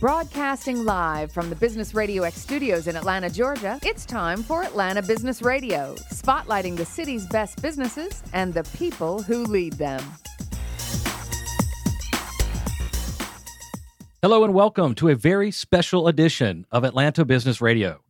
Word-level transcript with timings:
Broadcasting 0.00 0.84
live 0.84 1.32
from 1.32 1.50
the 1.50 1.56
Business 1.56 1.92
Radio 1.92 2.22
X 2.22 2.36
studios 2.40 2.86
in 2.86 2.94
Atlanta, 2.94 3.28
Georgia, 3.28 3.80
it's 3.82 4.06
time 4.06 4.44
for 4.44 4.62
Atlanta 4.62 5.02
Business 5.02 5.42
Radio, 5.42 5.96
spotlighting 6.12 6.76
the 6.76 6.84
city's 6.84 7.26
best 7.26 7.60
businesses 7.60 8.22
and 8.32 8.54
the 8.54 8.62
people 8.78 9.20
who 9.20 9.42
lead 9.42 9.72
them. 9.72 10.00
Hello 14.22 14.44
and 14.44 14.54
welcome 14.54 14.94
to 14.94 15.08
a 15.08 15.16
very 15.16 15.50
special 15.50 16.06
edition 16.06 16.64
of 16.70 16.84
Atlanta 16.84 17.24
Business 17.24 17.60
Radio. 17.60 18.00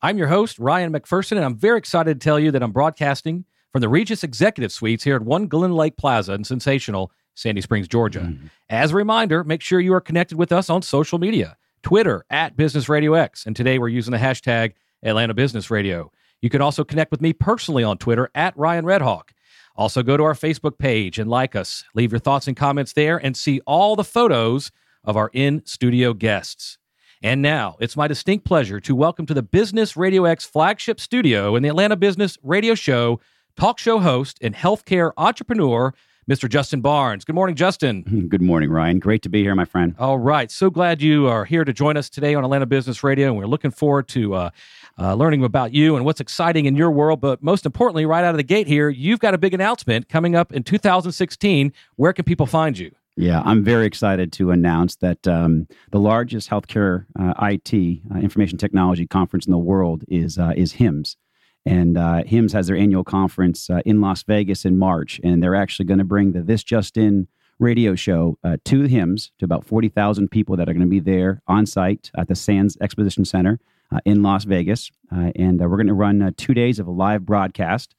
I'm 0.00 0.18
your 0.18 0.28
host, 0.28 0.60
Ryan 0.60 0.92
McPherson, 0.92 1.32
and 1.32 1.44
I'm 1.44 1.56
very 1.56 1.78
excited 1.78 2.20
to 2.20 2.24
tell 2.24 2.38
you 2.38 2.52
that 2.52 2.62
I'm 2.62 2.70
broadcasting 2.70 3.46
from 3.72 3.80
the 3.80 3.88
Regis 3.88 4.22
Executive 4.22 4.70
Suites 4.70 5.02
here 5.02 5.16
at 5.16 5.22
One 5.22 5.48
Glen 5.48 5.72
Lake 5.72 5.96
Plaza 5.96 6.34
in 6.34 6.44
sensational 6.44 7.10
Sandy 7.34 7.60
Springs, 7.60 7.88
Georgia. 7.88 8.20
Mm-hmm. 8.20 8.46
As 8.68 8.92
a 8.92 8.96
reminder, 8.96 9.44
make 9.44 9.62
sure 9.62 9.80
you 9.80 9.94
are 9.94 10.00
connected 10.00 10.36
with 10.36 10.52
us 10.52 10.70
on 10.70 10.82
social 10.82 11.18
media 11.18 11.56
Twitter 11.82 12.24
at 12.30 12.56
Business 12.56 12.88
Radio 12.88 13.14
X. 13.14 13.46
And 13.46 13.56
today 13.56 13.78
we're 13.78 13.88
using 13.88 14.12
the 14.12 14.18
hashtag 14.18 14.72
Atlanta 15.02 15.34
Business 15.34 15.70
Radio. 15.70 16.12
You 16.40 16.50
can 16.50 16.60
also 16.60 16.84
connect 16.84 17.10
with 17.10 17.20
me 17.20 17.32
personally 17.32 17.84
on 17.84 17.98
Twitter 17.98 18.30
at 18.34 18.56
Ryan 18.56 18.84
Redhawk. 18.84 19.30
Also, 19.74 20.02
go 20.02 20.16
to 20.16 20.22
our 20.22 20.34
Facebook 20.34 20.78
page 20.78 21.18
and 21.18 21.30
like 21.30 21.56
us. 21.56 21.84
Leave 21.94 22.12
your 22.12 22.18
thoughts 22.18 22.46
and 22.46 22.56
comments 22.56 22.92
there 22.92 23.16
and 23.16 23.36
see 23.36 23.60
all 23.66 23.96
the 23.96 24.04
photos 24.04 24.70
of 25.02 25.16
our 25.16 25.30
in 25.32 25.64
studio 25.64 26.12
guests. 26.12 26.78
And 27.22 27.40
now 27.40 27.76
it's 27.80 27.96
my 27.96 28.08
distinct 28.08 28.44
pleasure 28.44 28.80
to 28.80 28.94
welcome 28.94 29.26
to 29.26 29.34
the 29.34 29.42
Business 29.42 29.96
Radio 29.96 30.24
X 30.24 30.44
flagship 30.44 31.00
studio 31.00 31.56
in 31.56 31.62
the 31.62 31.68
Atlanta 31.68 31.96
Business 31.96 32.36
Radio 32.42 32.74
Show, 32.74 33.20
talk 33.56 33.78
show 33.78 34.00
host 34.00 34.38
and 34.42 34.54
healthcare 34.54 35.12
entrepreneur, 35.16 35.94
Mr. 36.30 36.48
Justin 36.48 36.80
Barnes. 36.80 37.24
Good 37.24 37.34
morning, 37.34 37.56
Justin. 37.56 38.02
Good 38.28 38.42
morning, 38.42 38.70
Ryan. 38.70 38.98
Great 38.98 39.22
to 39.22 39.28
be 39.28 39.42
here, 39.42 39.54
my 39.54 39.64
friend. 39.64 39.94
All 39.98 40.18
right. 40.18 40.50
So 40.50 40.70
glad 40.70 41.02
you 41.02 41.26
are 41.26 41.44
here 41.44 41.64
to 41.64 41.72
join 41.72 41.96
us 41.96 42.08
today 42.08 42.34
on 42.34 42.44
Atlanta 42.44 42.66
Business 42.66 43.02
Radio. 43.02 43.28
And 43.28 43.36
we're 43.36 43.46
looking 43.46 43.72
forward 43.72 44.08
to 44.08 44.34
uh, 44.34 44.50
uh, 44.98 45.14
learning 45.14 45.42
about 45.42 45.74
you 45.74 45.96
and 45.96 46.04
what's 46.04 46.20
exciting 46.20 46.66
in 46.66 46.76
your 46.76 46.90
world. 46.90 47.20
But 47.20 47.42
most 47.42 47.66
importantly, 47.66 48.06
right 48.06 48.24
out 48.24 48.30
of 48.30 48.36
the 48.36 48.44
gate 48.44 48.66
here, 48.66 48.88
you've 48.88 49.20
got 49.20 49.34
a 49.34 49.38
big 49.38 49.54
announcement 49.54 50.08
coming 50.08 50.36
up 50.36 50.52
in 50.52 50.62
2016. 50.62 51.72
Where 51.96 52.12
can 52.12 52.24
people 52.24 52.46
find 52.46 52.78
you? 52.78 52.92
Yeah, 53.16 53.42
I'm 53.44 53.62
very 53.62 53.84
excited 53.84 54.32
to 54.34 54.52
announce 54.52 54.96
that 54.96 55.26
um, 55.28 55.66
the 55.90 56.00
largest 56.00 56.48
healthcare 56.48 57.04
uh, 57.18 57.34
IT 57.42 58.00
uh, 58.14 58.18
information 58.18 58.56
technology 58.56 59.06
conference 59.06 59.44
in 59.44 59.52
the 59.52 59.58
world 59.58 60.02
is 60.08 60.38
uh, 60.38 60.52
is 60.56 60.72
HIMSS. 60.74 61.16
And 61.64 61.96
uh, 61.96 62.24
HIMSS 62.24 62.52
has 62.52 62.66
their 62.66 62.76
annual 62.76 63.04
conference 63.04 63.70
uh, 63.70 63.80
in 63.84 64.00
Las 64.00 64.22
Vegas 64.24 64.64
in 64.64 64.76
March, 64.76 65.20
and 65.22 65.42
they're 65.42 65.54
actually 65.54 65.86
going 65.86 65.98
to 65.98 66.04
bring 66.04 66.32
the 66.32 66.42
This 66.42 66.64
Just 66.64 66.96
In 66.96 67.28
radio 67.58 67.94
show 67.94 68.38
uh, 68.42 68.56
to 68.64 68.82
HIMSS 68.82 69.30
to 69.38 69.44
about 69.44 69.64
40,000 69.64 70.28
people 70.28 70.56
that 70.56 70.68
are 70.68 70.72
going 70.72 70.86
to 70.86 70.90
be 70.90 70.98
there 70.98 71.40
on 71.46 71.66
site 71.66 72.10
at 72.16 72.26
the 72.26 72.34
Sands 72.34 72.76
Exposition 72.80 73.24
Center 73.24 73.60
uh, 73.92 74.00
in 74.04 74.22
Las 74.22 74.44
Vegas. 74.44 74.90
Uh, 75.14 75.30
and 75.36 75.62
uh, 75.62 75.68
we're 75.68 75.76
going 75.76 75.86
to 75.86 75.94
run 75.94 76.34
two 76.36 76.54
days 76.54 76.80
of 76.80 76.88
a 76.88 76.90
live 76.90 77.24
broadcast 77.24 77.94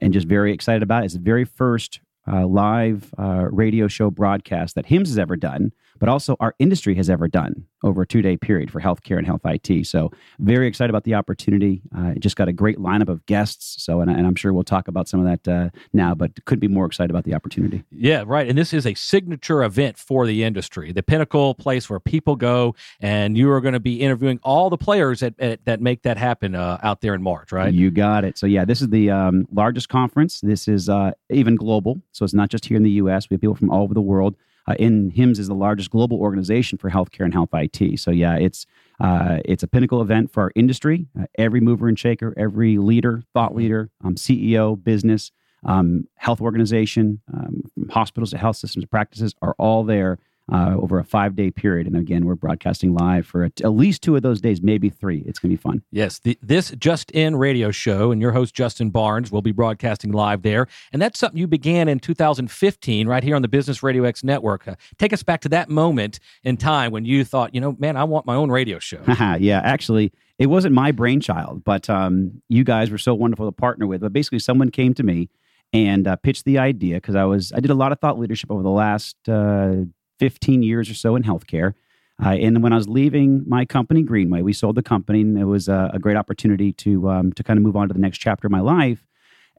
and 0.00 0.14
just 0.14 0.26
very 0.26 0.52
excited 0.52 0.82
about 0.82 1.02
it. 1.02 1.06
It's 1.06 1.14
the 1.14 1.20
very 1.20 1.44
first 1.44 2.00
live 2.26 3.12
radio 3.18 3.86
show 3.86 4.10
broadcast 4.10 4.74
that 4.76 4.86
HIMSS 4.86 5.08
has 5.08 5.18
ever 5.18 5.36
done 5.36 5.72
but 5.98 6.08
also 6.08 6.36
our 6.40 6.54
industry 6.58 6.94
has 6.94 7.08
ever 7.08 7.28
done 7.28 7.66
over 7.82 8.02
a 8.02 8.06
two 8.06 8.22
day 8.22 8.36
period 8.36 8.70
for 8.70 8.80
healthcare 8.80 9.18
and 9.18 9.26
health 9.26 9.42
IT. 9.44 9.86
So, 9.86 10.10
very 10.38 10.66
excited 10.66 10.90
about 10.90 11.04
the 11.04 11.14
opportunity. 11.14 11.82
Uh, 11.96 12.14
just 12.18 12.36
got 12.36 12.48
a 12.48 12.52
great 12.52 12.78
lineup 12.78 13.08
of 13.08 13.24
guests. 13.26 13.82
So, 13.84 14.00
and, 14.00 14.10
and 14.10 14.26
I'm 14.26 14.34
sure 14.34 14.52
we'll 14.52 14.64
talk 14.64 14.88
about 14.88 15.08
some 15.08 15.24
of 15.24 15.26
that 15.26 15.52
uh, 15.52 15.70
now, 15.92 16.14
but 16.14 16.44
couldn't 16.46 16.60
be 16.60 16.68
more 16.68 16.86
excited 16.86 17.10
about 17.10 17.24
the 17.24 17.34
opportunity. 17.34 17.84
Yeah, 17.90 18.24
right. 18.26 18.48
And 18.48 18.56
this 18.56 18.72
is 18.72 18.86
a 18.86 18.94
signature 18.94 19.62
event 19.62 19.98
for 19.98 20.26
the 20.26 20.42
industry, 20.42 20.92
the 20.92 21.02
pinnacle 21.02 21.54
place 21.54 21.88
where 21.88 22.00
people 22.00 22.36
go, 22.36 22.74
and 23.00 23.36
you 23.36 23.50
are 23.50 23.60
going 23.60 23.74
to 23.74 23.80
be 23.80 24.00
interviewing 24.00 24.40
all 24.42 24.70
the 24.70 24.78
players 24.78 25.20
that, 25.20 25.60
that 25.64 25.80
make 25.80 26.02
that 26.02 26.16
happen 26.16 26.54
uh, 26.54 26.78
out 26.82 27.02
there 27.02 27.14
in 27.14 27.22
March, 27.22 27.52
right? 27.52 27.72
You 27.72 27.90
got 27.90 28.24
it. 28.24 28.38
So, 28.38 28.46
yeah, 28.46 28.64
this 28.64 28.80
is 28.80 28.88
the 28.88 29.10
um, 29.10 29.46
largest 29.52 29.88
conference. 29.88 30.40
This 30.40 30.68
is 30.68 30.88
uh, 30.88 31.12
even 31.30 31.56
global. 31.56 32.00
So, 32.12 32.24
it's 32.24 32.34
not 32.34 32.48
just 32.48 32.64
here 32.64 32.76
in 32.76 32.82
the 32.82 32.90
U.S., 32.92 33.28
we 33.28 33.34
have 33.34 33.40
people 33.40 33.54
from 33.54 33.70
all 33.70 33.82
over 33.82 33.94
the 33.94 34.00
world 34.00 34.36
uh, 34.68 34.74
in 34.78 35.10
HIMSS 35.10 35.38
is 35.38 35.48
the 35.48 35.54
largest 35.54 35.90
global 35.90 36.18
organization 36.18 36.78
for 36.78 36.90
healthcare 36.90 37.24
and 37.24 37.32
health 37.32 37.50
IT. 37.52 38.00
So 38.00 38.10
yeah, 38.10 38.36
it's 38.36 38.66
uh, 39.00 39.38
it's 39.44 39.62
a 39.62 39.66
pinnacle 39.66 40.00
event 40.00 40.32
for 40.32 40.44
our 40.44 40.52
industry. 40.54 41.06
Uh, 41.18 41.26
every 41.36 41.60
mover 41.60 41.88
and 41.88 41.98
shaker, 41.98 42.32
every 42.36 42.78
leader, 42.78 43.22
thought 43.32 43.50
mm-hmm. 43.50 43.58
leader, 43.58 43.90
um, 44.04 44.14
CEO, 44.14 44.82
business, 44.82 45.32
um, 45.64 46.06
health 46.16 46.40
organization, 46.40 47.20
um, 47.32 47.62
hospitals 47.90 48.30
to 48.30 48.38
health 48.38 48.56
systems 48.56 48.84
practices 48.86 49.34
are 49.42 49.54
all 49.58 49.84
there 49.84 50.18
uh, 50.52 50.76
over 50.78 50.98
a 50.98 51.04
five 51.04 51.34
day 51.34 51.50
period. 51.50 51.86
And 51.86 51.96
again, 51.96 52.26
we're 52.26 52.34
broadcasting 52.34 52.94
live 52.94 53.26
for 53.26 53.44
at 53.44 53.60
least 53.64 54.02
two 54.02 54.16
of 54.16 54.22
those 54.22 54.40
days, 54.40 54.60
maybe 54.60 54.90
three. 54.90 55.22
It's 55.26 55.38
going 55.38 55.50
to 55.50 55.56
be 55.56 55.60
fun. 55.60 55.82
Yes. 55.90 56.18
The, 56.18 56.38
this 56.42 56.70
Just 56.78 57.10
In 57.12 57.36
radio 57.36 57.70
show 57.70 58.10
and 58.10 58.20
your 58.20 58.32
host, 58.32 58.54
Justin 58.54 58.90
Barnes, 58.90 59.32
will 59.32 59.42
be 59.42 59.52
broadcasting 59.52 60.12
live 60.12 60.42
there. 60.42 60.66
And 60.92 61.00
that's 61.00 61.18
something 61.18 61.38
you 61.38 61.46
began 61.46 61.88
in 61.88 61.98
2015 61.98 63.08
right 63.08 63.24
here 63.24 63.36
on 63.36 63.42
the 63.42 63.48
Business 63.48 63.82
Radio 63.82 64.04
X 64.04 64.22
network. 64.22 64.68
Uh, 64.68 64.74
take 64.98 65.12
us 65.12 65.22
back 65.22 65.40
to 65.42 65.48
that 65.50 65.70
moment 65.70 66.20
in 66.42 66.56
time 66.56 66.92
when 66.92 67.04
you 67.04 67.24
thought, 67.24 67.54
you 67.54 67.60
know, 67.60 67.76
man, 67.78 67.96
I 67.96 68.04
want 68.04 68.26
my 68.26 68.34
own 68.34 68.50
radio 68.50 68.78
show. 68.78 69.02
yeah. 69.38 69.60
Actually, 69.64 70.12
it 70.38 70.46
wasn't 70.46 70.74
my 70.74 70.92
brainchild, 70.92 71.64
but 71.64 71.88
um, 71.88 72.42
you 72.48 72.64
guys 72.64 72.90
were 72.90 72.98
so 72.98 73.14
wonderful 73.14 73.46
to 73.46 73.52
partner 73.52 73.86
with. 73.86 74.02
But 74.02 74.12
basically, 74.12 74.40
someone 74.40 74.70
came 74.70 74.92
to 74.94 75.02
me 75.02 75.30
and 75.72 76.06
uh, 76.06 76.16
pitched 76.16 76.44
the 76.44 76.58
idea 76.58 76.96
because 76.96 77.14
I 77.14 77.24
was 77.24 77.52
I 77.52 77.60
did 77.60 77.70
a 77.70 77.74
lot 77.74 77.92
of 77.92 78.00
thought 78.00 78.18
leadership 78.18 78.50
over 78.50 78.62
the 78.62 78.70
last 78.70 79.16
uh, 79.28 79.76
15 80.18 80.62
years 80.62 80.90
or 80.90 80.94
so 80.94 81.16
in 81.16 81.22
healthcare. 81.22 81.74
Uh, 82.22 82.30
and 82.30 82.62
when 82.62 82.72
I 82.72 82.76
was 82.76 82.88
leaving 82.88 83.42
my 83.46 83.64
company, 83.64 84.02
Greenway, 84.02 84.42
we 84.42 84.52
sold 84.52 84.76
the 84.76 84.82
company, 84.82 85.22
and 85.22 85.36
it 85.38 85.46
was 85.46 85.68
a, 85.68 85.90
a 85.92 85.98
great 85.98 86.16
opportunity 86.16 86.72
to 86.74 87.10
um, 87.10 87.32
to 87.32 87.42
kind 87.42 87.58
of 87.58 87.64
move 87.64 87.76
on 87.76 87.88
to 87.88 87.94
the 87.94 88.00
next 88.00 88.18
chapter 88.18 88.46
of 88.46 88.52
my 88.52 88.60
life. 88.60 89.04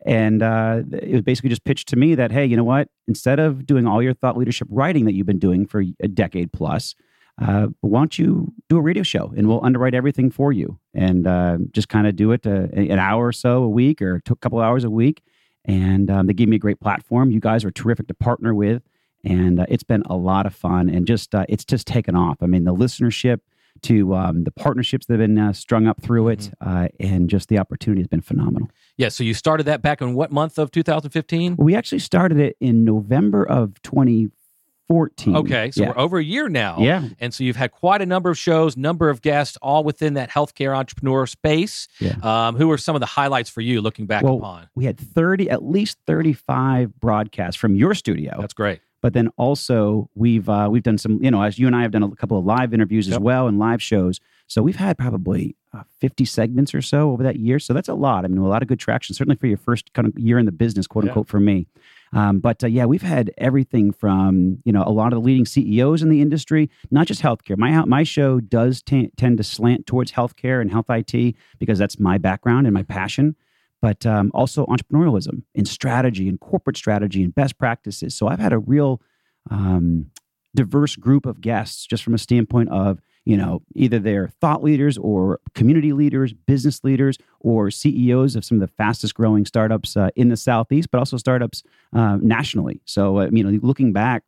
And 0.05 0.43
uh, 0.43 0.83
it 0.91 1.11
was 1.11 1.21
basically 1.21 1.49
just 1.49 1.63
pitched 1.63 1.87
to 1.89 1.95
me 1.95 2.15
that, 2.15 2.31
hey, 2.31 2.45
you 2.45 2.55
know 2.55 2.63
what? 2.63 2.89
Instead 3.07 3.39
of 3.39 3.65
doing 3.65 3.87
all 3.87 4.01
your 4.01 4.13
thought 4.13 4.37
leadership 4.37 4.67
writing 4.69 5.05
that 5.05 5.13
you've 5.13 5.25
been 5.25 5.39
doing 5.39 5.65
for 5.65 5.83
a 5.99 6.07
decade 6.07 6.53
plus, 6.53 6.95
uh, 7.41 7.67
why 7.81 7.99
don't 7.99 8.17
you 8.17 8.53
do 8.69 8.77
a 8.77 8.81
radio 8.81 9.03
show 9.03 9.33
and 9.35 9.47
we'll 9.47 9.63
underwrite 9.65 9.93
everything 9.93 10.29
for 10.31 10.53
you 10.53 10.79
and 10.93 11.27
uh, 11.27 11.57
just 11.71 11.89
kind 11.89 12.07
of 12.07 12.15
do 12.15 12.31
it 12.31 12.45
uh, 12.45 12.67
an 12.73 12.99
hour 12.99 13.25
or 13.25 13.33
so 13.33 13.63
a 13.63 13.69
week 13.69 14.01
or 14.01 14.21
a 14.29 14.35
couple 14.35 14.59
hours 14.59 14.83
a 14.83 14.89
week. 14.89 15.21
And 15.65 16.11
um, 16.11 16.27
they 16.27 16.33
gave 16.33 16.47
me 16.47 16.55
a 16.55 16.59
great 16.59 16.79
platform. 16.79 17.31
You 17.31 17.39
guys 17.39 17.65
are 17.65 17.71
terrific 17.71 18.07
to 18.07 18.13
partner 18.13 18.53
with 18.53 18.83
and 19.25 19.59
uh, 19.59 19.65
it's 19.67 19.83
been 19.83 20.03
a 20.05 20.15
lot 20.15 20.45
of 20.45 20.53
fun 20.53 20.89
and 20.89 21.07
just 21.07 21.33
uh, 21.33 21.45
it's 21.49 21.65
just 21.65 21.87
taken 21.87 22.15
off. 22.15 22.37
I 22.41 22.45
mean 22.45 22.63
the 22.63 22.73
listenership 22.73 23.39
to 23.81 24.15
um, 24.15 24.43
the 24.43 24.51
partnerships 24.51 25.05
that 25.07 25.13
have 25.13 25.19
been 25.19 25.37
uh, 25.37 25.53
strung 25.53 25.87
up 25.87 26.01
through 26.01 26.29
it 26.29 26.39
mm-hmm. 26.39 26.51
Uh, 26.65 26.87
and 26.99 27.29
just 27.29 27.49
the 27.49 27.59
opportunity 27.59 28.01
has 28.01 28.07
been 28.07 28.21
phenomenal. 28.21 28.69
Yeah 28.97 29.09
so 29.09 29.23
you 29.23 29.33
started 29.33 29.65
that 29.65 29.81
back 29.81 30.01
in 30.01 30.13
what 30.15 30.31
month 30.31 30.57
of 30.57 30.71
2015 30.71 31.57
we 31.57 31.75
actually 31.75 31.99
started 31.99 32.39
it 32.39 32.55
in 32.59 32.85
november 32.85 33.43
of 33.43 33.81
2014 33.83 35.35
okay 35.35 35.71
so 35.71 35.81
yeah. 35.81 35.89
we're 35.89 35.99
over 35.99 36.17
a 36.17 36.23
year 36.23 36.47
now. 36.47 36.77
Yeah. 36.79 37.09
And 37.19 37.33
so 37.33 37.43
you've 37.43 37.55
had 37.55 37.71
quite 37.71 38.01
a 38.01 38.05
number 38.05 38.29
of 38.29 38.37
shows 38.37 38.77
number 38.77 39.09
of 39.09 39.21
guests 39.21 39.57
all 39.61 39.83
within 39.83 40.13
that 40.13 40.29
healthcare 40.29 40.75
entrepreneur 40.75 41.27
space. 41.27 41.87
Yeah. 41.99 42.15
Um, 42.23 42.55
who 42.55 42.71
are 42.71 42.77
some 42.77 42.95
of 42.95 43.01
the 43.01 43.05
highlights 43.07 43.49
for 43.49 43.61
you 43.61 43.81
looking 43.81 44.05
back 44.05 44.23
well, 44.23 44.37
upon? 44.37 44.69
we 44.75 44.85
had 44.85 44.97
30 44.97 45.49
at 45.49 45.63
least 45.63 45.97
35 46.07 46.99
broadcasts 46.99 47.59
from 47.59 47.75
your 47.75 47.93
studio. 47.93 48.37
That's 48.39 48.53
great 48.53 48.79
but 49.05 49.13
then 49.13 49.29
also 49.37 50.09
we've 50.15 50.49
uh, 50.49 50.67
we've 50.67 50.81
done 50.81 50.97
some, 50.97 51.23
you 51.23 51.29
know, 51.29 51.43
as 51.43 51.59
you 51.59 51.67
and 51.67 51.75
I 51.75 51.83
have 51.83 51.91
done 51.91 52.01
a 52.01 52.09
couple 52.15 52.39
of 52.39 52.43
live 52.43 52.73
interviews 52.73 53.07
yep. 53.07 53.17
as 53.17 53.19
well 53.19 53.47
and 53.47 53.59
live 53.59 53.79
shows. 53.79 54.19
So 54.47 54.63
we've 54.63 54.77
had 54.77 54.97
probably 54.97 55.55
uh, 55.75 55.83
50 55.99 56.25
segments 56.25 56.73
or 56.73 56.81
so 56.81 57.11
over 57.11 57.21
that 57.21 57.35
year. 57.35 57.59
So 57.59 57.71
that's 57.71 57.87
a 57.87 57.93
lot. 57.93 58.25
I 58.25 58.29
mean, 58.29 58.39
a 58.39 58.47
lot 58.47 58.63
of 58.63 58.67
good 58.67 58.79
traction, 58.79 59.13
certainly 59.13 59.35
for 59.35 59.45
your 59.45 59.59
first 59.59 59.93
kind 59.93 60.07
of 60.07 60.17
year 60.17 60.39
in 60.39 60.47
the 60.47 60.51
business, 60.51 60.87
quote 60.87 61.03
unquote, 61.05 61.27
yeah. 61.27 61.31
for 61.31 61.39
me. 61.39 61.67
Um, 62.13 62.39
but 62.39 62.63
uh, 62.63 62.67
yeah, 62.67 62.85
we've 62.85 63.03
had 63.03 63.29
everything 63.37 63.91
from 63.91 64.57
you 64.65 64.71
know 64.71 64.83
a 64.83 64.89
lot 64.89 65.13
of 65.13 65.21
the 65.21 65.23
leading 65.23 65.45
CEOs 65.45 66.01
in 66.01 66.09
the 66.09 66.19
industry, 66.19 66.71
not 66.89 67.05
just 67.05 67.21
healthcare. 67.21 67.59
My 67.59 67.85
my 67.85 68.01
show 68.01 68.39
does 68.39 68.81
t- 68.81 69.11
tend 69.17 69.37
to 69.37 69.43
slant 69.43 69.85
towards 69.85 70.13
healthcare 70.13 70.61
and 70.61 70.71
health 70.71 70.89
IT 70.89 71.35
because 71.59 71.77
that's 71.77 71.99
my 71.99 72.17
background 72.17 72.65
and 72.65 72.73
my 72.73 72.81
passion 72.81 73.35
but 73.81 74.05
um, 74.05 74.31
also 74.33 74.65
entrepreneurialism 74.65 75.43
and 75.53 75.67
strategy 75.67 76.27
and 76.27 76.39
corporate 76.39 76.77
strategy 76.77 77.23
and 77.23 77.35
best 77.35 77.57
practices. 77.57 78.15
So 78.15 78.27
I've 78.27 78.39
had 78.39 78.53
a 78.53 78.59
real 78.59 79.01
um, 79.49 80.11
diverse 80.55 80.95
group 80.95 81.25
of 81.25 81.41
guests 81.41 81.85
just 81.85 82.03
from 82.03 82.13
a 82.13 82.17
standpoint 82.17 82.69
of 82.69 82.99
you 83.25 83.35
know 83.35 83.61
either 83.75 83.99
they're 83.99 84.29
thought 84.39 84.63
leaders 84.63 84.97
or 84.97 85.39
community 85.53 85.93
leaders 85.93 86.33
business 86.33 86.83
leaders 86.83 87.17
or 87.41 87.69
ceos 87.69 88.35
of 88.35 88.45
some 88.45 88.61
of 88.61 88.61
the 88.61 88.73
fastest 88.75 89.13
growing 89.13 89.45
startups 89.45 89.97
uh, 89.97 90.09
in 90.15 90.29
the 90.29 90.37
southeast 90.37 90.89
but 90.91 90.97
also 90.97 91.17
startups 91.17 91.63
uh, 91.93 92.17
nationally. 92.21 92.81
So 92.85 93.19
uh, 93.19 93.29
you 93.31 93.43
know 93.43 93.59
looking 93.61 93.93
back 93.93 94.23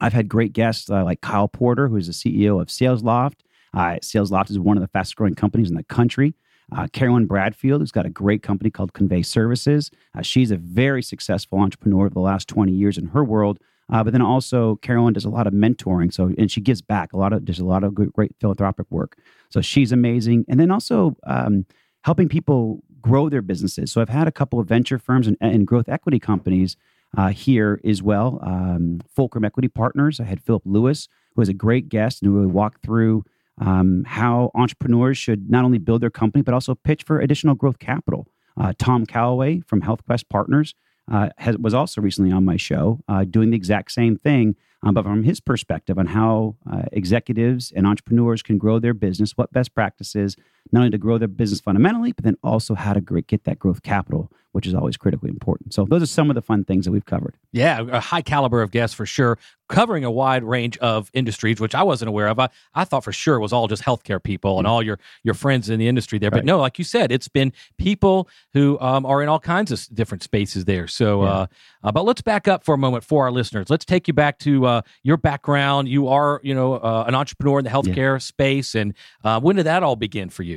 i've 0.00 0.12
had 0.12 0.28
great 0.28 0.52
guests 0.52 0.90
uh, 0.90 1.04
like 1.04 1.20
kyle 1.20 1.48
porter 1.48 1.88
who 1.88 1.96
is 1.96 2.08
the 2.08 2.12
ceo 2.12 2.60
of 2.60 2.68
salesloft 2.68 3.40
uh, 3.74 3.98
salesloft 4.02 4.50
is 4.50 4.58
one 4.58 4.76
of 4.76 4.82
the 4.82 4.88
fastest 4.88 5.16
growing 5.16 5.34
companies 5.34 5.70
in 5.70 5.76
the 5.76 5.84
country 5.84 6.34
uh, 6.72 6.86
Carolyn 6.92 7.26
Bradfield, 7.26 7.80
who's 7.80 7.92
got 7.92 8.06
a 8.06 8.10
great 8.10 8.42
company 8.42 8.70
called 8.70 8.92
Convey 8.92 9.22
Services. 9.22 9.90
Uh, 10.16 10.22
she's 10.22 10.50
a 10.50 10.56
very 10.56 11.02
successful 11.02 11.58
entrepreneur 11.58 12.06
over 12.06 12.14
the 12.14 12.20
last 12.20 12.48
20 12.48 12.72
years 12.72 12.98
in 12.98 13.06
her 13.06 13.24
world, 13.24 13.58
Uh, 13.90 14.02
but 14.02 14.12
then 14.12 14.22
also 14.22 14.76
Carolyn 14.76 15.12
does 15.12 15.26
a 15.26 15.30
lot 15.30 15.46
of 15.46 15.52
mentoring. 15.52 16.10
So 16.12 16.32
and 16.38 16.50
she 16.50 16.60
gives 16.60 16.80
back 16.80 17.12
a 17.12 17.18
lot 17.18 17.32
of 17.34 17.44
does 17.44 17.58
a 17.58 17.64
lot 17.66 17.84
of 17.84 17.94
great 17.94 18.34
philanthropic 18.40 18.86
work. 18.90 19.18
So 19.50 19.60
she's 19.60 19.92
amazing. 19.92 20.46
And 20.48 20.58
then 20.58 20.70
also 20.70 21.16
um, 21.26 21.66
helping 22.02 22.28
people 22.28 22.82
grow 23.02 23.28
their 23.28 23.42
businesses. 23.42 23.92
So 23.92 24.00
I've 24.00 24.08
had 24.08 24.26
a 24.26 24.32
couple 24.32 24.58
of 24.58 24.66
venture 24.66 24.98
firms 24.98 25.26
and, 25.26 25.36
and 25.40 25.66
growth 25.66 25.88
equity 25.88 26.18
companies 26.18 26.76
uh, 27.16 27.28
here 27.28 27.78
as 27.84 28.02
well. 28.02 28.40
Um, 28.42 29.00
Fulcrum 29.14 29.44
Equity 29.44 29.68
Partners. 29.68 30.18
I 30.18 30.24
had 30.24 30.40
Philip 30.40 30.62
Lewis, 30.64 31.08
who 31.34 31.42
was 31.42 31.50
a 31.50 31.54
great 31.54 31.90
guest 31.90 32.22
and 32.22 32.30
who 32.30 32.36
really 32.38 32.50
walked 32.50 32.82
through 32.82 33.24
um, 33.58 34.04
how 34.06 34.50
entrepreneurs 34.54 35.18
should 35.18 35.50
not 35.50 35.64
only 35.64 35.78
build 35.78 36.02
their 36.02 36.10
company 36.10 36.42
but 36.42 36.54
also 36.54 36.74
pitch 36.74 37.02
for 37.02 37.20
additional 37.20 37.54
growth 37.54 37.78
capital. 37.78 38.26
Uh, 38.56 38.72
Tom 38.78 39.04
Calloway 39.04 39.60
from 39.66 39.82
HealthQuest 39.82 40.28
Partners 40.28 40.74
uh, 41.10 41.28
has, 41.38 41.58
was 41.58 41.74
also 41.74 42.00
recently 42.00 42.32
on 42.32 42.44
my 42.44 42.56
show 42.56 43.00
uh, 43.08 43.24
doing 43.24 43.50
the 43.50 43.56
exact 43.56 43.92
same 43.92 44.16
thing, 44.16 44.56
um, 44.82 44.94
but 44.94 45.04
from 45.04 45.24
his 45.24 45.40
perspective 45.40 45.98
on 45.98 46.06
how 46.06 46.56
uh, 46.70 46.82
executives 46.92 47.72
and 47.74 47.86
entrepreneurs 47.86 48.42
can 48.42 48.58
grow 48.58 48.78
their 48.78 48.94
business, 48.94 49.36
what 49.36 49.52
best 49.52 49.74
practices, 49.74 50.36
not 50.72 50.80
only 50.80 50.90
to 50.90 50.98
grow 50.98 51.18
their 51.18 51.28
business 51.28 51.60
fundamentally, 51.60 52.12
but 52.12 52.24
then 52.24 52.36
also 52.42 52.74
how 52.74 52.92
to 52.92 53.00
get 53.00 53.44
that 53.44 53.58
growth 53.58 53.82
capital 53.82 54.30
which 54.54 54.68
is 54.68 54.74
always 54.74 54.96
critically 54.96 55.30
important. 55.30 55.74
So 55.74 55.84
those 55.84 56.00
are 56.00 56.06
some 56.06 56.30
of 56.30 56.36
the 56.36 56.40
fun 56.40 56.62
things 56.62 56.84
that 56.84 56.92
we've 56.92 57.04
covered. 57.04 57.34
Yeah, 57.50 57.84
a 57.90 57.98
high 57.98 58.22
caliber 58.22 58.62
of 58.62 58.70
guests 58.70 58.94
for 58.94 59.04
sure, 59.04 59.36
covering 59.68 60.04
a 60.04 60.12
wide 60.12 60.44
range 60.44 60.78
of 60.78 61.10
industries, 61.12 61.58
which 61.58 61.74
I 61.74 61.82
wasn't 61.82 62.08
aware 62.08 62.28
of. 62.28 62.38
I, 62.38 62.50
I 62.72 62.84
thought 62.84 63.02
for 63.02 63.10
sure 63.10 63.34
it 63.34 63.40
was 63.40 63.52
all 63.52 63.66
just 63.66 63.82
healthcare 63.82 64.22
people 64.22 64.58
and 64.58 64.66
mm-hmm. 64.66 64.72
all 64.72 64.80
your 64.80 65.00
your 65.24 65.34
friends 65.34 65.70
in 65.70 65.80
the 65.80 65.88
industry 65.88 66.20
there. 66.20 66.30
But 66.30 66.38
right. 66.38 66.44
no, 66.44 66.60
like 66.60 66.78
you 66.78 66.84
said, 66.84 67.10
it's 67.10 67.26
been 67.26 67.52
people 67.78 68.28
who 68.52 68.78
um, 68.78 69.04
are 69.04 69.24
in 69.24 69.28
all 69.28 69.40
kinds 69.40 69.72
of 69.72 69.92
different 69.92 70.22
spaces 70.22 70.66
there. 70.66 70.86
So, 70.86 71.24
yeah. 71.24 71.30
uh, 71.30 71.46
uh, 71.82 71.92
but 71.92 72.04
let's 72.04 72.22
back 72.22 72.46
up 72.46 72.62
for 72.62 72.76
a 72.76 72.78
moment 72.78 73.02
for 73.02 73.24
our 73.24 73.32
listeners. 73.32 73.68
Let's 73.70 73.84
take 73.84 74.06
you 74.06 74.14
back 74.14 74.38
to 74.40 74.66
uh, 74.66 74.82
your 75.02 75.16
background. 75.16 75.88
You 75.88 76.06
are, 76.06 76.40
you 76.44 76.54
know, 76.54 76.74
uh, 76.74 77.06
an 77.08 77.16
entrepreneur 77.16 77.58
in 77.58 77.64
the 77.64 77.72
healthcare 77.72 78.14
yeah. 78.14 78.18
space, 78.18 78.76
and 78.76 78.94
uh, 79.24 79.40
when 79.40 79.56
did 79.56 79.66
that 79.66 79.82
all 79.82 79.96
begin 79.96 80.28
for 80.28 80.44
you? 80.44 80.53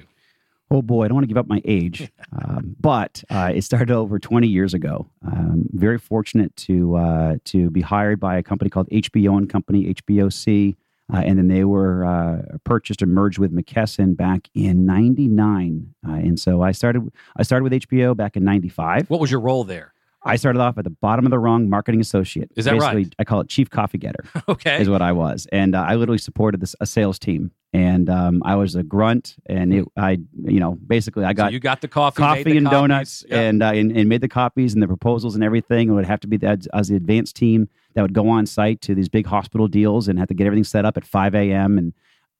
Oh 0.72 0.81
boy, 0.81 1.06
I 1.06 1.08
don't 1.08 1.16
want 1.16 1.24
to 1.24 1.28
give 1.28 1.38
up 1.38 1.48
my 1.48 1.62
age, 1.66 2.12
um, 2.31 2.75
but 2.80 3.24
uh, 3.30 3.52
it 3.54 3.64
started 3.64 3.92
over 3.92 4.19
20 4.19 4.48
years 4.48 4.74
ago. 4.74 5.08
Um, 5.25 5.68
very 5.72 5.98
fortunate 5.98 6.56
to 6.58 6.96
uh, 6.96 7.38
to 7.46 7.69
be 7.69 7.81
hired 7.81 8.19
by 8.19 8.38
a 8.38 8.44
company 8.44 8.69
called 8.69 8.90
HBO 8.90 9.38
and 9.38 9.50
Company, 9.50 9.94
HBOC, 9.94 10.75
uh, 11.14 11.18
and 11.18 11.38
then 11.38 11.48
they 11.48 11.64
were 11.64 12.06
uh, 12.06 12.58
purchased 12.64 13.02
and 13.02 13.14
merged 13.14 13.40
with 13.40 13.56
McKesson 13.56 14.16
back 14.16 14.50
in 14.54 14.86
'99. 14.86 15.94
Uh, 16.08 16.12
and 16.12 16.40
so 16.40 16.62
I 16.62 16.72
started 16.72 17.10
I 17.36 17.44
started 17.44 17.64
with 17.64 17.74
HBO 17.74 18.16
back 18.16 18.36
in 18.36 18.44
'95. 18.44 19.10
What 19.10 19.19
was 19.19 19.31
your 19.31 19.40
role 19.40 19.64
there? 19.64 19.94
I 20.28 20.36
started 20.36 20.60
off 20.60 20.78
at 20.78 20.84
the 20.84 20.90
bottom 20.90 21.26
of 21.26 21.32
the 21.32 21.40
rung, 21.40 21.70
marketing 21.70 22.02
associate. 22.02 22.52
Is 22.56 22.66
that 22.66 22.74
Basically, 22.74 23.04
right? 23.04 23.16
I 23.20 23.24
call 23.24 23.42
it 23.42 23.50
chief 23.50 23.70
coffee 23.70 23.98
getter. 23.98 24.24
okay, 24.50 24.82
is 24.82 24.90
what 24.90 25.02
I 25.02 25.12
was, 25.12 25.48
and 25.52 25.76
uh, 25.76 25.82
I 25.82 25.96
literally 25.96 26.18
supported 26.18 26.62
this 26.62 26.76
a 26.80 26.86
sales 26.86 27.20
team, 27.20 27.52
and 27.74 28.10
um, 28.10 28.42
I 28.46 28.56
was 28.56 28.76
a 28.76 28.84
grunt, 28.84 29.36
and 29.46 29.74
it, 29.74 29.86
I, 29.98 30.20
you 30.44 30.60
know, 30.60 30.78
basically 30.88 31.26
I 31.26 31.34
got 31.34 31.48
so 31.48 31.54
you 31.54 31.60
got 31.60 31.82
the 31.82 31.88
coffee, 31.88 32.22
coffee 32.22 32.44
the 32.44 32.58
and 32.58 32.66
copies. 32.66 32.80
donuts, 32.80 33.26
yep. 33.30 33.40
and, 33.40 33.64
uh, 33.64 33.68
and 33.68 33.92
and 33.92 34.10
made 34.10 34.22
the 34.22 34.30
copies 34.30 34.74
and 34.74 34.84
the 34.84 34.88
proposals 34.88 35.36
and 35.36 35.44
everything. 35.44 35.90
It 35.90 35.94
would 35.94 36.06
have 36.06 36.20
to 36.22 36.28
be 36.28 36.38
that 36.38 36.68
as 36.74 36.90
the 36.90 36.96
advanced 36.96 37.36
team 37.36 37.70
that 37.94 38.02
would 38.02 38.14
go 38.14 38.30
on 38.30 38.46
site 38.46 38.82
to 38.82 38.94
these 38.94 39.10
big 39.10 39.26
hospital 39.26 39.68
deals 39.68 40.08
and 40.08 40.20
have 40.20 40.28
to 40.28 40.34
get 40.34 40.46
everything 40.46 40.64
set 40.64 40.86
up 40.86 40.98
at 40.98 41.06
5 41.06 41.34
a.m. 41.34 41.78
and 41.78 41.94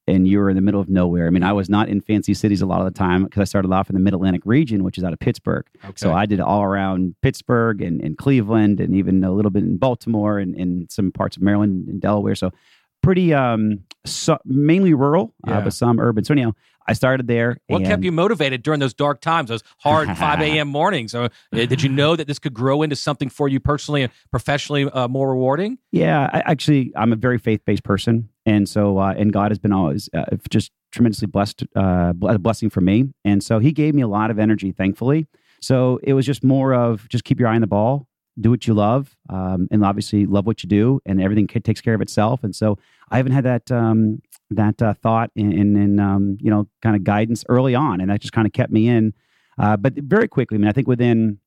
and 0.08 0.28
you 0.28 0.40
were 0.40 0.50
in 0.50 0.56
the 0.56 0.62
middle 0.62 0.80
of 0.80 0.90
nowhere. 0.90 1.28
I 1.28 1.30
mean, 1.30 1.44
I 1.44 1.54
was 1.54 1.70
not 1.70 1.90
in 1.90 2.02
fancy 2.02 2.34
cities 2.34 2.62
a 2.62 2.66
lot 2.66 2.80
of 2.80 2.86
the 2.86 2.98
time 2.98 3.26
because 3.26 3.42
I 3.42 3.44
started 3.44 3.72
off 3.72 3.90
in 3.90 3.94
the 3.94 4.00
Mid 4.00 4.14
Atlantic 4.14 4.42
region, 4.46 4.84
which 4.84 4.98
is 4.98 5.04
out 5.04 5.14
of 5.14 5.20
Pittsburgh. 5.20 5.66
Okay. 5.84 5.94
So 5.96 6.14
I 6.14 6.26
did 6.26 6.40
all 6.40 6.64
around 6.64 7.16
Pittsburgh 7.22 7.82
and, 7.82 8.02
and 8.02 8.18
Cleveland 8.18 8.80
and 8.80 8.96
even 8.96 9.24
a 9.24 9.32
little 9.32 9.52
bit 9.52 9.64
in 9.64 9.78
Baltimore 9.78 10.40
and, 10.40 10.56
and 10.56 10.92
some 10.92 11.12
parts 11.12 11.36
of 11.36 11.44
Maryland 11.44 11.88
and 11.88 12.00
Delaware. 12.00 12.36
So 12.36 12.52
pretty 13.04 13.34
um 13.34 13.82
so, 14.06 14.38
mainly 14.46 14.94
rural, 14.94 15.34
uh, 15.46 15.52
yeah. 15.52 15.58
uh, 15.58 15.62
but 15.62 15.74
some 15.74 16.00
urban. 16.00 16.24
So 16.24 16.34
anyhow, 16.34 16.54
I 16.88 16.94
started 16.94 17.28
there. 17.28 17.58
What 17.68 17.84
kept 17.84 18.04
you 18.04 18.12
motivated 18.12 18.64
during 18.64 18.80
those 18.80 18.94
dark 18.94 19.20
times, 19.20 19.50
those 19.50 19.64
hard 19.80 20.08
5 20.18 20.42
a.m. 20.42 20.70
mornings? 20.70 21.14
Uh, 21.14 21.28
did 21.52 21.82
you 21.82 21.90
know 21.90 22.16
that 22.16 22.28
this 22.28 22.40
could 22.40 22.54
grow 22.54 22.82
into 22.82 22.96
something 22.96 23.30
for 23.30 23.50
you 23.50 23.60
personally 23.60 24.04
and 24.04 24.12
professionally 24.32 24.86
uh, 24.86 25.08
more 25.08 25.30
rewarding? 25.30 25.78
Yeah, 25.92 26.30
I, 26.32 26.40
actually, 26.40 26.94
I'm 26.96 27.12
a 27.12 27.18
very 27.18 27.38
faith 27.38 27.62
based 27.66 27.84
person. 27.84 28.30
And 28.48 28.68
so, 28.68 28.98
uh, 28.98 29.14
and 29.18 29.34
God 29.34 29.52
has 29.52 29.60
been 29.60 29.74
always 29.74 30.10
uh, 30.16 30.24
just 30.50 30.72
tremendously 30.92 31.28
blessed, 31.28 31.64
uh, 31.76 32.14
a 32.22 32.40
blessing 32.40 32.70
for 32.70 32.80
me. 32.80 33.10
And 33.26 33.44
so 33.44 33.60
he 33.60 33.74
gave 33.74 33.94
me 33.94 34.02
a 34.02 34.08
lot 34.08 34.32
of 34.32 34.40
energy, 34.40 34.72
thankfully. 34.72 35.28
So 35.62 36.00
it 36.02 36.14
was 36.14 36.26
just 36.26 36.46
more 36.46 36.74
of 36.74 37.10
just 37.10 37.26
keep 37.26 37.42
your 37.42 37.50
eye 37.50 37.56
on 37.56 37.62
the 37.62 37.68
ball, 37.68 38.08
do 38.40 38.50
what 38.50 38.66
you 38.66 38.74
love, 38.74 39.18
um, 39.30 39.68
and 39.70 39.84
obviously 39.84 40.26
love 40.26 40.48
what 40.48 40.64
you 40.64 40.70
do, 40.70 41.02
and 41.06 41.22
everything 41.22 41.46
takes 41.48 41.82
care 41.82 41.94
of 41.94 42.02
itself. 42.02 42.42
And 42.42 42.56
so 42.56 42.78
I 43.12 43.18
haven't 43.18 43.34
had 43.34 43.44
that 43.44 43.70
um, 43.70 44.22
that 44.50 44.82
uh, 44.82 44.94
thought 44.94 45.30
in, 45.36 45.52
in, 45.52 45.76
in 45.76 46.00
um, 46.00 46.38
you 46.40 46.50
know 46.50 46.70
kind 46.82 46.96
of 46.96 47.04
guidance 47.04 47.44
early 47.50 47.76
on, 47.76 48.00
and 48.00 48.10
that 48.10 48.22
just 48.22 48.34
kind 48.34 48.48
of 48.48 48.54
kept 48.54 48.72
me 48.72 48.88
in. 48.88 49.14
Uh, 49.58 49.76
but 49.76 49.94
very 49.96 50.30
quickly, 50.30 50.56
I 50.56 50.60
mean, 50.60 50.70
I 50.70 50.72
think 50.72 50.88
within 50.88 51.40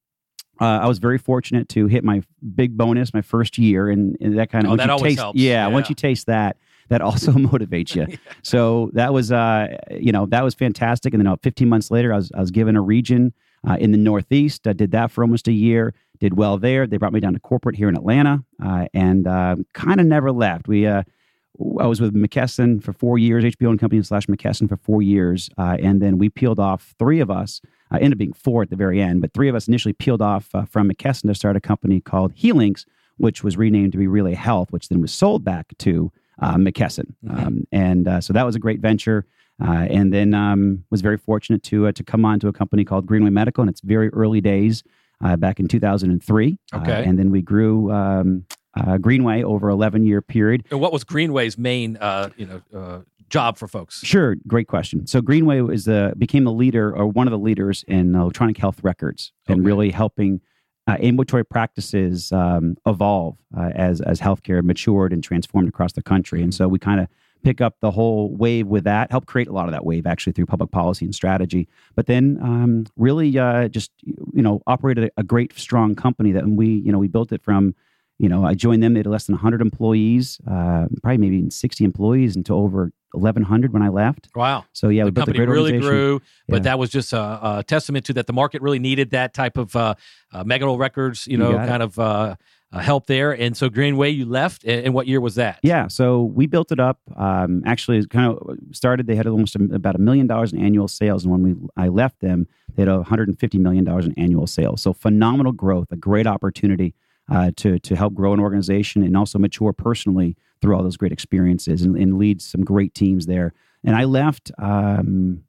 uh, 0.61 0.81
I 0.83 0.87
was 0.87 0.99
very 0.99 1.17
fortunate 1.17 1.69
to 1.71 1.87
hit 1.87 2.05
my 2.05 2.23
big 2.55 2.77
bonus 2.77 3.15
my 3.15 3.23
first 3.23 3.57
year, 3.57 3.89
and, 3.89 4.17
and 4.21 4.39
that 4.39 4.51
kind 4.51 4.67
of 4.67 4.73
oh, 4.73 4.77
that 4.77 4.91
always 4.91 5.13
taste, 5.13 5.21
helps. 5.21 5.39
Yeah, 5.39 5.67
yeah, 5.67 5.73
once 5.73 5.89
you 5.89 5.95
taste 5.95 6.27
that, 6.27 6.59
that 6.91 7.01
also 7.01 7.33
motivates 7.33 7.95
you. 7.95 8.07
yeah. 8.09 8.17
So 8.43 8.91
that 8.93 9.13
was, 9.15 9.33
uh, 9.33 9.79
you 9.91 10.13
know, 10.13 10.27
that 10.27 10.45
was 10.45 10.55
fantastic. 10.55 11.15
And 11.15 11.21
then 11.21 11.27
uh, 11.27 11.37
15 11.43 11.69
months 11.69 11.91
later, 11.91 12.13
I 12.13 12.17
was 12.17 12.31
I 12.35 12.41
was 12.41 12.51
given 12.51 12.77
a 12.77 12.83
region 12.83 13.33
uh, 13.69 13.77
in 13.81 13.93
the 13.93 13.99
Northeast. 13.99 14.67
I 14.67 14.73
did 14.73 14.91
that 14.93 15.11
for 15.11 15.25
almost 15.25 15.49
a 15.49 15.53
year. 15.53 15.95
Did 16.19 16.37
well 16.37 16.59
there. 16.59 16.87
They 16.87 16.99
brought 16.99 17.15
me 17.15 17.21
down 17.21 17.33
to 17.33 17.41
corporate 17.41 17.77
here 17.77 17.89
in 17.89 17.97
Atlanta, 17.97 18.45
uh, 18.63 18.87
and 18.93 19.27
uh, 19.27 19.57
kind 19.73 20.01
of 20.01 20.07
never 20.07 20.31
left. 20.31 20.69
We 20.69 20.87
uh, 20.87 21.03
I 21.81 21.87
was 21.87 22.01
with 22.01 22.15
McKesson 22.15 22.83
for 22.83 22.93
four 22.93 23.19
years, 23.19 23.45
HBO 23.45 23.71
and 23.71 23.81
Company 23.81 24.03
slash 24.03 24.27
McKesson 24.27 24.69
for 24.69 24.77
four 24.77 25.03
years, 25.03 25.49
uh, 25.59 25.77
and 25.83 26.01
then 26.01 26.19
we 26.19 26.29
peeled 26.29 26.59
off 26.59 26.95
three 26.99 27.21
of 27.21 27.31
us. 27.31 27.61
Uh, 27.91 27.97
ended 27.97 28.13
up 28.13 28.19
being 28.19 28.33
four 28.33 28.63
at 28.63 28.71
the 28.71 28.77
very 28.77 29.01
end, 29.01 29.21
but 29.21 29.33
three 29.33 29.49
of 29.49 29.55
us 29.55 29.67
initially 29.67 29.93
peeled 29.93 30.23
off 30.23 30.55
uh, 30.55 30.65
from 30.65 30.89
McKesson 30.89 31.23
to 31.23 31.35
start 31.35 31.57
a 31.57 31.61
company 31.61 32.01
called 32.01 32.35
Healinx, 32.35 32.85
which 33.17 33.43
was 33.43 33.57
renamed 33.57 33.93
to 33.93 33.99
be 33.99 34.07
Relay 34.07 34.35
Health, 34.35 34.71
which 34.71 34.89
then 34.89 35.01
was 35.01 35.13
sold 35.13 35.43
back 35.43 35.77
to 35.79 36.13
uh, 36.41 36.57
McKesson, 36.57 37.15
mm-hmm. 37.25 37.39
um, 37.39 37.67
and 37.73 38.09
uh, 38.09 38.21
so 38.21 38.33
that 38.33 38.45
was 38.45 38.55
a 38.57 38.59
great 38.61 38.81
venture. 38.81 39.27
Uh, 39.63 39.87
and 39.91 40.11
then 40.11 40.33
um, 40.33 40.85
was 40.91 41.03
very 41.03 41.19
fortunate 41.19 41.63
to 41.63 41.87
uh, 41.87 41.93
to 41.93 42.03
come 42.03 42.25
on 42.25 42.41
to 42.41 42.49
a 42.49 42.53
company 42.53 42.83
called 42.83 43.05
Greenway 43.05 43.29
Medical 43.29 43.63
in 43.63 43.69
its 43.69 43.83
very 43.83 44.09
early 44.11 44.41
days 44.41 44.83
back 45.37 45.61
in 45.61 45.69
2003. 45.69 46.59
Okay, 46.75 47.05
and 47.05 47.19
then 47.19 47.31
we 47.31 47.43
grew. 47.43 47.93
Um, 47.93 48.47
uh, 48.75 48.99
Greenway 48.99 49.43
over 49.43 49.69
11 49.69 50.07
year 50.07 50.23
period. 50.23 50.65
And 50.71 50.81
what 50.81 50.93
was 50.93 51.05
Greenway's 51.05 51.59
main, 51.59 51.97
uh, 51.97 52.31
you 52.37 52.47
know, 52.47 52.63
uh, 52.73 53.01
job 53.29 53.57
for 53.57 53.69
folks? 53.69 54.01
Sure, 54.05 54.37
great 54.47 54.69
question. 54.69 55.07
So 55.07 55.21
Greenway 55.21 55.61
was 55.61 55.85
the 55.85 56.13
became 56.19 56.47
a 56.47 56.53
leader 56.53 56.95
or 56.95 57.07
one 57.07 57.27
of 57.27 57.33
the 57.33 57.39
leaders 57.39 57.85
in 57.89 58.15
electronic 58.15 58.59
health 58.59 58.81
records 58.83 59.33
and 59.47 59.65
really 59.65 59.91
helping 59.91 60.41
uh, 60.91 60.97
ambulatory 61.01 61.45
practices 61.45 62.33
um, 62.33 62.77
evolve 62.85 63.37
uh, 63.57 63.71
as 63.75 64.01
as 64.01 64.21
healthcare 64.21 64.63
matured 64.63 65.13
and 65.13 65.23
transformed 65.23 65.69
across 65.69 65.93
the 65.93 66.03
country. 66.03 66.41
Mm-hmm. 66.41 66.45
And 66.45 66.55
so 66.55 66.67
we 66.67 66.79
kind 66.79 67.01
of 67.01 67.07
pick 67.43 67.61
up 67.61 67.77
the 67.81 67.91
whole 67.91 68.35
wave 68.37 68.67
with 68.67 68.85
that, 68.85 69.11
help 69.11 69.27
create 69.27 69.49
a 69.49 69.53
lot 69.53 69.67
of 69.67 69.73
that 69.73 69.85
wave 69.85 70.07
actually 70.07 70.33
through 70.33 70.47
public 70.47 70.71
policy 70.71 71.05
and 71.05 71.15
strategy. 71.15 71.69
But 71.95 72.07
then 72.07 72.39
um, 72.43 72.87
really 72.97 73.39
uh, 73.39 73.69
just 73.69 73.93
you 74.05 74.43
know 74.43 74.63
operated 74.67 75.05
a, 75.05 75.21
a 75.21 75.23
great 75.23 75.57
strong 75.57 75.95
company 75.95 76.33
that 76.33 76.47
we 76.47 76.67
you 76.67 76.91
know 76.91 76.99
we 76.99 77.09
built 77.09 77.31
it 77.33 77.43
from 77.43 77.75
you 78.21 78.29
know, 78.29 78.45
I 78.45 78.53
joined 78.53 78.83
them. 78.83 78.93
They 78.93 79.01
had 79.01 79.07
less 79.07 79.25
than 79.25 79.35
100 79.35 79.63
employees, 79.63 80.41
uh, 80.47 80.87
probably 81.03 81.17
maybe 81.17 81.49
60 81.49 81.85
employees 81.85 82.37
until 82.37 82.57
over 82.57 82.93
1,100 83.13 83.73
when 83.73 83.81
I 83.83 83.89
left. 83.89 84.29
Wow. 84.35 84.67
So 84.75 84.91
yeah, 84.91 85.05
the 85.05 85.07
we 85.07 85.11
built 85.13 85.29
a 85.29 85.33
great 85.33 85.49
really 85.49 85.79
grew, 85.79 86.21
but 86.47 86.57
yeah. 86.57 86.63
that 86.65 86.79
was 86.79 86.91
just 86.91 87.15
a, 87.15 87.59
a, 87.59 87.65
testament 87.67 88.05
to 88.07 88.13
that 88.15 88.27
the 88.27 88.35
market 88.35 88.61
really 88.61 88.79
needed 88.79 89.11
that 89.13 89.33
type 89.33 89.57
of 89.57 89.75
uh, 89.75 89.95
uh, 90.35 90.45
medical 90.45 90.77
records, 90.77 91.27
you 91.27 91.39
know, 91.39 91.51
you 91.51 91.57
kind 91.57 91.83
it. 91.83 91.87
of 91.87 91.99
uh, 91.99 92.37
uh, 92.73 92.79
help 92.79 93.07
there. 93.07 93.33
And 93.33 93.57
so 93.57 93.71
Greenway, 93.71 94.11
you 94.11 94.27
left, 94.27 94.65
and, 94.65 94.93
what 94.93 95.07
year 95.07 95.21
was 95.21 95.37
that? 95.37 95.59
Yeah, 95.63 95.89
so 95.89 96.23
we 96.23 96.47
built 96.47 96.71
it 96.71 96.79
up. 96.79 97.01
Um, 97.17 97.63
actually, 97.65 98.05
kind 98.07 98.31
of 98.31 98.59
started. 98.73 99.07
They 99.07 99.17
had 99.17 99.27
almost 99.27 99.57
about 99.57 99.95
a 99.95 99.99
million 99.99 100.27
dollars 100.27 100.53
in 100.53 100.63
annual 100.63 100.89
sales, 100.89 101.25
and 101.25 101.33
when 101.33 101.43
we 101.43 101.55
I 101.77 101.89
left 101.89 102.21
them, 102.21 102.47
they 102.77 102.83
had 102.83 102.93
150 102.93 103.59
million 103.59 103.85
dollars 103.85 104.05
in 104.05 104.13
annual 104.19 104.47
sales. 104.47 104.83
So 104.83 104.93
phenomenal 104.93 105.53
growth, 105.53 105.89
a 105.91 105.97
great 105.97 106.27
opportunity 106.27 106.95
uh, 107.31 107.51
to 107.57 107.79
to 107.79 107.97
help 107.97 108.15
grow 108.15 108.33
an 108.33 108.41
organization 108.41 109.03
and 109.03 109.17
also 109.17 109.39
mature 109.39 109.73
personally 109.73 110.37
through 110.61 110.77
all 110.77 110.83
those 110.83 110.97
great 110.97 111.13
experiences 111.13 111.83
and, 111.83 111.97
and 111.97 112.19
lead 112.19 112.43
some 112.43 112.63
great 112.63 112.95
teams 112.95 113.27
there. 113.27 113.55
And 113.85 113.97
I 113.97 114.05
left 114.05 114.51
um, 114.59 115.45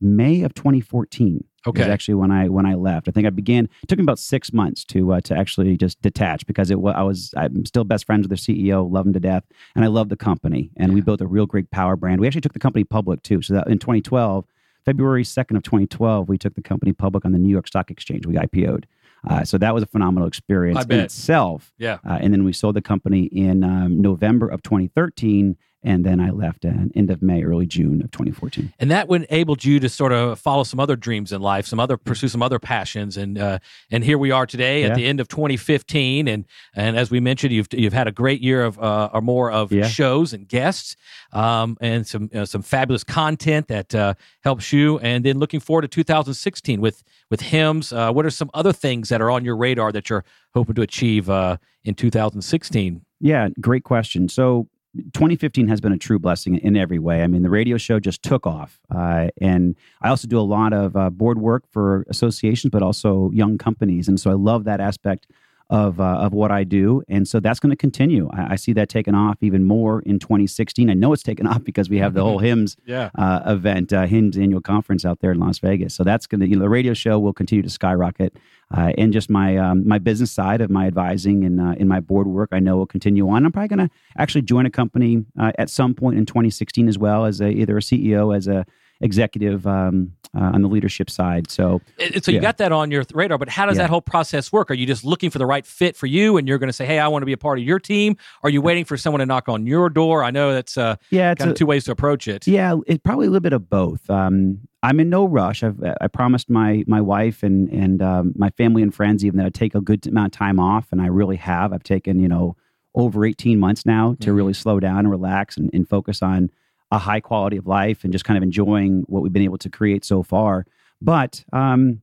May 0.00 0.42
of 0.42 0.54
2014. 0.54 1.44
Okay, 1.66 1.82
is 1.82 1.88
actually 1.88 2.14
when 2.14 2.30
I 2.30 2.48
when 2.48 2.64
I 2.64 2.74
left. 2.74 3.08
I 3.08 3.10
think 3.10 3.26
I 3.26 3.30
began. 3.30 3.68
It 3.82 3.88
took 3.88 3.98
me 3.98 4.04
about 4.04 4.20
six 4.20 4.52
months 4.52 4.84
to 4.86 5.12
uh, 5.12 5.20
to 5.22 5.36
actually 5.36 5.76
just 5.76 6.00
detach 6.00 6.46
because 6.46 6.70
it 6.70 6.76
I 6.76 7.02
was 7.02 7.34
I'm 7.36 7.66
still 7.66 7.84
best 7.84 8.06
friends 8.06 8.26
with 8.26 8.30
their 8.30 8.36
CEO, 8.38 8.90
love 8.90 9.06
him 9.06 9.12
to 9.12 9.20
death, 9.20 9.44
and 9.74 9.84
I 9.84 9.88
love 9.88 10.08
the 10.08 10.16
company. 10.16 10.70
And 10.76 10.92
yeah. 10.92 10.94
we 10.94 11.00
built 11.00 11.20
a 11.20 11.26
real 11.26 11.46
great 11.46 11.70
power 11.72 11.96
brand. 11.96 12.20
We 12.20 12.28
actually 12.28 12.42
took 12.42 12.52
the 12.52 12.60
company 12.60 12.84
public 12.84 13.22
too. 13.22 13.42
So 13.42 13.54
that 13.54 13.66
in 13.66 13.80
2012, 13.80 14.46
February 14.84 15.24
2nd 15.24 15.56
of 15.56 15.64
2012, 15.64 16.28
we 16.28 16.38
took 16.38 16.54
the 16.54 16.62
company 16.62 16.92
public 16.92 17.24
on 17.24 17.32
the 17.32 17.38
New 17.38 17.50
York 17.50 17.66
Stock 17.66 17.90
Exchange. 17.90 18.24
We 18.24 18.36
IPO'd. 18.36 18.86
Uh, 19.26 19.44
so 19.44 19.58
that 19.58 19.74
was 19.74 19.82
a 19.82 19.86
phenomenal 19.86 20.28
experience 20.28 20.84
in 20.84 21.00
itself. 21.00 21.72
Yeah. 21.78 21.98
Uh, 22.08 22.18
and 22.20 22.32
then 22.32 22.44
we 22.44 22.52
sold 22.52 22.76
the 22.76 22.82
company 22.82 23.24
in 23.24 23.64
um, 23.64 24.00
November 24.00 24.48
of 24.48 24.62
2013. 24.62 25.56
And 25.84 26.04
then 26.04 26.18
I 26.18 26.30
left 26.30 26.64
at 26.64 26.74
end 26.96 27.08
of 27.08 27.22
May, 27.22 27.44
early 27.44 27.64
June 27.66 28.02
of 28.02 28.10
2014. 28.10 28.72
and 28.80 28.90
that 28.90 29.08
enabled 29.08 29.64
you 29.64 29.78
to 29.78 29.88
sort 29.88 30.12
of 30.12 30.38
follow 30.40 30.64
some 30.64 30.80
other 30.80 30.96
dreams 30.96 31.30
in 31.32 31.40
life, 31.40 31.66
some 31.66 31.78
other 31.78 31.96
pursue 31.96 32.26
some 32.26 32.42
other 32.42 32.58
passions, 32.58 33.16
and 33.16 33.38
uh, 33.38 33.60
and 33.90 34.02
here 34.02 34.18
we 34.18 34.32
are 34.32 34.44
today 34.44 34.82
at 34.82 34.90
Yeah. 34.90 34.94
the 34.96 35.06
end 35.06 35.20
of 35.20 35.28
2015, 35.28 36.26
and 36.26 36.44
and 36.74 36.96
as 36.96 37.12
we 37.12 37.20
mentioned, 37.20 37.52
you've 37.52 37.68
you've 37.72 37.92
had 37.92 38.08
a 38.08 38.12
great 38.12 38.40
year 38.40 38.64
of 38.64 38.76
uh, 38.80 39.10
or 39.12 39.20
more 39.20 39.52
of 39.52 39.70
Yeah. 39.70 39.86
shows 39.86 40.32
and 40.32 40.48
guests, 40.48 40.96
um, 41.32 41.76
and 41.80 42.04
some 42.06 42.28
uh, 42.34 42.44
some 42.44 42.62
fabulous 42.62 43.04
content 43.04 43.68
that 43.68 43.94
uh, 43.94 44.14
helps 44.42 44.72
you, 44.72 44.98
and 44.98 45.24
then 45.24 45.38
looking 45.38 45.60
forward 45.60 45.82
to 45.82 45.88
2016 45.88 46.80
with 46.80 47.04
with 47.30 47.40
HIMSS. 47.40 47.92
Uh, 47.92 48.12
what 48.12 48.26
are 48.26 48.30
some 48.30 48.50
other 48.52 48.72
things 48.72 49.10
that 49.10 49.20
are 49.20 49.30
on 49.30 49.44
your 49.44 49.56
radar 49.56 49.92
that 49.92 50.10
you're 50.10 50.24
hoping 50.54 50.74
to 50.74 50.82
achieve 50.82 51.30
uh, 51.30 51.56
in 51.84 51.94
2016? 51.94 53.02
Yeah, 53.20 53.48
great 53.60 53.84
question. 53.84 54.28
So 54.28 54.66
2015 55.12 55.68
has 55.68 55.80
been 55.80 55.92
a 55.92 55.98
true 55.98 56.18
blessing 56.18 56.56
in 56.56 56.76
every 56.76 56.98
way. 56.98 57.22
I 57.22 57.26
mean, 57.26 57.42
the 57.42 57.50
radio 57.50 57.76
show 57.76 58.00
just 58.00 58.22
took 58.22 58.46
off. 58.46 58.80
Uh, 58.94 59.28
and 59.40 59.76
I 60.02 60.08
also 60.08 60.28
do 60.28 60.38
a 60.38 60.42
lot 60.42 60.72
of 60.72 60.96
uh, 60.96 61.10
board 61.10 61.38
work 61.38 61.64
for 61.70 62.04
associations, 62.08 62.70
but 62.70 62.82
also 62.82 63.30
young 63.32 63.58
companies. 63.58 64.08
And 64.08 64.18
so 64.18 64.30
I 64.30 64.34
love 64.34 64.64
that 64.64 64.80
aspect 64.80 65.26
of, 65.70 66.00
uh, 66.00 66.04
of 66.04 66.32
what 66.32 66.50
I 66.50 66.64
do. 66.64 67.02
And 67.08 67.28
so 67.28 67.40
that's 67.40 67.60
going 67.60 67.70
to 67.70 67.76
continue. 67.76 68.28
I, 68.32 68.52
I 68.52 68.56
see 68.56 68.72
that 68.72 68.88
taking 68.88 69.14
off 69.14 69.36
even 69.42 69.64
more 69.64 70.00
in 70.00 70.18
2016. 70.18 70.88
I 70.88 70.94
know 70.94 71.12
it's 71.12 71.22
taken 71.22 71.46
off 71.52 71.62
because 71.62 71.90
we 71.90 71.98
have 71.98 72.14
the 72.14 72.22
whole 72.22 72.40
HIMSS 72.42 72.76
Yeah. 72.86 73.10
uh, 73.16 73.42
event, 73.46 73.92
uh, 73.92 74.06
HIMSS 74.06 74.38
annual 74.42 74.60
conference 74.62 75.04
out 75.04 75.20
there 75.20 75.30
in 75.32 75.38
Las 75.38 75.58
Vegas. 75.58 75.94
So 75.94 76.04
that's 76.04 76.26
going 76.26 76.40
to, 76.40 76.48
you 76.48 76.56
know, 76.56 76.62
the 76.62 76.68
radio 76.68 76.94
show 76.94 77.18
will 77.18 77.32
continue 77.34 77.62
to 77.62 77.68
skyrocket. 77.70 78.36
Uh, 78.74 78.92
and 78.98 79.12
just 79.14 79.30
my 79.30 79.56
um, 79.56 79.88
my 79.88 79.98
business 79.98 80.30
side 80.30 80.60
of 80.60 80.68
my 80.68 80.86
advising 80.86 81.42
and 81.42 81.58
uh, 81.58 81.74
in 81.78 81.88
my 81.88 82.00
board 82.00 82.26
work, 82.26 82.50
I 82.52 82.58
know 82.58 82.76
will 82.76 82.86
continue 82.86 83.26
on. 83.30 83.46
I'm 83.46 83.52
probably 83.52 83.68
going 83.74 83.88
to 83.88 83.94
actually 84.18 84.42
join 84.42 84.66
a 84.66 84.70
company 84.70 85.24
uh, 85.40 85.52
at 85.58 85.70
some 85.70 85.94
point 85.94 86.18
in 86.18 86.26
2016 86.26 86.86
as 86.86 86.98
well 86.98 87.24
as 87.24 87.40
a, 87.40 87.48
either 87.48 87.78
a 87.78 87.80
CEO, 87.80 88.36
as 88.36 88.46
a 88.46 88.66
executive 89.00 89.66
um, 89.66 90.12
uh, 90.36 90.40
on 90.54 90.62
the 90.62 90.68
leadership 90.68 91.08
side. 91.08 91.50
So 91.50 91.80
And 91.98 92.22
so 92.22 92.30
you 92.30 92.36
Yeah. 92.36 92.42
got 92.42 92.58
that 92.58 92.72
on 92.72 92.90
your 92.90 93.04
th- 93.04 93.14
radar, 93.16 93.38
but 93.38 93.48
how 93.48 93.64
does 93.66 93.76
Yeah. 93.76 93.84
that 93.84 93.90
whole 93.90 94.00
process 94.02 94.52
work? 94.52 94.70
Are 94.70 94.74
you 94.74 94.86
just 94.86 95.04
looking 95.04 95.30
for 95.30 95.38
the 95.38 95.46
right 95.46 95.64
fit 95.64 95.96
for 95.96 96.06
you, 96.06 96.36
and 96.36 96.46
you're 96.48 96.58
going 96.58 96.68
to 96.68 96.72
say, 96.72 96.84
"Hey, 96.84 96.98
I 96.98 97.08
want 97.08 97.22
to 97.22 97.26
be 97.26 97.32
a 97.32 97.36
part 97.38 97.58
of 97.58 97.64
your 97.64 97.78
team"? 97.78 98.16
Are 98.42 98.50
you 98.50 98.60
waiting 98.60 98.84
for 98.84 98.96
someone 98.96 99.20
to 99.20 99.26
knock 99.26 99.48
on 99.48 99.66
your 99.66 99.88
door? 99.88 100.22
I 100.24 100.30
know 100.30 100.52
that's 100.52 100.76
uh, 100.76 100.96
yeah, 101.10 101.30
it's 101.32 101.38
kind 101.38 101.48
a, 101.48 101.52
of 101.52 101.58
two 101.58 101.66
ways 101.66 101.84
to 101.84 101.92
approach 101.92 102.28
it. 102.28 102.46
Yeah, 102.46 102.76
it's 102.86 103.00
probably 103.02 103.26
a 103.26 103.30
little 103.30 103.40
bit 103.40 103.52
of 103.54 103.70
both. 103.70 104.08
Um, 104.10 104.58
I'm 104.82 105.00
in 105.00 105.08
no 105.08 105.24
rush. 105.26 105.62
I've 105.62 105.82
I 106.00 106.08
promised 106.08 106.50
my 106.50 106.84
my 106.86 107.00
wife 107.00 107.42
and 107.42 107.68
and 107.70 108.02
um, 108.02 108.32
my 108.36 108.50
family 108.50 108.82
and 108.82 108.94
friends 108.94 109.24
even 109.24 109.38
that 109.38 109.46
I'd 109.46 109.54
take 109.54 109.74
a 109.74 109.80
good 109.80 110.06
amount 110.06 110.34
of 110.34 110.38
time 110.38 110.58
off, 110.60 110.88
and 110.92 111.00
I 111.00 111.06
really 111.06 111.36
have. 111.36 111.72
I've 111.72 111.82
taken 111.84 112.20
you 112.20 112.28
know 112.28 112.56
over 112.94 113.24
18 113.24 113.58
months 113.60 113.86
now 113.86 114.16
to 114.20 114.30
Mhm. 114.32 114.36
really 114.36 114.52
slow 114.54 114.80
down 114.80 114.98
and 115.00 115.10
relax 115.10 115.56
and, 115.56 115.70
and 115.72 115.88
focus 115.88 116.20
on 116.22 116.50
a 116.90 116.98
high 116.98 117.20
quality 117.20 117.56
of 117.56 117.66
life 117.66 118.04
and 118.04 118.12
just 118.12 118.24
kind 118.24 118.36
of 118.36 118.42
enjoying 118.42 119.04
what 119.06 119.22
we've 119.22 119.32
been 119.32 119.42
able 119.42 119.58
to 119.58 119.68
create 119.68 120.04
so 120.04 120.22
far. 120.22 120.66
But 121.00 121.44
um, 121.52 122.02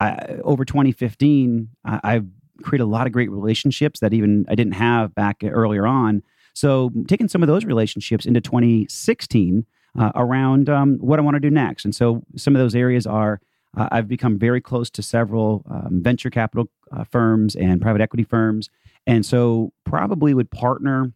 I, 0.00 0.38
over 0.44 0.64
2015, 0.64 1.68
I, 1.84 2.00
I've 2.02 2.26
created 2.62 2.84
a 2.84 2.86
lot 2.86 3.06
of 3.06 3.12
great 3.12 3.30
relationships 3.30 4.00
that 4.00 4.12
even 4.12 4.44
I 4.48 4.54
didn't 4.54 4.74
have 4.74 5.14
back 5.14 5.38
earlier 5.42 5.86
on. 5.86 6.22
So 6.54 6.90
taking 7.08 7.28
some 7.28 7.42
of 7.42 7.46
those 7.46 7.64
relationships 7.64 8.26
into 8.26 8.40
2016 8.40 9.64
uh, 9.98 10.12
around 10.14 10.68
um, 10.68 10.98
what 10.98 11.18
I 11.18 11.22
want 11.22 11.34
to 11.34 11.40
do 11.40 11.50
next. 11.50 11.84
And 11.84 11.94
so 11.94 12.22
some 12.36 12.54
of 12.54 12.60
those 12.60 12.74
areas 12.74 13.06
are 13.06 13.40
uh, 13.76 13.88
I've 13.90 14.08
become 14.08 14.38
very 14.38 14.60
close 14.60 14.90
to 14.90 15.02
several 15.02 15.64
um, 15.70 16.02
venture 16.02 16.30
capital 16.30 16.70
uh, 16.94 17.04
firms 17.04 17.56
and 17.56 17.80
private 17.80 18.02
equity 18.02 18.24
firms. 18.24 18.68
And 19.06 19.24
so 19.24 19.72
probably 19.84 20.34
would 20.34 20.50
partner 20.50 21.12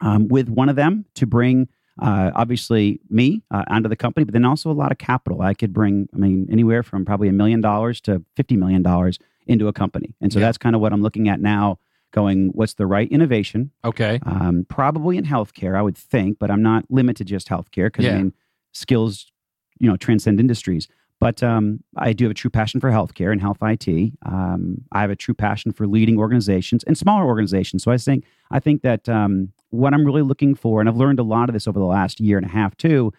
um, 0.00 0.28
with 0.28 0.48
one 0.48 0.68
of 0.68 0.76
them 0.76 1.04
to 1.14 1.26
bring 1.26 1.68
uh, 2.00 2.30
obviously 2.34 3.00
me 3.10 3.42
uh, 3.50 3.64
onto 3.68 3.88
the 3.88 3.96
company, 3.96 4.24
but 4.24 4.32
then 4.32 4.44
also 4.44 4.70
a 4.70 4.72
lot 4.72 4.92
of 4.92 4.98
capital. 4.98 5.42
I 5.42 5.54
could 5.54 5.72
bring, 5.72 6.08
I 6.14 6.18
mean, 6.18 6.46
anywhere 6.50 6.82
from 6.82 7.04
probably 7.04 7.28
a 7.28 7.32
million 7.32 7.60
dollars 7.60 8.00
to 8.02 8.22
$50 8.36 8.56
million 8.56 9.12
into 9.46 9.68
a 9.68 9.72
company. 9.72 10.14
And 10.20 10.32
so 10.32 10.38
Yeah. 10.38 10.46
that's 10.46 10.58
kind 10.58 10.74
of 10.74 10.80
what 10.80 10.92
I'm 10.92 11.02
looking 11.02 11.28
at 11.28 11.40
now 11.40 11.78
going, 12.12 12.48
what's 12.54 12.74
the 12.74 12.86
right 12.86 13.10
innovation? 13.10 13.70
Okay. 13.84 14.18
um, 14.26 14.66
probably 14.68 15.16
in 15.16 15.24
healthcare, 15.24 15.76
I 15.76 15.82
would 15.82 15.96
think, 15.96 16.38
but 16.38 16.50
I'm 16.50 16.62
not 16.62 16.84
limited 16.90 17.26
to 17.26 17.34
just 17.34 17.48
healthcare 17.48 17.86
because 17.86 18.04
Yeah. 18.04 18.14
I 18.14 18.16
mean, 18.18 18.32
skills, 18.72 19.30
you 19.78 19.88
know, 19.88 19.96
transcend 19.96 20.40
industries. 20.40 20.88
But 21.20 21.42
um, 21.42 21.84
I 21.98 22.14
do 22.14 22.24
have 22.24 22.30
a 22.30 22.34
true 22.34 22.50
passion 22.50 22.80
for 22.80 22.90
healthcare 22.90 23.30
and 23.30 23.42
health 23.42 23.58
IT. 23.60 24.12
Um, 24.24 24.78
I 24.90 25.02
have 25.02 25.10
a 25.10 25.16
true 25.16 25.34
passion 25.34 25.70
for 25.70 25.86
leading 25.86 26.18
organizations 26.18 26.82
and 26.84 26.96
smaller 26.96 27.26
organizations. 27.26 27.82
So 27.82 27.90
I 27.92 27.98
think 27.98 28.24
I 28.50 28.58
think 28.58 28.80
that 28.82 29.06
um, 29.06 29.52
what 29.70 29.94
I'm 29.94 30.04
really 30.04 30.22
looking 30.22 30.54
for, 30.54 30.80
and 30.80 30.88
I've 30.88 30.96
learned 30.96 31.18
a 31.18 31.24
lot 31.24 31.48
of 31.48 31.52
this 31.52 31.66
over 31.66 31.78
the 31.78 31.86
last 31.86 32.20
year 32.20 32.36
and 32.36 32.46
a 32.46 32.50
half 32.50 32.76
too, 32.76 33.12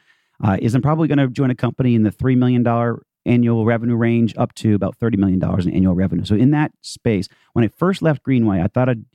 uh, 0.44 0.58
is 0.62 0.76
I'm 0.76 0.82
probably 0.82 1.08
going 1.08 1.18
to 1.18 1.28
join 1.28 1.50
a 1.50 1.56
company 1.56 1.96
in 1.96 2.04
the 2.04 2.12
three 2.12 2.36
million 2.36 2.64
dollar 2.64 3.04
annual 3.26 3.66
revenue 3.66 3.96
range 3.96 4.34
up 4.38 4.54
to 4.56 4.76
about 4.76 4.96
thirty 4.98 5.18
million 5.18 5.40
dollars 5.40 5.66
in 5.66 5.74
annual 5.74 5.96
revenue. 5.96 6.26
So 6.26 6.36
in 6.36 6.52
that 6.52 6.72
space, 6.82 7.28
when 7.54 7.66
I 7.66 7.68
first 7.68 8.02
left 8.02 8.24
Greenway, 8.24 8.62
I 8.62 8.68
thought 8.68 8.90
I'd 8.90 9.06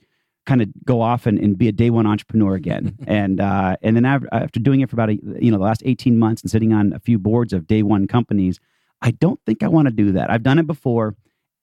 kind 0.47 0.63
of 0.63 0.69
go 0.85 1.01
off 1.01 1.27
and, 1.27 1.39
and 1.39 1.59
be 1.59 1.69
a 1.69 1.73
day 1.73 1.91
one 1.91 2.07
entrepreneur 2.07 2.55
again. 2.55 2.97
and 3.07 3.41
uh, 3.41 3.77
and 3.83 3.97
then 3.97 4.05
after, 4.05 4.61
doing 4.61 4.81
it 4.81 4.89
for 4.89 4.97
about 4.97 5.11
a, 5.11 5.19
you 5.41 5.51
know 5.51 5.59
the 5.59 5.65
last 5.65 5.83
eighteen 5.85 6.17
months 6.17 6.43
and 6.43 6.51
sitting 6.51 6.73
on 6.73 6.93
a 6.93 6.99
few 6.99 7.19
boards 7.19 7.53
of 7.53 7.67
day 7.67 7.83
one 7.83 8.07
companies, 8.07 8.61
I 9.03 9.11
don't 9.11 9.41
think 9.45 9.63
I 9.63 9.69
want 9.69 9.87
to 9.87 9.93
do 9.93 10.13
that. 10.13 10.31
I've 10.31 10.43
done 10.43 10.59
it 10.59 10.67
before, 10.67 11.17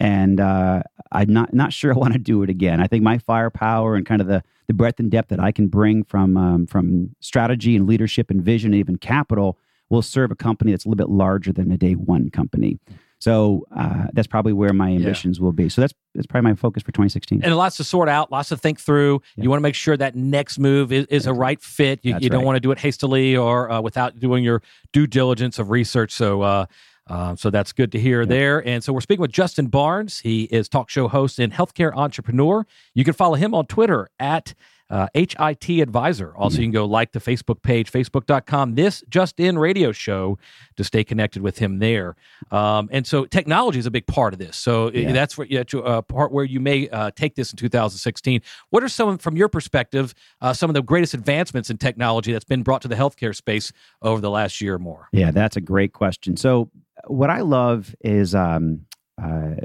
and 0.03 0.41
uh, 0.41 0.83
I'm 1.13 1.31
not 1.31 1.53
not 1.53 1.73
sure 1.73 1.91
I 1.91 1.97
want 1.97 2.13
to 2.13 2.19
do 2.19 2.43
it 2.43 2.49
again. 2.49 2.79
I 2.79 2.87
think 2.87 3.03
my 3.03 3.17
firepower 3.17 3.95
and 3.95 4.05
kind 4.05 4.21
of 4.21 4.27
the 4.27 4.43
the 4.67 4.73
breadth 4.73 4.99
and 4.99 5.09
depth 5.09 5.29
that 5.29 5.39
I 5.39 5.51
can 5.51 5.67
bring 5.67 6.03
from 6.03 6.37
um, 6.37 6.67
from 6.67 7.15
strategy 7.21 7.75
and 7.75 7.87
leadership 7.87 8.29
and 8.29 8.43
vision 8.43 8.73
and 8.73 8.79
even 8.79 8.97
capital 8.97 9.57
will 9.89 10.01
serve 10.01 10.31
a 10.31 10.35
company 10.35 10.71
that's 10.71 10.85
a 10.85 10.89
little 10.89 10.97
bit 10.97 11.09
larger 11.09 11.53
than 11.53 11.71
a 11.71 11.77
day 11.77 11.93
one 11.93 12.29
company. 12.29 12.79
So 13.19 13.65
uh, 13.73 14.07
that's 14.11 14.27
probably 14.27 14.51
where 14.51 14.73
my 14.73 14.89
ambitions 14.89 15.39
will 15.39 15.53
be. 15.53 15.69
So 15.69 15.79
that's 15.79 15.93
that's 16.13 16.27
probably 16.27 16.51
my 16.51 16.55
focus 16.55 16.83
for 16.83 16.91
2016. 16.91 17.41
And 17.41 17.55
lots 17.55 17.77
to 17.77 17.85
sort 17.85 18.09
out, 18.09 18.29
lots 18.29 18.49
to 18.49 18.57
think 18.57 18.81
through. 18.81 19.21
Yeah. 19.37 19.43
You 19.43 19.49
want 19.49 19.59
to 19.59 19.63
make 19.63 19.75
sure 19.75 19.95
that 19.95 20.15
next 20.15 20.59
move 20.59 20.91
is, 20.91 21.05
is 21.05 21.25
a 21.25 21.33
right 21.33 21.61
fit. 21.61 22.01
You, 22.03 22.17
you 22.19 22.29
don't 22.29 22.39
right. 22.39 22.45
want 22.45 22.55
to 22.57 22.59
do 22.59 22.71
it 22.71 22.79
hastily 22.79 23.37
or 23.37 23.71
uh, 23.71 23.79
without 23.79 24.19
doing 24.19 24.43
your 24.43 24.61
due 24.91 25.07
diligence 25.07 25.57
of 25.57 25.69
research. 25.69 26.11
So, 26.11 26.67
uh, 27.09 27.13
uh, 27.13 27.35
so 27.35 27.49
that's 27.49 27.73
good 27.73 27.91
to 27.91 27.99
hear 27.99 28.25
there. 28.25 28.65
And 28.67 28.83
so 28.83 28.93
we're 28.93 29.01
speaking 29.01 29.21
with 29.21 29.31
Justin 29.31 29.67
Barnes. 29.67 30.19
He 30.19 30.43
is 30.43 30.69
talk 30.69 30.89
show 30.89 31.07
host 31.07 31.39
and 31.39 31.51
healthcare 31.53 31.93
entrepreneur. 31.95 32.65
You 32.93 33.03
can 33.03 33.13
follow 33.13 33.35
him 33.35 33.53
on 33.53 33.65
Twitter 33.65 34.09
at 34.19 34.53
uh, 34.89 35.07
HIT 35.15 35.69
Advisor. 35.81 36.35
Also, 36.35 36.57
you 36.57 36.65
can 36.65 36.71
go 36.71 36.85
like 36.85 37.13
the 37.13 37.19
Facebook 37.19 37.63
page, 37.63 37.91
facebook.com, 37.91 38.75
this 38.75 39.03
Just 39.09 39.39
In 39.39 39.57
radio 39.57 39.91
show 39.91 40.37
to 40.75 40.83
stay 40.83 41.03
connected 41.03 41.41
with 41.41 41.57
him 41.57 41.79
there. 41.79 42.15
Um, 42.51 42.89
and 42.91 43.07
so 43.07 43.25
technology 43.25 43.79
is 43.79 43.87
a 43.87 43.91
big 43.91 44.05
part 44.05 44.33
of 44.33 44.39
this. 44.39 44.55
So 44.55 44.91
Yeah. 44.91 45.11
that's 45.11 45.35
what, 45.35 45.49
yeah, 45.49 45.63
to, 45.63 45.83
uh, 45.83 46.01
part 46.03 46.31
where 46.31 46.45
you 46.45 46.59
may 46.59 46.89
uh, 46.89 47.09
take 47.15 47.33
this 47.33 47.51
in 47.51 47.57
2016. 47.57 48.41
What 48.69 48.83
are 48.83 48.89
some, 48.89 49.17
from 49.17 49.35
your 49.35 49.49
perspective, 49.49 50.13
uh, 50.41 50.53
some 50.53 50.69
of 50.69 50.75
the 50.75 50.83
greatest 50.83 51.15
advancements 51.15 51.71
in 51.71 51.77
technology 51.77 52.31
that's 52.31 52.45
been 52.45 52.61
brought 52.61 52.83
to 52.83 52.87
the 52.87 52.95
healthcare 52.95 53.35
space 53.35 53.71
over 54.03 54.21
the 54.21 54.29
last 54.29 54.61
year 54.61 54.75
or 54.75 54.79
more? 54.79 55.07
Yeah, 55.11 55.31
that's 55.31 55.55
a 55.57 55.61
great 55.61 55.93
question. 55.93 56.37
So, 56.37 56.69
what 57.07 57.29
I 57.29 57.41
love 57.41 57.95
is 58.01 58.33
um, 58.35 58.85
uh, 59.21 59.55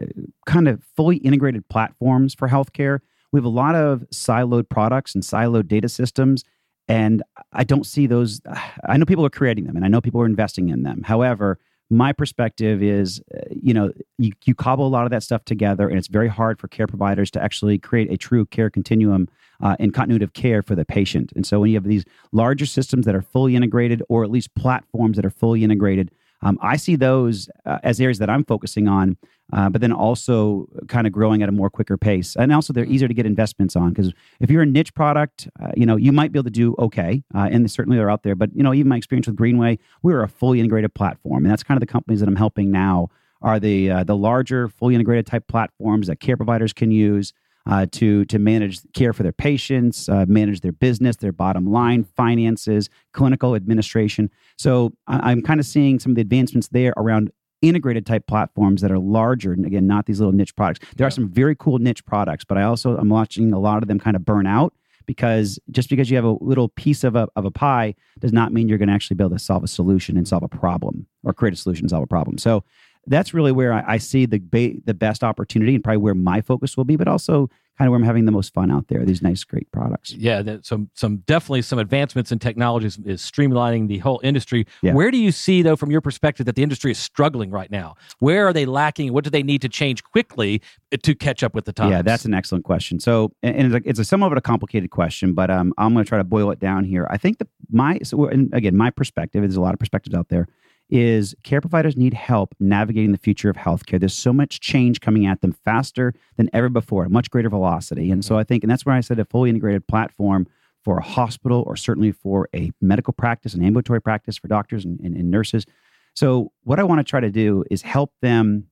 kind 0.47 0.69
of 0.69 0.83
fully 0.97 1.17
integrated 1.19 1.69
platforms 1.69 2.35
for 2.35 2.49
healthcare. 2.49 3.01
We 3.33 3.39
have 3.39 3.45
a 3.45 3.51
lot 3.51 3.75
of 3.75 4.05
siloed 4.13 4.69
products 4.69 5.15
and 5.15 5.23
siloed 5.23 5.69
data 5.69 5.89
systems, 5.89 6.45
and 6.89 7.23
I 7.53 7.65
don't 7.65 7.85
see 7.85 8.07
those. 8.07 8.41
I 8.89 8.97
know 8.97 9.05
people 9.05 9.27
are 9.27 9.31
creating 9.31 9.65
them, 9.65 9.77
and 9.77 9.85
I 9.85 9.89
know 9.89 10.01
people 10.01 10.21
are 10.21 10.27
investing 10.27 10.71
in 10.71 10.83
them. 10.83 11.03
However, 11.03 11.59
my 11.91 12.13
perspective 12.13 12.83
is, 12.83 13.21
uh, 13.35 13.41
you 13.51 13.73
know, 13.73 13.91
you, 14.19 14.33
you 14.45 14.55
cobble 14.55 14.87
a 14.87 14.89
lot 14.89 15.05
of 15.05 15.11
that 15.11 15.23
stuff 15.23 15.45
together, 15.45 15.89
and 15.89 15.99
it's 15.99 16.09
very 16.09 16.29
hard 16.29 16.59
for 16.59 16.69
care 16.69 16.87
providers 16.87 17.31
to 17.33 17.43
actually 17.43 17.79
create 17.79 18.11
a 18.13 18.17
true 18.17 18.45
care 18.47 18.69
continuum 18.69 19.29
uh, 19.63 19.77
and 19.79 19.95
continuity 19.95 20.25
of 20.25 20.35
care 20.35 20.63
for 20.63 20.75
the 20.75 20.85
patient. 20.85 21.33
And 21.35 21.47
so, 21.47 21.61
when 21.61 21.71
you 21.71 21.77
have 21.77 21.85
these 21.85 22.05
larger 22.33 22.67
systems 22.67 23.07
that 23.07 23.15
are 23.15 23.23
fully 23.23 23.57
integrated, 23.57 24.03
or 24.09 24.25
at 24.25 24.31
least 24.31 24.55
platforms 24.55 25.17
that 25.17 25.25
are 25.25 25.31
fully 25.31 25.65
integrated, 25.65 26.11
um, 26.43 26.59
I 26.63 26.77
see 26.77 26.97
those 26.97 27.49
uh, 27.67 27.79
as 27.83 28.01
areas 28.01 28.19
that 28.19 28.31
I'm 28.31 28.45
focusing 28.45 28.87
on, 28.89 29.17
uh, 29.53 29.69
but 29.71 29.81
then 29.81 29.93
also 29.93 30.69
kind 30.89 31.07
of 31.07 31.13
growing 31.13 31.43
at 31.43 31.49
a 31.49 31.53
more 31.53 31.71
quicker 31.71 31.97
pace. 31.97 32.37
And 32.37 32.53
also, 32.53 32.73
they're 32.73 32.85
easier 32.85 33.09
to 33.09 33.15
get 33.15 33.27
investments 33.27 33.77
on 33.77 33.91
because 33.91 34.13
if 34.41 34.51
you're 34.51 34.63
a 34.63 34.67
niche 34.67 34.95
product, 34.95 35.49
uh, 35.61 35.73
you 35.77 35.87
know 35.87 35.97
you 35.97 36.13
might 36.13 36.33
be 36.33 36.39
able 36.39 36.45
to 36.45 36.51
do 36.51 36.75
okay, 36.79 37.23
uh, 37.35 37.49
and 37.51 37.69
certainly 37.71 37.97
they're 37.97 38.11
out 38.11 38.23
there. 38.23 38.35
But 38.35 38.55
you 38.55 38.63
know, 38.63 38.73
even 38.73 38.89
my 38.89 38.97
experience 38.97 39.27
with 39.27 39.37
Greenway, 39.37 39.79
we 40.03 40.13
were 40.13 40.23
a 40.23 40.29
fully 40.29 40.61
integrated 40.61 40.95
platform, 40.95 41.45
and 41.45 41.51
that's 41.51 41.63
kind 41.63 41.77
of 41.77 41.81
the 41.81 41.93
companies 41.93 42.21
that 42.21 42.29
I'm 42.29 42.37
helping 42.37 42.71
now 42.71 43.09
are 43.43 43.59
the 43.59 43.91
uh, 43.91 44.05
the 44.05 44.17
larger, 44.17 44.69
fully 44.69 44.95
integrated 44.95 45.27
type 45.27 45.47
platforms 45.49 46.07
that 46.07 46.21
care 46.21 46.37
providers 46.37 46.73
can 46.73 46.91
use. 46.91 47.33
Uh, 47.69 47.85
to 47.93 48.25
to 48.25 48.39
manage 48.39 48.81
care 48.95 49.13
for 49.13 49.23
their 49.23 49.33
patients, 49.33 50.09
uh, 50.09 50.25
manage 50.27 50.63
their 50.63 50.73
business, 50.73 51.17
their 51.17 51.33
bottom 51.33 51.71
line, 51.71 52.03
finances, 52.17 52.89
clinical 53.13 53.55
administration. 53.55 54.31
So 54.57 54.95
I, 55.07 55.31
I'm 55.33 55.43
kind 55.43 55.61
of 55.61 55.67
seeing 55.67 55.99
some 55.99 56.13
of 56.13 56.17
the 56.17 56.23
advancements 56.23 56.69
there 56.69 56.95
around 56.97 57.31
integrated 57.61 58.07
type 58.07 58.27
platforms 58.27 58.81
that 58.81 58.91
are 58.91 58.99
larger 58.99 59.53
and 59.53 59.67
again 59.67 59.87
not 59.87 60.07
these 60.07 60.19
little 60.19 60.33
niche 60.33 60.55
products 60.57 60.79
there 60.97 61.05
Yeah. 61.05 61.09
are 61.09 61.11
some 61.11 61.29
very 61.29 61.57
cool 61.57 61.79
niche 61.79 62.07
products 62.07 62.45
but 62.45 62.57
i 62.57 62.63
also 62.63 62.97
i'm 62.97 63.09
watching 63.09 63.53
a 63.53 63.59
lot 63.59 63.83
of 63.83 63.89
them 63.89 63.99
kind 63.99 64.15
of 64.15 64.25
burn 64.25 64.47
out 64.47 64.73
because 65.07 65.59
just 65.73 65.91
because 65.91 66.09
you 66.09 66.15
have 66.17 66.25
a 66.25 66.37
little 66.41 66.69
piece 66.69 67.03
of 67.03 67.17
a, 67.17 67.27
of 67.35 67.45
a 67.45 67.51
pie 67.51 67.97
does 68.21 68.33
not 68.33 68.53
mean 68.53 68.69
you're 68.69 68.79
going 68.79 68.89
to 68.89 68.95
actually 68.95 69.17
be 69.17 69.25
able 69.25 69.35
to 69.37 69.41
solve 69.41 69.65
a 69.65 69.67
solution 69.67 70.17
and 70.17 70.29
solve 70.29 70.45
a 70.45 70.49
problem 70.49 71.07
or 71.25 71.33
create 71.35 71.53
a 71.53 71.57
solution 71.57 71.83
and 71.85 71.91
solve 71.91 72.05
a 72.05 72.07
problem 72.07 72.39
so 72.39 72.63
that's 73.07 73.33
really 73.33 73.53
where 73.53 73.73
I, 73.73 73.95
I 73.95 73.99
see 73.99 74.27
the 74.27 74.39
ba- 74.39 74.81
the 74.85 74.95
best 74.95 75.25
opportunity 75.25 75.75
and 75.75 75.85
probably 75.85 75.99
where 75.99 76.15
my 76.15 76.41
focus 76.41 76.77
will 76.77 76.85
be, 76.85 76.97
but 76.97 77.09
also 77.09 77.49
kind 77.79 77.87
of 77.87 77.93
where 77.93 78.01
I'm 78.01 78.05
having 78.05 78.25
the 78.25 78.33
most 78.33 78.53
fun 78.53 78.73
out 78.73 78.89
there. 78.89 79.05
These 79.05 79.23
nice, 79.23 79.45
great 79.45 79.71
products. 79.71 80.11
Yeah, 80.13 80.43
that, 80.43 80.67
some 80.67 80.91
some 80.95 81.19
definitely 81.19 81.63
some 81.63 81.79
advancements 81.79 82.33
in 82.33 82.39
technologies 82.39 82.99
is 83.05 83.23
streamlining 83.23 83.89
the 83.89 83.99
whole 83.99 84.21
industry. 84.25 84.67
Yeah. 84.83 84.95
Where 84.95 85.11
do 85.11 85.17
you 85.17 85.31
see 85.31 85.63
though, 85.63 85.77
from 85.77 85.91
your 85.91 86.01
perspective, 86.01 86.47
that 86.47 86.57
the 86.57 86.63
industry 86.63 86.91
is 86.91 86.99
struggling 86.99 87.51
right 87.51 87.71
now? 87.71 87.95
Where 88.19 88.47
are 88.49 88.53
they 88.53 88.67
lacking? 88.67 89.13
What 89.13 89.25
do 89.25 89.31
they 89.31 89.43
need 89.43 89.63
to 89.63 89.69
change 89.69 90.03
quickly 90.03 90.61
uh, 90.93 90.97
to 91.03 91.15
catch 91.15 91.43
up 91.43 91.55
with 91.55 91.65
the 91.67 91.73
times? 91.73 91.93
Yeah, 91.93 92.03
that's 92.03 92.25
an 92.25 92.35
excellent 92.35 92.65
question. 92.65 92.99
So, 92.99 93.33
and 93.43 93.57
and 93.57 93.75
it's 93.75 93.87
a, 93.87 93.89
it's 93.89 93.99
a 94.01 94.05
somewhat 94.05 94.33
of 94.33 94.39
a 94.39 94.43
complicated 94.43 94.91
question, 94.91 95.35
but 95.35 95.51
um, 95.51 95.73
I'm 95.79 95.93
going 95.93 96.05
to 96.05 96.09
try 96.09 96.19
to 96.19 96.25
boil 96.25 96.51
it 96.51 96.59
down 96.59 96.85
here. 96.85 97.07
I 97.11 97.17
think 97.17 97.39
that 97.39 97.49
my 97.71 98.01
so 98.03 98.27
and 98.27 98.53
again, 98.53 98.77
my 98.77 98.91
perspective. 98.91 99.43
There's 99.43 99.57
a 99.57 99.61
lot 99.61 99.73
of 99.73 99.79
perspectives 99.79 100.15
out 100.17 100.29
there. 100.29 100.49
Is 100.91 101.35
care 101.43 101.61
providers 101.61 101.97
need 101.97 102.15
help 102.15 102.55
navigating 102.59 103.13
the 103.13 103.19
future 103.19 103.51
of 103.51 103.57
healthcare? 103.57 104.01
There's 104.01 104.15
so 104.15 104.33
much 104.33 104.61
change 104.61 105.01
coming 105.01 105.27
at 105.27 105.43
them 105.43 105.53
faster 105.53 106.15
than 106.37 106.49
ever 106.53 106.71
before, 106.71 107.05
a 107.05 107.11
much 107.11 107.31
greater 107.31 107.51
velocity. 107.51 108.11
And 108.11 108.25
so 108.25 108.39
I 108.39 108.45
think, 108.45 108.65
and 108.65 108.71
that's 108.71 108.87
where 108.87 108.95
I 108.95 109.01
said 109.01 109.19
a 109.19 109.27
fully 109.27 109.51
integrated 109.51 109.87
platform 109.87 110.47
for 110.83 110.99
a 110.99 111.03
hospital 111.03 111.63
or 111.67 111.77
certainly 111.77 112.13
for 112.13 112.49
a 112.55 112.71
medical 112.81 113.13
practice, 113.13 113.53
an 113.53 113.63
ambulatory 113.63 114.01
practice 114.01 114.39
for 114.39 114.49
doctors 114.49 114.85
and, 114.87 114.99
and, 115.01 115.15
and 115.15 115.31
nurses. 115.31 115.67
So 116.15 116.53
what 116.65 116.81
I 116.81 116.85
want 116.85 117.01
to 117.01 117.05
try 117.05 117.21
to 117.21 117.31
do 117.31 117.65
is 117.71 117.83
help 117.83 118.13
them 118.23 118.69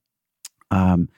um, 0.71 1.09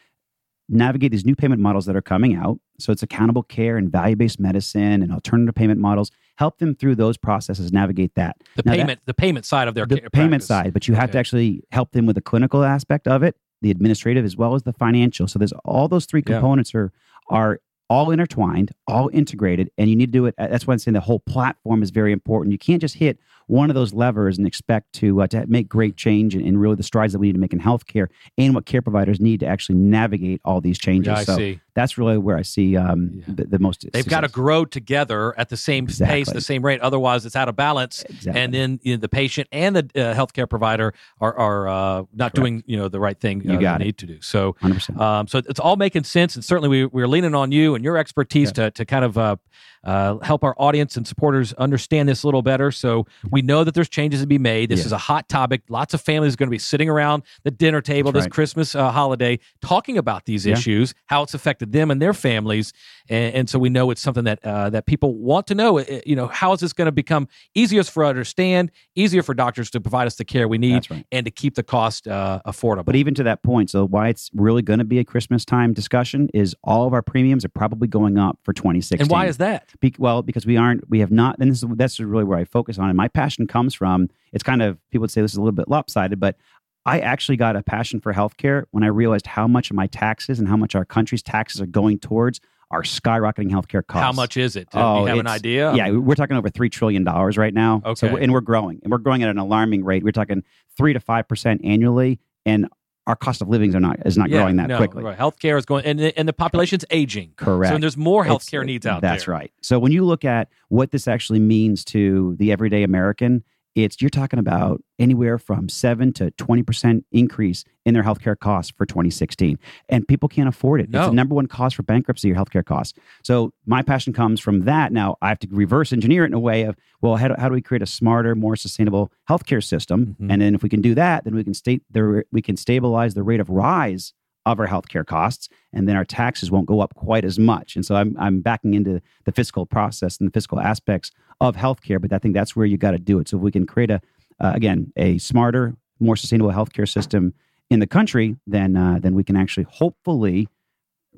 navigate 0.69 1.11
these 1.13 1.25
new 1.25 1.35
payment 1.35 1.61
models 1.61 1.87
that 1.87 1.97
are 1.97 2.03
coming 2.03 2.35
out. 2.37 2.59
So 2.79 2.93
it's 2.93 3.03
accountable 3.03 3.43
care 3.43 3.77
and 3.77 3.91
value 3.91 4.17
based 4.17 4.39
medicine 4.39 5.03
and 5.03 5.11
alternative 5.13 5.55
payment 5.55 5.81
models. 5.81 6.11
Help 6.37 6.59
them 6.59 6.75
through 6.75 6.95
those 6.97 7.17
processes, 7.17 7.73
navigate 7.73 8.15
that. 8.15 8.37
the 8.57 8.63
Now 8.65 8.73
that- 8.73 8.79
payment 8.79 9.01
the 9.07 9.15
payment 9.15 9.45
side 9.47 9.69
of 9.69 9.75
their 9.75 9.87
the 9.87 10.09
payment 10.13 10.43
side, 10.43 10.73
but 10.73 10.87
you 10.87 10.95
have 10.95 11.11
to 11.13 11.19
actually 11.19 11.63
help 11.73 11.93
them 11.93 12.07
with 12.07 12.15
the 12.17 12.23
clinical 12.23 12.63
aspect 12.65 13.09
of 13.09 13.23
it, 13.23 13.37
the 13.63 13.71
administrative 13.71 14.25
as 14.25 14.37
well 14.37 14.55
as 14.55 14.63
the 14.63 14.73
financial. 14.73 15.27
So 15.27 15.39
there's 15.39 15.53
all 15.65 15.89
those 15.89 16.07
three 16.07 16.23
Yeah. 16.27 16.35
components 16.35 16.75
are 16.75 16.93
are 17.31 17.61
all 17.90 18.11
intertwined, 18.11 18.73
all 18.87 19.09
integrated, 19.12 19.71
and 19.78 19.88
you 19.88 19.97
need 19.97 20.07
to 20.07 20.12
do 20.12 20.26
it. 20.26 20.35
That's 20.37 20.66
why 20.66 20.73
I'm 20.73 20.78
saying 20.78 20.95
the 20.95 21.00
whole 21.00 21.21
platform 21.21 21.83
is 21.83 21.90
very 21.90 22.12
important. 22.12 22.52
You 22.52 22.59
can't 22.59 22.80
just 22.80 22.97
hit 22.97 23.18
one 23.47 23.71
of 23.71 23.75
those 23.75 23.95
levers 23.95 24.37
and 24.37 24.47
expect 24.47 24.92
to 24.95 25.23
uh, 25.23 25.26
to 25.28 25.47
make 25.47 25.68
great 25.68 25.97
change 25.97 26.35
and, 26.35 26.45
and 26.45 26.61
really 26.61 26.76
the 26.76 26.83
strides 26.83 27.14
that 27.14 27.18
we 27.18 27.28
need 27.28 27.33
to 27.33 27.38
make 27.38 27.52
in 27.52 27.61
healthcare 27.61 28.09
and 28.37 28.54
what 28.54 28.66
care 28.66 28.83
providers 28.83 29.21
need 29.21 29.40
to 29.40 29.47
actually 29.47 29.76
navigate 29.76 30.40
all 30.45 30.61
these 30.61 30.78
changes. 30.78 31.11
Yeah, 31.11 31.18
I 31.18 31.25
so 31.25 31.37
see. 31.37 31.61
That's 31.79 31.97
really 31.97 32.19
where 32.19 32.37
I 32.37 32.43
see 32.43 32.77
um, 32.77 33.11
Yeah. 33.15 33.35
the, 33.37 33.45
the 33.45 33.59
most. 33.59 33.87
They've 33.93 34.07
got 34.07 34.23
to 34.23 34.29
grow 34.29 34.65
together 34.65 35.39
at 35.39 35.49
the 35.49 35.57
same 35.57 35.87
pace, 35.87 36.29
the 36.31 36.41
same 36.41 36.65
rate. 36.65 36.81
Otherwise, 36.81 37.25
it's 37.25 37.37
out 37.37 37.49
of 37.49 37.55
balance. 37.57 38.03
Exactly. 38.09 38.41
And 38.41 38.53
then 38.53 38.81
you 38.83 38.95
know, 38.95 39.01
the 39.01 39.09
patient 39.09 39.49
and 39.53 39.77
the 39.77 39.85
uh, 39.95 40.15
healthcare 40.15 40.49
provider 40.51 40.93
are, 41.21 41.39
are 41.39 41.69
uh, 41.69 42.03
not 42.13 42.35
doing 42.35 42.63
you 42.67 42.77
know 42.77 42.89
the 42.89 43.01
right 43.01 43.19
thing 43.19 43.43
You 43.45 43.59
uh, 43.59 43.61
got 43.61 43.81
need 43.81 43.97
to 43.99 44.07
do. 44.07 44.21
So 44.21 44.55
100%. 44.63 44.99
Um, 45.01 45.29
so 45.29 45.39
it's 45.39 45.61
all 45.61 45.77
making 45.77 46.05
sense, 46.05 46.35
and 46.35 46.45
certainly 46.45 46.69
we, 46.69 46.87
we're 46.87 47.09
leaning 47.09 47.35
on 47.35 47.53
you 47.53 47.75
and 47.77 47.85
your 47.85 47.97
expertise 47.97 48.51
to, 48.53 48.71
to 48.73 48.85
kind 48.85 49.05
of 49.05 49.39
uh, 49.88 50.18
help 50.30 50.45
our 50.45 50.54
audience 50.59 50.97
and 50.99 51.07
supporters 51.07 51.52
understand 51.54 52.09
this 52.09 52.23
a 52.23 52.26
little 52.26 52.42
better. 52.42 52.71
So 52.71 53.07
we 53.30 53.40
know 53.42 53.64
that 53.64 53.75
there's 53.75 53.88
changes 53.88 54.21
to 54.21 54.26
be 54.26 54.38
made. 54.38 54.68
This 54.68 54.80
Yeah. 54.80 54.87
is 54.87 54.92
a 54.92 54.99
hot 54.99 55.28
topic. 55.28 55.62
Lots 55.68 55.95
of 55.95 56.00
families 56.00 56.35
are 56.35 56.37
going 56.37 56.49
to 56.49 56.59
be 56.59 56.59
sitting 56.59 56.88
around 56.90 57.23
the 57.45 57.50
dinner 57.50 57.80
table 57.80 58.12
That's 58.12 58.25
this 58.25 58.28
right. 58.30 58.33
Christmas 58.38 58.75
uh, 58.75 58.90
holiday 58.90 59.38
talking 59.62 59.97
about 59.97 60.26
these 60.26 60.45
Yeah. 60.45 60.52
issues, 60.54 60.95
how 61.07 61.23
it's 61.23 61.35
affected 61.35 61.73
them 61.73 61.90
and 61.90 62.02
their 62.02 62.12
families, 62.12 62.73
and, 63.09 63.35
and 63.35 63.49
so 63.50 63.59
we 63.59 63.71
know 63.71 63.90
it's 63.90 64.02
something 64.02 64.25
that 64.25 64.38
uh, 64.45 64.68
that 64.71 64.85
people 64.87 65.14
want 65.14 65.47
to 65.47 65.54
know. 65.54 65.78
Uh, 65.78 65.85
You 66.04 66.16
know, 66.16 66.26
how 66.26 66.52
is 66.52 66.61
this 66.61 66.73
going 66.75 66.87
to 66.87 66.92
become 66.92 67.26
easier 67.54 67.83
for 67.85 68.04
us 68.04 68.09
to 68.09 68.11
understand, 68.11 68.71
easier 68.95 69.23
for 69.23 69.35
doctors 69.35 69.71
to 69.71 69.80
provide 69.80 70.07
us 70.07 70.16
the 70.16 70.25
care 70.25 70.47
we 70.49 70.59
need, 70.59 70.90
right. 70.90 71.07
and 71.12 71.24
to 71.24 71.31
keep 71.31 71.55
the 71.55 71.62
cost 71.62 72.07
uh, 72.07 72.40
affordable. 72.46 72.85
But 72.85 72.96
even 72.96 73.14
to 73.14 73.22
that 73.24 73.42
point, 73.42 73.70
so 73.70 73.87
why 73.87 74.09
it's 74.09 74.31
really 74.35 74.62
going 74.62 74.81
to 74.81 74.85
be 74.85 74.98
a 74.98 75.05
Christmas 75.05 75.44
time 75.44 75.72
discussion 75.72 76.29
is 76.35 76.55
all 76.62 76.87
of 76.87 76.92
our 76.92 77.03
premiums 77.03 77.44
are 77.44 77.48
probably 77.62 77.88
going 77.88 78.18
up 78.18 78.38
for 78.42 78.53
2016. 78.53 79.03
and 79.05 79.11
why 79.11 79.27
is 79.27 79.38
that? 79.38 79.70
Be- 79.81 79.95
well, 79.99 80.23
because 80.23 80.45
we 80.45 80.57
aren't, 80.57 80.88
we 80.91 81.01
have 81.01 81.11
not, 81.12 81.37
and 81.38 81.51
this 81.51 81.62
is 81.62 81.69
that's 81.77 82.01
really 82.01 82.25
where 82.25 82.38
I 82.38 82.45
focus 82.45 82.79
on. 82.79 82.88
And 82.88 82.97
my 82.97 83.09
passion 83.09 83.47
comes 83.47 83.75
from. 83.75 84.09
It's 84.33 84.43
kind 84.43 84.61
of 84.62 84.79
people 84.91 85.03
would 85.03 85.11
say 85.11 85.21
this 85.21 85.33
is 85.33 85.37
a 85.37 85.41
little 85.41 85.53
bit 85.53 85.69
lopsided, 85.69 86.19
but 86.19 86.37
I 86.85 87.01
actually 87.01 87.37
got 87.37 87.55
a 87.55 87.62
passion 87.62 88.01
for 88.01 88.12
healthcare 88.12 88.64
when 88.71 88.83
I 88.83 88.88
realized 88.88 89.27
how 89.27 89.47
much 89.47 89.71
of 89.71 89.77
my 89.77 89.87
taxes 89.87 90.38
and 90.38 90.49
how 90.49 90.57
much 90.57 90.75
our 90.75 90.85
country's 90.85 91.23
taxes 91.23 91.61
are 91.61 91.67
going 91.67 91.99
towards 91.99 92.41
our 92.71 92.83
skyrocketing 92.83 93.51
healthcare 93.51 93.87
costs. 93.87 94.03
How 94.05 94.12
much 94.12 94.37
is 94.37 94.57
it? 94.57 94.69
Do 94.71 94.79
Oh, 94.79 95.01
you 95.03 95.07
have 95.07 95.19
an 95.19 95.27
idea? 95.27 95.73
Yeah, 95.75 95.91
we're 95.91 96.14
talking 96.14 96.37
over 96.37 96.49
three 96.51 96.69
trillion 96.71 97.05
dollars 97.05 97.38
right 97.38 97.55
now. 97.55 97.81
Okay. 97.85 98.12
we're, 98.12 98.21
and 98.21 98.33
we're 98.33 98.41
growing, 98.41 98.81
and 98.83 98.91
we're 98.91 98.99
growing 98.99 99.23
at 99.23 99.29
an 99.31 99.38
alarming 99.38 99.85
rate. 99.85 100.03
We're 100.03 100.12
talking 100.12 100.43
three 100.77 100.93
to 100.93 101.01
five 101.01 101.29
percent 101.29 101.61
annually, 101.64 102.21
and 102.45 102.69
our 103.09 103.16
cost 103.16 103.40
of 103.42 103.49
living 103.49 103.75
are 103.75 103.81
not 103.81 103.99
is 104.07 104.16
not 104.16 104.29
Yeah, 104.31 104.38
growing 104.38 104.57
that 104.57 104.68
no, 104.68 104.77
quickly. 104.77 105.03
Right. 105.03 105.18
Healthcare 105.18 105.59
is 105.59 105.64
going, 105.64 105.85
and 105.87 105.99
the, 105.99 106.16
and 106.16 106.29
the 106.29 106.33
population's 106.33 106.85
aging. 106.90 107.33
Correct. 107.37 107.75
So 107.75 107.79
there's 107.79 107.97
more 107.97 108.25
It's- 108.25 108.44
healthcare 108.47 108.64
needs 108.64 108.87
out 108.87 109.01
That's 109.01 109.25
there. 109.25 109.35
That's 109.35 109.42
right. 109.42 109.53
So 109.62 109.79
when 109.79 109.90
you 109.90 110.05
look 110.05 110.25
at 110.25 110.49
what 110.68 110.90
this 110.92 111.09
actually 111.09 111.40
means 111.40 111.85
to 111.87 112.37
the 112.38 112.53
everyday 112.53 112.83
American, 112.85 113.42
it's 113.85 114.01
you're 114.01 114.11
talking 114.11 114.38
about 114.38 114.83
anywhere 114.99 115.38
from 115.38 115.69
seven 115.69 116.12
to 116.14 116.31
twenty 116.33 116.62
percent 116.62 117.05
increase 117.12 117.64
in 117.85 117.95
their 117.95 118.03
healthcare 118.03 118.38
costs 118.38 118.73
for 118.77 118.85
2016, 118.85 119.59
and 119.88 120.07
people 120.07 120.29
can't 120.29 120.49
afford 120.49 120.81
it. 120.81 120.91
It's 120.93 121.07
the 121.07 121.12
number 121.12 121.35
one 121.35 121.47
cause 121.47 121.73
for 121.73 121.83
bankruptcy, 121.83 122.29
your 122.29 122.37
healthcare 122.37 122.64
costs. 122.64 122.99
So 123.23 123.53
my 123.64 123.83
passion 123.83 124.12
comes 124.12 124.41
from 124.41 124.61
that. 124.62 124.93
Now 124.93 125.17
I 125.23 125.29
have 125.29 125.38
to 125.41 125.49
reverse 125.51 125.93
engineer 125.93 126.25
it 126.25 126.29
in 126.29 126.35
a 126.35 126.41
way 126.41 126.62
of 126.62 126.77
well, 127.01 127.17
how 127.17 127.29
do, 127.29 127.35
how 127.38 127.49
do 127.49 127.55
we 127.55 127.62
create 127.62 127.83
a 127.83 127.87
smarter, 127.87 128.35
more 128.35 128.57
sustainable 128.57 129.12
healthcare 129.29 129.62
system? 129.64 130.17
Mhm. 130.21 130.33
And 130.33 130.43
then 130.43 130.55
if 130.55 130.62
we 130.62 130.69
can 130.69 130.81
do 130.81 130.95
that, 130.97 131.25
then 131.25 131.35
we 131.35 131.45
can 131.45 131.55
state 131.55 131.83
the 131.91 132.25
we 132.33 132.43
can 132.43 132.57
stabilize 132.57 133.14
the 133.14 133.23
rate 133.23 133.41
of 133.41 133.49
rise 133.49 134.12
of 134.53 134.61
our 134.61 134.67
healthcare 134.67 135.07
costs, 135.07 135.49
and 135.73 135.89
then 135.89 135.97
our 135.97 136.05
taxes 136.05 136.51
won't 136.51 136.67
go 136.67 136.81
up 136.81 136.95
quite 136.95 137.25
as 137.25 137.39
much. 137.39 137.77
And 137.77 137.85
so 137.85 137.95
I'm 137.95 138.17
I'm 138.19 138.41
backing 138.41 138.75
into 138.75 139.01
the 139.25 139.33
fiscal 139.33 139.67
process 139.67 140.19
and 140.19 140.29
the 140.29 140.33
fiscal 140.33 140.61
aspects 140.61 141.11
of 141.41 141.57
healthcare, 141.57 142.01
but 142.01 142.13
I 142.13 142.19
think 142.19 142.35
that's 142.35 142.57
where 142.57 142.67
you 142.67 142.77
got 142.77 142.93
to 142.93 142.99
do 142.99 143.19
it. 143.19 143.29
So 143.29 143.37
if 143.37 143.43
we 143.43 143.51
can 143.51 143.67
create 143.67 143.91
a 143.91 144.01
uh, 144.41 144.53
again 144.55 144.93
a 144.97 145.19
smarter, 145.19 145.75
more 146.01 146.17
sustainable 146.17 146.53
healthcare 146.53 146.89
system 146.89 147.35
in 147.71 147.81
the 147.81 147.87
country, 147.87 148.37
then 148.47 148.77
uh, 148.77 148.99
then 149.01 149.15
we 149.15 149.25
can 149.25 149.37
actually 149.37 149.67
hopefully 149.71 150.49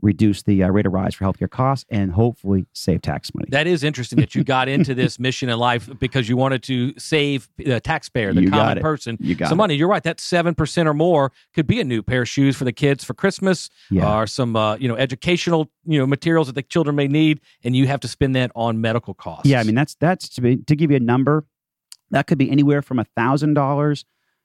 reduce 0.03 0.43
the 0.43 0.63
uh, 0.63 0.69
rate 0.69 0.87
of 0.87 0.93
rise 0.93 1.15
for 1.15 1.25
healthcare 1.25 1.51
costs 1.51 1.85
and 1.91 2.13
hopefully 2.13 2.67
save 2.73 3.03
tax 3.03 3.35
money. 3.35 3.49
That 3.51 3.67
is 3.67 3.85
interesting 3.85 4.19
that 4.21 4.35
you 4.35 4.45
got 4.45 4.69
into 4.69 4.95
this 4.95 5.19
mission 5.27 5.49
in 5.49 5.59
life 5.59 5.89
because 5.99 6.29
you 6.29 6.37
wanted 6.37 6.63
to 6.65 6.93
save 6.99 7.49
the 7.59 7.81
taxpayer, 7.81 8.33
the 8.33 8.43
You 8.43 8.51
common 8.51 8.81
person, 8.81 9.17
you 9.21 9.35
got 9.35 9.49
some 9.49 9.57
it. 9.59 9.63
money. 9.63 9.75
You're 9.75 9.89
right. 9.89 10.03
That 10.03 10.21
seven 10.21 10.55
percent 10.55 10.89
or 10.89 10.95
more 10.95 11.33
could 11.55 11.67
be 11.67 11.81
a 11.81 11.85
new 11.85 12.03
pair 12.03 12.23
of 12.23 12.29
shoes 12.29 12.57
for 12.57 12.65
the 12.65 12.73
kids 12.73 13.05
for 13.05 13.15
Christmas, 13.15 13.69
Yeah. 13.91 14.21
or 14.21 14.27
some 14.27 14.57
uh, 14.57 14.77
you 14.77 14.89
know 14.89 14.97
educational 14.97 15.71
you 15.85 15.99
know 15.99 16.07
materials 16.07 16.47
that 16.47 16.55
the 16.55 16.63
children 16.63 16.97
may 16.97 17.09
need, 17.09 17.41
and 17.65 17.75
you 17.77 17.87
have 17.87 18.01
to 18.01 18.09
spend 18.09 18.35
that 18.37 18.51
on 18.55 18.81
medical 18.81 19.15
costs. 19.15 19.47
Yeah, 19.49 19.61
I 19.61 19.65
mean 19.65 19.75
that's 19.75 19.95
that's 19.97 20.29
to 20.31 20.41
be 20.41 20.57
to 20.59 20.77
give 20.77 20.91
you 20.91 20.97
a 20.97 21.01
number, 21.01 21.45
that 22.11 22.27
could 22.27 22.39
be 22.39 22.51
anywhere 22.51 22.83
from 22.83 22.99
a 22.99 23.05
thousand 23.17 23.55
dollars 23.55 24.05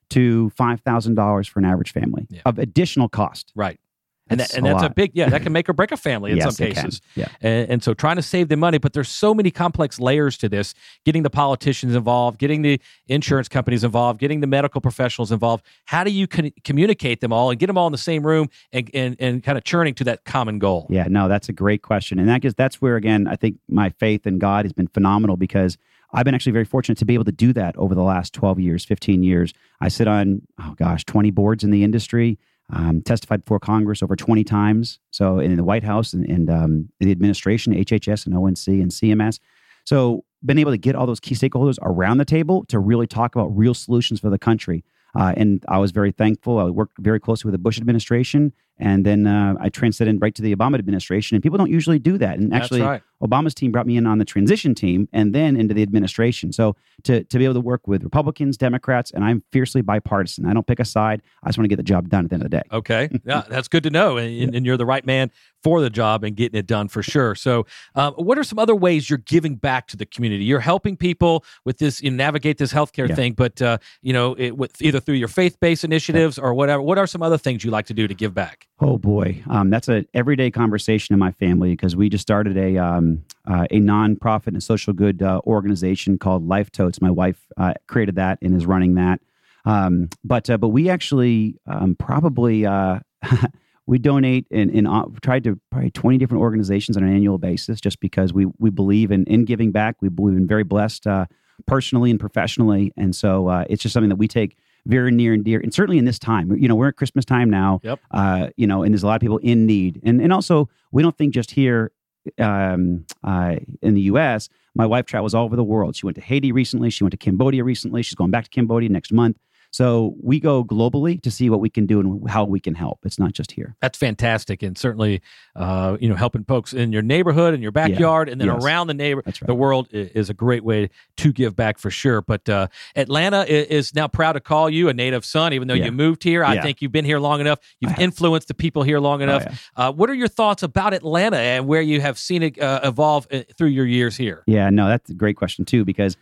to 0.10 0.50
five 0.52 0.82
thousand 0.82 1.16
dollars 1.16 1.48
for 1.48 1.60
an 1.60 1.66
average 1.66 1.92
family 1.92 2.28
Yeah. 2.30 2.42
of 2.46 2.60
additional 2.60 3.10
cost. 3.10 3.52
right. 3.56 3.80
And 4.28 4.40
That's 4.40 4.54
that, 4.54 4.58
and 4.58 4.68
a 4.68 4.72
that's 4.72 4.84
a 4.84 4.90
big 4.90 5.12
yeah 5.14 5.30
that 5.30 5.44
can 5.44 5.54
make 5.54 5.70
or 5.70 5.74
break 5.74 5.92
a 5.92 5.98
family 5.98 6.32
in 6.32 6.38
yes, 6.38 6.56
some 6.56 6.68
cases. 6.68 7.00
Yeah, 7.16 7.28
And, 7.42 7.70
and 7.70 7.84
so 7.84 7.94
trying 7.94 8.16
to 8.16 8.24
save 8.24 8.50
the 8.50 8.58
money, 8.58 8.80
but 8.80 8.94
there's 8.94 9.10
so 9.10 9.36
many 9.36 9.52
complex 9.52 10.00
layers 10.00 10.36
to 10.40 10.50
this. 10.50 10.74
Getting 11.06 11.22
the 11.22 11.30
politicians 11.30 11.94
involved, 11.94 12.40
getting 12.40 12.64
the 12.64 12.82
insurance 13.08 13.48
companies 13.48 13.84
involved, 13.84 14.20
getting 14.20 14.40
the 14.40 14.48
medical 14.48 14.82
professionals 14.82 15.32
involved. 15.32 15.64
How 15.86 16.04
do 16.04 16.10
you 16.10 16.28
con- 16.28 16.52
communicate 16.64 17.22
them 17.22 17.32
all 17.32 17.52
and 17.52 17.60
get 17.60 17.68
them 17.68 17.78
all 17.78 17.86
in 17.86 17.92
the 17.92 18.00
same 18.00 18.26
room 18.26 18.50
and, 18.72 18.90
and, 18.96 19.16
and 19.20 19.44
kind 19.44 19.60
of 19.60 19.64
churning 19.64 19.94
to 19.96 20.04
that 20.06 20.26
common 20.26 20.58
goal? 20.58 20.88
yeah. 20.90 21.08
No, 21.08 21.28
that's 21.28 21.48
a 21.48 21.54
great 21.54 21.84
question, 21.84 22.18
and 22.18 22.28
that 22.28 22.42
gets 22.42 22.56
that's 22.56 22.82
where 22.82 22.96
again 22.96 23.28
I 23.28 23.36
think 23.36 23.58
my 23.70 23.92
faith 23.92 24.26
in 24.26 24.40
God 24.40 24.66
has 24.66 24.74
been 24.74 24.88
phenomenal 24.88 25.38
because 25.38 25.78
I've 26.14 26.26
been 26.26 26.34
actually 26.34 26.54
very 26.54 26.66
fortunate 26.66 26.98
to 26.98 27.06
be 27.06 27.14
able 27.14 27.26
to 27.26 27.32
do 27.32 27.54
that 27.54 27.78
over 27.78 27.94
the 27.94 28.02
last 28.02 28.34
twelve 28.34 28.60
years, 28.60 28.86
fifteen 28.86 29.22
years. 29.22 29.54
I 29.82 29.90
sit 29.90 30.08
on 30.08 30.42
oh 30.60 30.74
gosh, 30.78 31.06
twenty 31.06 31.30
boards 31.30 31.64
in 31.64 31.70
the 31.70 31.84
industry. 31.84 32.40
Um, 32.72 33.04
testified 33.04 33.46
before 33.46 33.60
Congress 33.60 34.02
over 34.02 34.16
20 34.16 34.44
times. 34.44 35.00
So 35.12 35.38
in 35.38 35.56
the 35.56 35.64
White 35.64 35.84
House 35.84 36.14
and, 36.14 36.28
and 36.28 36.50
um, 36.50 36.90
the 37.00 37.12
administration, 37.12 37.76
HHS 37.76 38.26
and 38.26 38.36
ONC 38.36 38.68
and 38.82 38.90
CMS. 38.90 39.40
So 39.86 40.26
been 40.44 40.58
able 40.58 40.72
to 40.72 40.78
get 40.78 40.96
all 40.96 41.06
those 41.06 41.20
key 41.20 41.36
stakeholders 41.36 41.78
around 41.84 42.18
the 42.18 42.26
table 42.26 42.66
to 42.66 42.80
really 42.80 43.06
talk 43.06 43.36
about 43.36 43.56
real 43.56 43.76
solutions 43.76 44.20
for 44.20 44.32
the 44.32 44.40
country. 44.40 44.84
Uh, 45.16 45.34
and 45.38 45.64
I 45.68 45.78
was 45.78 45.92
very 45.92 46.12
thankful. 46.12 46.60
I 46.60 46.66
worked 46.66 46.98
very 47.00 47.20
closely 47.20 47.48
with 47.48 47.54
the 47.54 47.64
Bush 47.64 47.80
administration, 47.80 48.52
and 48.78 49.06
then 49.06 49.26
uh, 49.26 49.56
I 49.60 49.70
transcended 49.70 50.22
right 50.22 50.36
to 50.36 50.42
the 50.42 50.54
Obama 50.54 50.78
administration. 50.78 51.36
And 51.36 51.44
people 51.44 51.58
don't 51.58 51.72
usually 51.72 52.00
do 52.00 52.18
that. 52.18 52.38
And 52.38 52.54
actually, 52.54 52.82
right. 52.82 53.02
Obama's 53.24 53.54
team 53.54 53.72
brought 53.72 53.88
me 53.88 53.96
in 53.96 54.06
on 54.06 54.18
the 54.18 54.26
transition 54.26 54.76
team, 54.76 55.08
and 55.14 55.34
then 55.34 55.56
into 55.56 55.74
the 55.74 55.82
administration. 55.82 56.52
So 56.52 56.76
to 57.04 57.24
to 57.24 57.38
be 57.38 57.46
able 57.46 57.54
to 57.54 57.62
work 57.62 57.88
with 57.88 58.04
Republicans, 58.04 58.58
Democrats, 58.58 59.12
and 59.12 59.24
I'm 59.24 59.44
fiercely 59.52 59.82
bipartisan. 59.82 60.46
I 60.46 60.54
don't 60.54 60.68
pick 60.68 60.82
a 60.82 60.86
side. 60.86 61.22
I 61.44 61.50
just 61.50 61.58
want 61.58 61.66
to 61.66 61.70
get 61.70 61.78
the 61.78 61.84
job 61.84 62.10
done 62.10 62.26
at 62.26 62.30
the 62.30 62.36
end 62.36 62.44
of 62.44 62.52
the 62.52 62.58
day. 62.58 62.64
Okay, 62.72 63.10
yeah, 63.26 63.44
that's 63.48 63.70
good 63.70 63.84
to 63.84 63.90
know, 63.90 64.18
and, 64.18 64.54
and, 64.54 64.66
you're 64.66 64.78
the 64.78 64.86
right 64.86 65.06
man 65.06 65.32
for 65.66 65.82
the 65.82 65.90
job 65.90 66.24
and 66.24 66.36
getting 66.36 66.60
it 66.60 66.68
done 66.68 66.88
for 66.88 67.02
sure. 67.02 67.34
So, 67.34 67.66
um, 67.96 68.14
what 68.14 68.38
are 68.38 68.44
some 68.44 68.60
other 68.60 68.76
ways 68.76 69.10
you're 69.10 69.18
giving 69.18 69.56
back 69.56 69.88
to 69.88 69.98
the 69.98 70.06
community? 70.06 70.44
You're 70.44 70.60
helping 70.60 70.96
people 70.96 71.44
with 71.66 71.80
this, 71.80 72.04
you 72.04 72.12
know, 72.12 72.18
navigate 72.18 72.60
this 72.60 72.72
healthcare 72.72 73.10
Yeah. 73.10 73.16
thing, 73.16 73.34
but 73.34 73.60
uh, 73.64 73.80
you 74.04 74.14
know, 74.14 74.36
it, 74.38 74.56
with 74.56 74.80
either 74.80 75.00
through 75.00 75.16
your 75.16 75.28
faith-based 75.28 75.84
initiatives 75.84 76.38
or 76.38 76.54
whatever. 76.54 76.84
What 76.84 77.00
are 77.00 77.08
some 77.08 77.24
other 77.24 77.40
things 77.40 77.64
you 77.64 77.72
like 77.72 77.88
to 77.88 77.96
do 77.96 78.08
to 78.08 78.14
give 78.14 78.36
back? 78.36 78.68
Oh 78.80 79.00
boy, 79.00 79.42
um, 79.50 79.72
that's 79.72 79.88
an 79.88 80.06
everyday 80.14 80.52
conversation 80.52 81.14
in 81.14 81.20
my 81.20 81.32
family 81.32 81.72
because 81.72 81.96
we 81.96 82.10
just 82.10 82.22
started 82.22 82.58
a 82.58 82.78
um, 82.78 83.24
uh, 83.48 83.66
a 83.72 83.80
nonprofit 83.80 84.50
and 84.50 84.62
social 84.62 84.94
good 84.94 85.24
uh, 85.24 85.42
organization 85.48 86.20
called 86.20 86.48
Life 86.48 86.72
Totes. 86.72 87.02
My 87.02 87.10
wife 87.10 87.40
uh, 87.58 87.74
created 87.88 88.18
that 88.18 88.38
and 88.44 88.56
is 88.56 88.68
running 88.68 88.94
that. 88.96 89.20
Um, 89.66 90.10
but 90.24 90.48
uh, 90.48 90.60
but 90.60 90.70
we 90.70 90.92
actually 90.92 91.56
um, 91.66 91.96
probably 91.96 92.68
uh, 92.68 93.00
we 93.88 94.00
donate 94.00 94.48
and 94.52 94.70
in, 94.72 94.88
uh, 94.88 95.06
tried 95.22 95.44
to 95.44 95.60
probably 95.72 95.92
twenty 95.92 96.18
different 96.18 96.42
organizations 96.42 96.98
on 96.98 97.04
an 97.04 97.14
annual 97.14 97.38
basis 97.38 97.80
just 97.80 98.00
because 98.00 98.34
we 98.34 98.48
we 98.58 98.70
believe 98.70 99.12
in 99.12 99.26
in 99.26 99.46
giving 99.46 99.72
back. 99.72 99.98
We've 100.02 100.16
been 100.16 100.48
very 100.48 100.64
blessed 100.64 101.08
uh, 101.08 101.26
personally 101.66 102.12
and 102.12 102.20
professionally, 102.20 102.94
and 102.98 103.16
so 103.16 103.48
uh, 103.48 103.66
it's 103.70 103.82
just 103.84 103.94
something 103.94 104.10
that 104.10 104.16
we 104.18 104.28
take 104.28 104.58
very 104.88 105.12
near 105.12 105.34
and 105.34 105.44
dear. 105.44 105.60
And 105.60 105.74
certainly 105.74 105.98
in 105.98 106.06
this 106.06 106.20
time, 106.20 106.56
you 106.58 106.68
know, 106.68 106.76
we're 106.76 106.90
at 106.90 106.96
Christmas 106.96 107.26
time 107.26 107.50
now 107.50 107.80
Yep. 107.84 108.00
uh, 108.12 108.48
you 108.56 108.68
know, 108.68 108.84
and 108.84 108.94
there's 108.94 109.02
a 109.02 109.08
lot 109.08 109.16
of 109.16 109.22
people 109.22 109.40
in 109.40 109.66
need. 109.66 110.00
And 110.04 110.22
and 110.22 110.32
also, 110.32 110.70
we 110.92 111.02
don't 111.02 111.18
think 111.18 111.34
just 111.34 111.52
here 111.52 111.92
um, 112.40 113.06
uh, 113.24 113.56
in 113.82 113.94
the 113.94 114.02
U.S. 114.02 114.50
My 114.74 114.86
wife 114.86 115.06
travels 115.06 115.34
all 115.34 115.46
over 115.46 115.56
the 115.56 115.64
world. 115.64 115.96
She 115.96 116.06
went 116.06 116.16
to 116.16 116.22
Haiti 116.22 116.52
recently. 116.52 116.90
She 116.90 117.04
went 117.04 117.12
to 117.12 117.18
Cambodia 117.18 117.64
recently. 117.64 118.02
She's 118.02 118.16
going 118.16 118.32
back 118.32 118.44
to 118.46 118.50
Cambodia 118.50 118.90
next 118.90 119.12
month. 119.12 119.38
So 119.76 120.16
we 120.24 120.40
go 120.40 120.64
globally 120.64 121.22
to 121.22 121.30
see 121.30 121.50
what 121.50 121.60
we 121.60 121.70
can 121.70 121.86
do 121.86 122.00
and 122.00 122.30
how 122.30 122.46
we 122.46 122.62
can 122.62 122.76
help. 122.76 123.00
It's 123.04 123.20
not 123.20 123.34
just 123.34 123.52
here. 123.52 123.76
That's 123.82 123.98
fantastic, 123.98 124.64
and 124.64 124.78
certainly, 124.78 125.22
uh, 125.54 125.98
you 126.00 126.08
know, 126.08 126.16
helping 126.16 126.46
folks 126.46 126.72
in 126.72 126.94
your 126.94 127.02
neighborhood 127.02 127.54
and 127.54 127.62
your 127.62 127.74
backyard, 127.74 128.30
and 128.30 128.40
then 128.40 128.48
Yes. 128.48 128.64
around 128.64 128.88
the 128.88 128.94
neighbor, 128.94 129.22
right. 129.26 129.38
the 129.46 129.54
world 129.54 129.90
is 129.92 130.30
a 130.30 130.34
great 130.34 130.64
way 130.64 130.90
to 131.18 131.34
give 131.34 131.58
back 131.58 131.78
for 131.78 131.92
sure. 131.92 132.22
But 132.22 132.48
uh, 132.48 132.68
Atlanta 132.96 133.44
is 133.52 133.94
now 133.94 134.08
proud 134.08 134.34
to 134.34 134.40
call 134.40 134.70
you 134.70 134.88
a 134.88 134.94
native 134.94 135.26
son, 135.26 135.52
even 135.52 135.68
though 135.68 135.74
Yeah. 135.74 135.86
you 135.88 135.92
moved 135.92 136.24
here. 136.24 136.46
I 136.46 136.54
Yeah. 136.54 136.62
think 136.62 136.82
you've 136.82 136.94
been 136.94 137.04
here 137.04 137.20
long 137.20 137.42
enough. 137.42 137.60
You've 137.82 138.00
influenced 138.00 138.48
the 138.48 138.54
people 138.54 138.84
here 138.84 139.02
long 139.02 139.22
enough. 139.22 139.44
yeah. 139.46 139.56
uh, 139.76 139.92
what 139.92 140.10
are 140.10 140.14
your 140.16 140.30
thoughts 140.30 140.64
about 140.64 140.94
Atlanta 140.94 141.36
and 141.38 141.68
where 141.68 141.82
you 141.82 142.00
have 142.00 142.18
seen 142.18 142.44
it 142.44 142.62
uh, 142.62 142.80
evolve 142.86 143.28
uh, 143.30 143.42
through 143.58 143.68
your 143.70 143.86
years 143.86 144.16
here? 144.16 144.42
Yeah, 144.48 144.70
no, 144.70 144.88
that's 144.88 145.10
a 145.10 145.14
great 145.14 145.36
question 145.36 145.66
too 145.66 145.84
because 145.84 146.16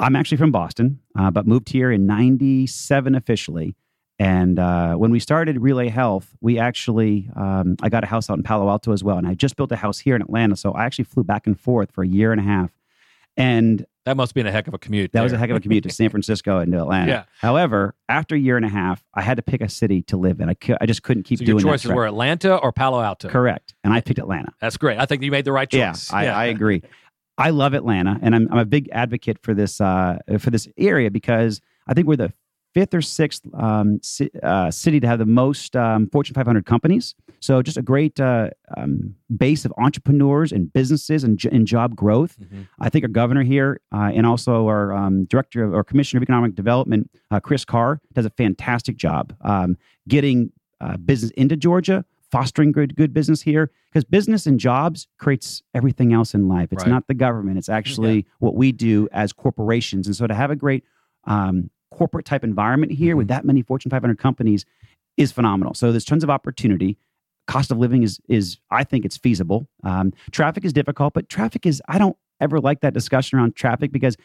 I'm 0.00 0.16
actually 0.16 0.38
from 0.38 0.50
Boston, 0.50 1.00
uh, 1.18 1.30
but 1.30 1.46
moved 1.46 1.68
here 1.68 1.90
in 1.92 2.06
'97 2.06 3.14
officially. 3.14 3.76
And 4.18 4.58
uh, 4.58 4.96
when 4.96 5.10
we 5.10 5.18
started 5.18 5.58
Relay 5.60 5.88
Health, 5.88 6.36
we 6.42 6.58
actually 6.58 7.30
um, 7.36 7.76
I 7.82 7.88
got 7.88 8.04
a 8.04 8.06
house 8.06 8.28
out 8.28 8.36
in 8.36 8.42
Palo 8.42 8.68
Alto 8.68 8.92
as 8.92 9.02
well, 9.02 9.16
and 9.16 9.26
I 9.26 9.34
just 9.34 9.56
built 9.56 9.72
a 9.72 9.76
house 9.76 9.98
here 9.98 10.14
in 10.16 10.20
Atlanta. 10.22 10.56
So 10.56 10.72
I 10.72 10.84
actually 10.84 11.04
flew 11.04 11.24
back 11.24 11.46
and 11.46 11.58
forth 11.58 11.90
for 11.92 12.02
a 12.04 12.08
year 12.08 12.30
and 12.32 12.40
a 12.40 12.44
half, 12.44 12.70
and 13.36 13.86
That 14.04 14.18
must 14.18 14.30
have 14.30 14.34
been 14.34 14.46
a 14.46 14.52
heck 14.52 14.68
of 14.68 14.74
a 14.74 14.78
commute. 14.78 15.12
that 15.12 15.22
was 15.22 15.32
a 15.32 15.38
heck 15.38 15.48
of 15.48 15.56
a 15.56 15.60
commute 15.60 15.84
to 15.84 15.90
San 15.90 16.10
Francisco 16.10 16.58
and 16.58 16.70
to 16.72 16.80
Atlanta. 16.80 17.10
Yeah. 17.12 17.24
However, 17.40 17.94
after 18.10 18.34
a 18.34 18.38
year 18.38 18.56
and 18.58 18.66
a 18.66 18.68
half, 18.68 19.02
I 19.14 19.22
had 19.22 19.38
to 19.38 19.42
pick 19.42 19.62
a 19.62 19.68
city 19.70 20.02
to 20.02 20.18
live 20.18 20.38
in. 20.40 20.50
I, 20.50 20.54
cou- 20.54 20.76
I 20.80 20.84
just 20.86 21.02
couldn't 21.02 21.22
keep 21.22 21.38
So 21.38 21.44
your 21.44 21.54
doing 21.54 21.64
that 21.64 21.70
choices 21.72 21.86
trek. 21.86 21.96
were 21.96 22.06
Atlanta 22.06 22.56
or 22.56 22.72
Palo 22.72 23.00
Alto. 23.00 23.28
correct, 23.30 23.74
and 23.84 23.92
I 23.94 24.02
picked 24.02 24.18
Atlanta. 24.18 24.52
That's 24.60 24.76
great. 24.76 24.98
I 24.98 25.06
think 25.06 25.22
you 25.22 25.30
made 25.30 25.46
the 25.46 25.52
right 25.52 25.68
choice. 25.70 26.12
Yeah, 26.12 26.16
I, 26.18 26.26
I 26.26 26.44
agree. 26.46 26.82
I 27.40 27.50
love 27.50 27.72
Atlanta, 27.74 28.18
and 28.22 28.34
I'm, 28.34 28.48
I'm 28.52 28.58
a 28.58 28.64
big 28.64 28.88
advocate 28.92 29.38
for 29.42 29.54
this 29.54 29.80
uh, 29.80 30.18
for 30.38 30.50
this 30.50 30.68
area 30.76 31.10
because 31.10 31.60
I 31.86 31.94
think 31.94 32.06
we're 32.06 32.16
the 32.16 32.32
fifth 32.74 32.94
or 32.94 33.02
sixth 33.02 33.42
um, 33.54 33.98
ci- 34.00 34.30
uh, 34.42 34.70
city 34.70 35.00
to 35.00 35.06
have 35.06 35.18
the 35.18 35.26
most 35.26 35.74
um, 35.74 36.06
Fortune 36.08 36.34
500 36.34 36.64
companies. 36.66 37.14
So 37.40 37.62
just 37.62 37.76
a 37.76 37.82
great 37.82 38.20
uh, 38.20 38.50
um, 38.76 39.16
base 39.36 39.64
of 39.64 39.72
entrepreneurs 39.76 40.52
and 40.52 40.72
businesses 40.72 41.24
and, 41.24 41.36
j- 41.36 41.48
and 41.50 41.66
job 41.66 41.96
growth. 41.96 42.36
Mhm. 42.38 42.68
I 42.78 42.88
think 42.88 43.04
our 43.04 43.08
governor 43.08 43.42
here 43.42 43.80
uh, 43.92 44.12
and 44.14 44.24
also 44.24 44.68
our 44.68 44.92
um, 44.94 45.24
director 45.24 45.64
of, 45.64 45.74
or 45.74 45.82
commissioner 45.82 46.18
of 46.18 46.22
economic 46.22 46.54
development, 46.54 47.10
uh, 47.32 47.40
Chris 47.40 47.64
Carr, 47.64 48.00
does 48.12 48.24
a 48.26 48.30
fantastic 48.30 48.96
job 48.96 49.34
um, 49.40 49.76
getting 50.06 50.52
uh, 50.80 50.96
business 50.96 51.32
into 51.32 51.56
Georgia, 51.56 52.04
fostering 52.30 52.72
good 52.72 52.96
good 52.96 53.12
business 53.12 53.42
here 53.42 53.70
because 53.90 54.04
business 54.04 54.46
and 54.46 54.60
jobs 54.60 55.08
creates 55.18 55.62
everything 55.74 56.12
else 56.12 56.34
in 56.34 56.48
life. 56.48 56.72
It's 56.72 56.84
Right. 56.84 56.90
not 56.90 57.06
the 57.08 57.14
government; 57.14 57.58
it's 57.58 57.68
actually 57.68 58.26
what 58.38 58.54
we 58.54 58.72
do 58.72 59.08
as 59.12 59.32
corporations. 59.32 60.06
And 60.06 60.14
so 60.16 60.26
to 60.26 60.34
have 60.34 60.50
a 60.50 60.56
great 60.56 60.84
um, 61.24 61.70
corporate 61.90 62.24
type 62.24 62.44
environment 62.44 62.92
here 62.92 63.16
with 63.16 63.28
that 63.28 63.44
many 63.44 63.62
Fortune 63.62 63.90
500 63.90 64.18
companies 64.18 64.64
is 65.16 65.32
phenomenal. 65.32 65.74
So 65.74 65.90
there's 65.90 66.04
tons 66.04 66.22
of 66.24 66.30
opportunity. 66.30 66.96
Cost 67.46 67.70
of 67.70 67.78
living 67.78 68.02
is 68.02 68.20
is 68.28 68.58
I 68.70 68.84
think 68.84 69.04
it's 69.04 69.16
feasible. 69.16 69.68
Um, 69.82 70.12
traffic 70.30 70.64
is 70.64 70.72
difficult, 70.72 71.14
but 71.14 71.28
traffic 71.28 71.66
is 71.66 71.82
I 71.88 71.98
don't 71.98 72.16
ever 72.40 72.60
like 72.60 72.80
that 72.80 72.94
discussion 72.94 73.38
around 73.38 73.54
traffic 73.56 73.92
because 73.92 74.16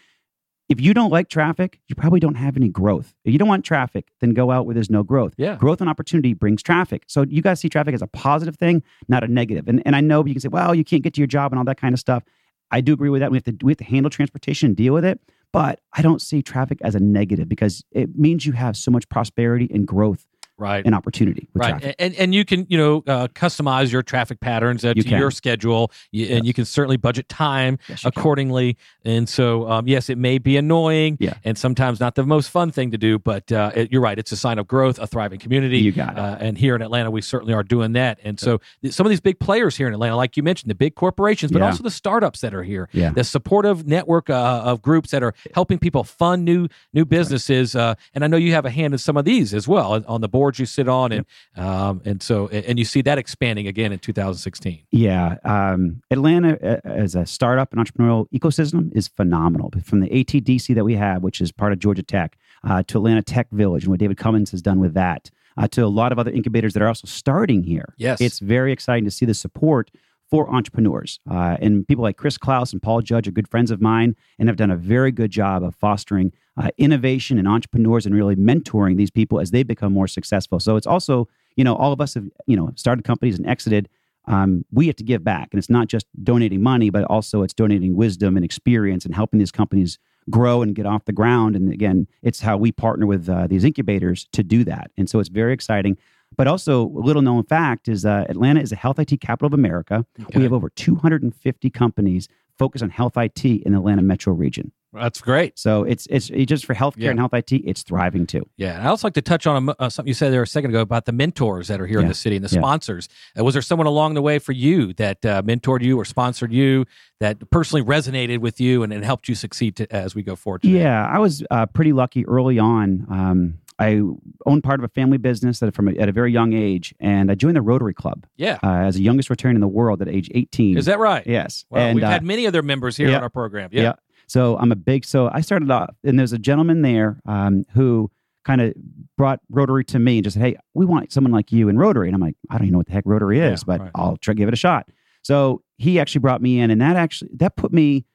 if 0.67 0.81
you 0.81 0.93
don't 0.93 1.11
like 1.11 1.29
traffic, 1.29 1.79
you 1.87 1.95
probably 1.95 2.19
don't 2.19 2.35
have 2.35 2.57
any 2.57 2.69
growth. 2.69 3.13
If 3.23 3.33
you 3.33 3.39
don't 3.39 3.47
want 3.47 3.63
traffic, 3.65 4.07
then 4.19 4.31
go 4.31 4.51
out 4.51 4.65
where 4.65 4.73
there's 4.73 4.89
no 4.89 5.03
growth. 5.03 5.33
Yeah. 5.37 5.55
Growth 5.55 5.79
and 5.79 5.89
opportunity 5.89 6.33
brings 6.33 6.63
traffic. 6.63 7.03
So 7.07 7.23
you 7.27 7.41
guys 7.41 7.59
see 7.59 7.69
traffic 7.69 7.93
as 7.93 8.01
a 8.01 8.07
positive 8.07 8.55
thing, 8.55 8.83
not 9.07 9.23
a 9.23 9.27
negative. 9.27 9.67
And 9.67 9.81
and 9.85 9.95
I 9.95 10.01
know 10.01 10.25
you 10.25 10.33
can 10.33 10.41
say, 10.41 10.47
well, 10.47 10.73
you 10.73 10.83
can't 10.83 11.03
get 11.03 11.13
to 11.15 11.21
your 11.21 11.27
job 11.27 11.51
and 11.51 11.59
all 11.59 11.65
that 11.65 11.77
kind 11.79 11.93
of 11.93 11.99
stuff. 11.99 12.23
I 12.71 12.81
do 12.81 12.93
agree 12.93 13.09
with 13.09 13.21
that. 13.21 13.31
We 13.31 13.37
have 13.37 13.43
to 13.43 13.57
we 13.63 13.71
have 13.71 13.77
to 13.77 13.83
handle 13.83 14.09
transportation 14.09 14.67
and 14.67 14.75
deal 14.75 14.93
with 14.93 15.05
it. 15.05 15.19
But 15.51 15.79
I 15.93 16.01
don't 16.01 16.21
see 16.21 16.41
traffic 16.41 16.79
as 16.81 16.95
a 16.95 16.99
negative 16.99 17.47
because 17.47 17.83
it 17.91 18.17
means 18.17 18.45
you 18.45 18.51
have 18.53 18.75
so 18.75 18.91
much 18.91 19.07
prosperity 19.07 19.69
and 19.73 19.87
growth 19.87 20.27
Right. 20.57 20.85
an 20.85 20.93
opportunity 20.93 21.49
right 21.53 21.71
traffic. 21.71 21.95
and 21.99 22.15
and 22.15 22.33
you 22.33 22.45
can 22.45 22.65
you 22.69 22.77
know 22.77 23.03
uh, 23.07 23.27
customize 23.27 23.91
your 23.91 24.01
traffic 24.03 24.39
patterns 24.39 24.85
uh, 24.85 24.93
You 24.95 25.03
to 25.03 25.09
can. 25.09 25.19
your 25.19 25.29
schedule 25.31 25.91
you, 26.13 26.27
and 26.27 26.45
you 26.45 26.53
can 26.53 26.63
certainly 26.63 26.95
budget 26.95 27.27
time 27.27 27.77
Yes, 27.89 28.03
you 28.05 28.11
can. 28.11 28.19
accordingly 28.21 28.77
and 29.03 29.27
so 29.27 29.69
um, 29.69 29.85
yes 29.87 30.09
it 30.09 30.17
may 30.17 30.37
be 30.37 30.55
annoying 30.55 31.17
Yeah. 31.19 31.33
and 31.43 31.57
sometimes 31.57 31.99
not 31.99 32.15
the 32.15 32.23
most 32.25 32.49
fun 32.49 32.71
thing 32.71 32.91
to 32.91 32.97
do 32.97 33.19
but 33.19 33.51
uh, 33.51 33.71
it, 33.75 33.91
you're 33.91 34.01
right 34.01 34.17
it's 34.17 34.31
a 34.31 34.37
sign 34.37 34.57
of 34.57 34.65
growth 34.67 34.97
a 34.97 35.07
thriving 35.07 35.39
community 35.39 35.79
You 35.79 35.91
got 35.91 36.13
it. 36.13 36.19
uh, 36.19 36.37
and 36.39 36.57
here 36.57 36.73
in 36.75 36.81
atlanta 36.81 37.11
we 37.11 37.21
certainly 37.21 37.53
are 37.53 37.63
doing 37.63 37.91
that 37.93 38.19
and 38.23 38.39
so 38.39 38.61
some 38.89 39.05
of 39.05 39.09
these 39.09 39.19
big 39.21 39.39
players 39.39 39.75
here 39.75 39.87
in 39.89 39.93
atlanta 39.93 40.15
like 40.15 40.37
you 40.37 40.43
mentioned 40.43 40.69
the 40.71 40.75
big 40.75 40.95
corporations 40.95 41.51
but 41.51 41.61
also 41.61 41.83
the 41.83 41.91
startups 41.91 42.39
that 42.41 42.53
are 42.53 42.63
here 42.63 42.87
Yeah. 42.93 43.09
the 43.09 43.25
supportive 43.25 43.85
network 43.85 44.29
uh, 44.29 44.61
of 44.63 44.81
groups 44.81 45.11
that 45.11 45.21
are 45.21 45.33
helping 45.53 45.79
people 45.79 46.05
fund 46.05 46.45
new 46.45 46.69
new 46.93 47.03
businesses 47.03 47.75
uh, 47.75 47.95
and 48.13 48.23
i 48.23 48.27
know 48.27 48.37
you 48.37 48.53
have 48.53 48.65
a 48.65 48.69
hand 48.71 48.93
in 48.93 48.97
some 48.99 49.17
of 49.17 49.25
these 49.25 49.53
as 49.53 49.67
well 49.67 50.01
on 50.07 50.21
the 50.21 50.29
boards 50.45 50.59
you 50.59 50.65
sit 50.67 50.87
on 50.87 51.11
and 51.11 51.25
um, 51.55 52.01
and 52.05 52.21
so 52.21 52.47
and 52.49 52.77
you 52.77 52.85
see 52.85 53.01
that 53.01 53.17
expanding 53.17 53.67
again 53.67 53.91
in 53.91 53.97
2016 53.97 54.83
Yeah, 54.91 55.37
um, 55.43 56.01
Atlanta 56.11 56.57
uh, 56.61 56.87
as 56.87 57.15
a 57.15 57.25
startup 57.25 57.73
and 57.73 57.83
entrepreneurial 57.83 58.27
ecosystem 58.29 58.95
is 58.95 59.07
phenomenal. 59.07 59.71
From 59.83 60.01
the 60.01 60.09
ATDC 60.09 60.75
that 60.75 60.85
we 60.85 60.95
have, 60.95 61.23
which 61.23 61.41
is 61.41 61.51
part 61.51 61.73
of 61.73 61.79
Georgia 61.79 62.03
Tech, 62.03 62.37
uh, 62.63 62.83
to 62.87 62.97
Atlanta 62.99 63.23
Tech 63.23 63.47
Village 63.51 63.83
and 63.83 63.91
what 63.91 63.99
David 63.99 64.17
Cummings 64.17 64.51
has 64.51 64.61
done 64.61 64.79
with 64.79 64.93
that, 64.93 65.31
uh, 65.57 65.67
to 65.69 65.83
a 65.83 65.87
lot 65.87 66.11
of 66.11 66.19
other 66.19 66.31
incubators 66.31 66.73
that 66.73 66.83
are 66.83 66.87
also 66.87 67.07
starting 67.07 67.63
here. 67.63 67.95
Yes. 67.97 68.21
it's 68.21 68.39
very 68.39 68.71
exciting 68.71 69.05
to 69.05 69.11
see 69.11 69.25
the 69.25 69.33
support 69.33 69.89
for 70.29 70.49
entrepreneurs. 70.49 71.19
Uh, 71.29 71.57
and 71.61 71.87
people 71.87 72.03
like 72.03 72.17
Chris 72.17 72.37
Klaus 72.37 72.73
and 72.73 72.81
Paul 72.81 73.01
Judge 73.01 73.27
are 73.27 73.31
good 73.31 73.47
friends 73.47 73.71
of 73.71 73.81
mine 73.81 74.15
and 74.39 74.49
have 74.49 74.57
done 74.57 74.71
a 74.71 74.75
very 74.75 75.11
good 75.11 75.31
job 75.31 75.63
of 75.63 75.75
fostering 75.75 76.33
uh, 76.57 76.69
innovation 76.77 77.37
and 77.37 77.47
entrepreneurs 77.47 78.05
and 78.05 78.15
really 78.15 78.35
mentoring 78.35 78.97
these 78.97 79.11
people 79.11 79.39
as 79.39 79.51
they 79.51 79.63
become 79.63 79.93
more 79.93 80.07
successful. 80.07 80.59
So 80.59 80.77
it's 80.77 80.87
also, 80.87 81.27
you 81.55 81.63
know, 81.63 81.75
all 81.75 81.93
of 81.93 82.01
us 82.01 82.15
have, 82.15 82.27
you 82.47 82.55
know, 82.55 82.71
started 82.75 83.03
companies 83.03 83.37
and 83.37 83.47
exited. 83.47 83.87
Um, 84.27 84.65
we 84.71 84.87
have 84.87 84.95
to 84.95 85.03
give 85.03 85.23
back. 85.23 85.49
And 85.51 85.59
it's 85.59 85.69
not 85.69 85.87
just 85.87 86.07
donating 86.23 86.61
money, 86.63 86.89
but 86.89 87.03
also 87.03 87.43
it's 87.43 87.53
donating 87.53 87.95
wisdom 87.95 88.35
and 88.35 88.43
experience 88.43 89.05
and 89.05 89.13
helping 89.13 89.39
these 89.39 89.51
companies 89.51 89.99
grow 90.29 90.63
and 90.63 90.73
get 90.73 90.87
off 90.87 91.05
the 91.05 91.13
ground. 91.13 91.55
And 91.55 91.71
again, 91.71 92.07
it's 92.23 92.41
how 92.41 92.57
we 92.57 92.71
partner 92.71 93.05
with 93.05 93.29
uh, 93.29 93.45
these 93.45 93.63
incubators 93.63 94.27
to 94.31 94.41
do 94.41 94.63
that. 94.63 94.89
And 94.97 95.07
so 95.07 95.19
it's 95.19 95.29
very 95.29 95.53
exciting. 95.53 95.97
But 96.37 96.47
also, 96.47 96.83
a 96.85 96.99
little 97.01 97.21
known 97.21 97.43
fact 97.43 97.87
is 97.87 98.05
uh, 98.05 98.25
Atlanta 98.29 98.61
is 98.61 98.71
a 98.71 98.75
health 98.75 98.99
IT 98.99 99.19
capital 99.21 99.47
of 99.47 99.53
America. 99.53 100.05
Okay. 100.21 100.37
We 100.39 100.43
have 100.43 100.53
over 100.53 100.69
250 100.69 101.69
companies 101.69 102.27
focused 102.57 102.83
on 102.83 102.89
health 102.89 103.17
IT 103.17 103.43
in 103.45 103.73
the 103.73 103.77
Atlanta 103.79 104.01
metro 104.01 104.33
region. 104.33 104.71
that's 104.93 105.19
great 105.19 105.59
So 105.59 105.83
it's 105.83 106.07
it's 106.09 106.27
just 106.49 106.65
for 106.65 106.73
healthcare 106.73 107.03
Yeah. 107.03 107.09
and 107.09 107.19
health 107.19 107.33
IT, 107.33 107.51
it's 107.51 107.83
thriving 107.83 108.25
too. 108.25 108.47
yeah 108.55 108.75
and 108.77 108.83
i 108.83 108.89
also 108.89 109.07
like 109.07 109.13
to 109.15 109.21
touch 109.21 109.45
on 109.45 109.67
a, 109.67 109.75
uh, 109.77 109.89
something 109.89 110.07
you 110.07 110.13
said 110.13 110.31
there 110.31 110.41
a 110.41 110.47
second 110.47 110.69
ago 110.69 110.79
about 110.79 111.03
the 111.03 111.11
mentors 111.11 111.67
that 111.67 111.81
are 111.81 111.85
here 111.85 111.99
in 111.99 112.07
the 112.07 112.13
city 112.13 112.37
and 112.37 112.45
the 112.45 112.53
Yeah. 112.55 112.61
sponsors 112.61 113.09
uh, 113.37 113.43
was 113.43 113.55
there 113.55 113.61
someone 113.61 113.87
along 113.87 114.13
the 114.13 114.21
way 114.21 114.39
for 114.39 114.53
you 114.53 114.93
that 114.93 115.25
uh, 115.25 115.41
mentored 115.41 115.81
you 115.83 115.99
or 115.99 116.05
sponsored 116.05 116.53
you 116.53 116.85
that 117.19 117.49
personally 117.49 117.83
resonated 117.83 118.37
with 118.37 118.61
you 118.61 118.83
and, 118.83 118.93
and 118.93 119.03
helped 119.03 119.27
you 119.27 119.35
succeed 119.35 119.75
to, 119.75 119.83
as 119.93 120.15
we 120.15 120.23
go 120.23 120.35
forward 120.37 120.61
today? 120.61 120.79
Yeah, 120.79 121.05
I 121.05 121.19
was 121.19 121.43
uh, 121.51 121.65
pretty 121.65 121.91
lucky 121.91 122.25
early 122.25 122.57
on. 122.57 123.05
Um, 123.09 123.59
I 123.77 124.01
owned 124.45 124.63
part 124.63 124.79
of 124.79 124.83
a 124.83 124.87
family 124.89 125.17
business 125.17 125.59
that 125.59 125.73
from 125.75 125.89
a, 125.89 125.93
at 125.97 126.07
a 126.07 126.11
very 126.11 126.31
young 126.31 126.53
age, 126.53 126.95
and 126.99 127.29
I 127.29 127.35
joined 127.35 127.55
the 127.57 127.61
Rotary 127.61 127.93
Club 127.93 128.25
Yeah. 128.37 128.57
uh, 128.63 128.69
as 128.69 128.95
the 128.95 129.01
youngest 129.01 129.29
Rotarian 129.29 129.55
in 129.55 129.61
the 129.61 129.67
world 129.67 130.01
at 130.01 130.07
age 130.07 130.29
18. 130.33 130.77
Is 130.77 130.85
that 130.85 130.99
right? 130.99 131.25
Yes. 131.27 131.65
Well, 131.69 131.83
and 131.87 131.95
we've 131.95 132.03
uh, 132.03 132.09
had 132.09 132.23
many 132.23 132.47
other 132.47 132.61
members 132.61 132.95
here 132.95 133.09
yeah. 133.09 133.17
on 133.17 133.23
our 133.23 133.29
program. 133.29 133.69
Yeah. 133.73 133.81
Yeah. 133.81 133.93
So 134.27 134.57
I'm 134.57 134.71
a 134.71 134.75
big. 134.75 135.05
So 135.05 135.29
I 135.31 135.41
started 135.41 135.69
off, 135.69 135.95
and 136.03 136.17
there's 136.17 136.33
a 136.33 136.39
gentleman 136.39 136.81
there 136.81 137.19
um, 137.25 137.65
who 137.73 138.09
kind 138.43 138.61
of 138.61 138.73
brought 139.17 139.39
Rotary 139.49 139.83
to 139.85 139.99
me 139.99 140.17
and 140.17 140.23
just 140.23 140.35
said, 140.35 140.43
"Hey, 140.43 140.55
we 140.73 140.85
want 140.85 141.11
someone 141.11 141.31
like 141.31 141.51
you 141.51 141.69
in 141.69 141.77
Rotary." 141.77 142.07
And 142.07 142.15
I'm 142.15 142.21
like, 142.21 142.35
"I 142.49 142.55
don't 142.57 142.63
even 142.65 142.71
know 142.73 142.77
what 142.79 142.87
the 142.87 142.93
heck 142.93 143.03
Rotary 143.05 143.39
is, 143.39 143.61
Yeah, 143.61 143.65
but 143.67 143.81
right. 143.81 143.91
I'll 143.93 144.17
try 144.17 144.33
give 144.33 144.47
it 144.47 144.53
a 144.53 144.57
shot." 144.57 144.89
So 145.21 145.61
he 145.77 145.99
actually 145.99 146.19
brought 146.19 146.41
me 146.41 146.59
in, 146.59 146.71
and 146.71 146.81
that 146.81 146.95
actually 146.95 147.31
that 147.35 147.55
put 147.55 147.71
me. 147.73 148.05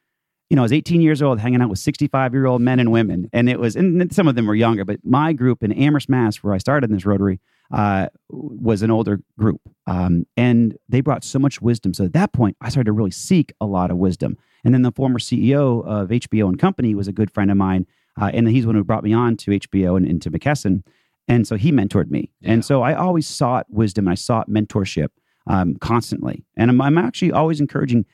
You 0.50 0.56
know, 0.56 0.62
I 0.62 0.64
was 0.64 0.72
18 0.72 1.00
years 1.00 1.22
old, 1.22 1.38
hanging 1.38 1.62
out 1.62 1.70
with 1.70 1.78
65 1.78 2.34
year 2.34 2.46
old 2.46 2.60
men 2.60 2.80
and 2.80 2.90
women, 2.90 3.30
and 3.32 3.48
it 3.48 3.58
was, 3.58 3.76
and 3.76 4.12
some 4.12 4.26
of 4.26 4.34
them 4.34 4.46
were 4.46 4.54
younger. 4.54 4.84
But 4.84 4.98
my 5.04 5.32
group 5.32 5.62
in 5.62 5.72
Amherst, 5.72 6.08
Mass, 6.08 6.38
where 6.38 6.52
I 6.52 6.58
started 6.58 6.90
in 6.90 6.94
this 6.94 7.06
Rotary, 7.06 7.40
uh, 7.72 8.08
was 8.28 8.82
an 8.82 8.90
older 8.90 9.20
group, 9.38 9.60
um, 9.86 10.26
and 10.36 10.76
they 10.88 11.00
brought 11.00 11.22
so 11.22 11.38
much 11.38 11.62
wisdom. 11.62 11.94
So 11.94 12.04
at 12.04 12.12
that 12.14 12.32
point, 12.32 12.56
I 12.60 12.68
started 12.68 12.86
to 12.86 12.92
really 12.92 13.12
seek 13.12 13.52
a 13.60 13.66
lot 13.66 13.92
of 13.92 13.96
wisdom. 13.96 14.36
And 14.64 14.74
then 14.74 14.82
the 14.82 14.90
former 14.90 15.20
CEO 15.20 15.86
of 15.86 16.08
HBO 16.08 16.48
and 16.48 16.58
Company 16.58 16.96
was 16.96 17.06
a 17.06 17.12
good 17.12 17.30
friend 17.30 17.50
of 17.50 17.56
mine, 17.56 17.86
uh, 18.20 18.32
and 18.34 18.48
he's 18.48 18.64
the 18.64 18.68
one 18.68 18.76
who 18.76 18.84
brought 18.84 19.04
me 19.04 19.12
on 19.12 19.36
to 19.38 19.52
HBO 19.52 19.96
and 19.96 20.04
into 20.04 20.30
McKesson. 20.32 20.82
And 21.28 21.46
so 21.46 21.54
he 21.54 21.70
mentored 21.70 22.10
me. 22.10 22.32
Yeah. 22.40 22.54
And 22.54 22.64
so 22.64 22.82
I 22.82 22.94
always 22.94 23.28
sought 23.28 23.66
wisdom. 23.70 24.08
and 24.08 24.12
I 24.12 24.16
sought 24.16 24.50
mentorship 24.50 25.10
um, 25.46 25.76
constantly. 25.76 26.44
And 26.56 26.70
I'm, 26.70 26.80
I'm 26.80 26.98
actually 26.98 27.32
always 27.32 27.60
encouraging. 27.60 28.04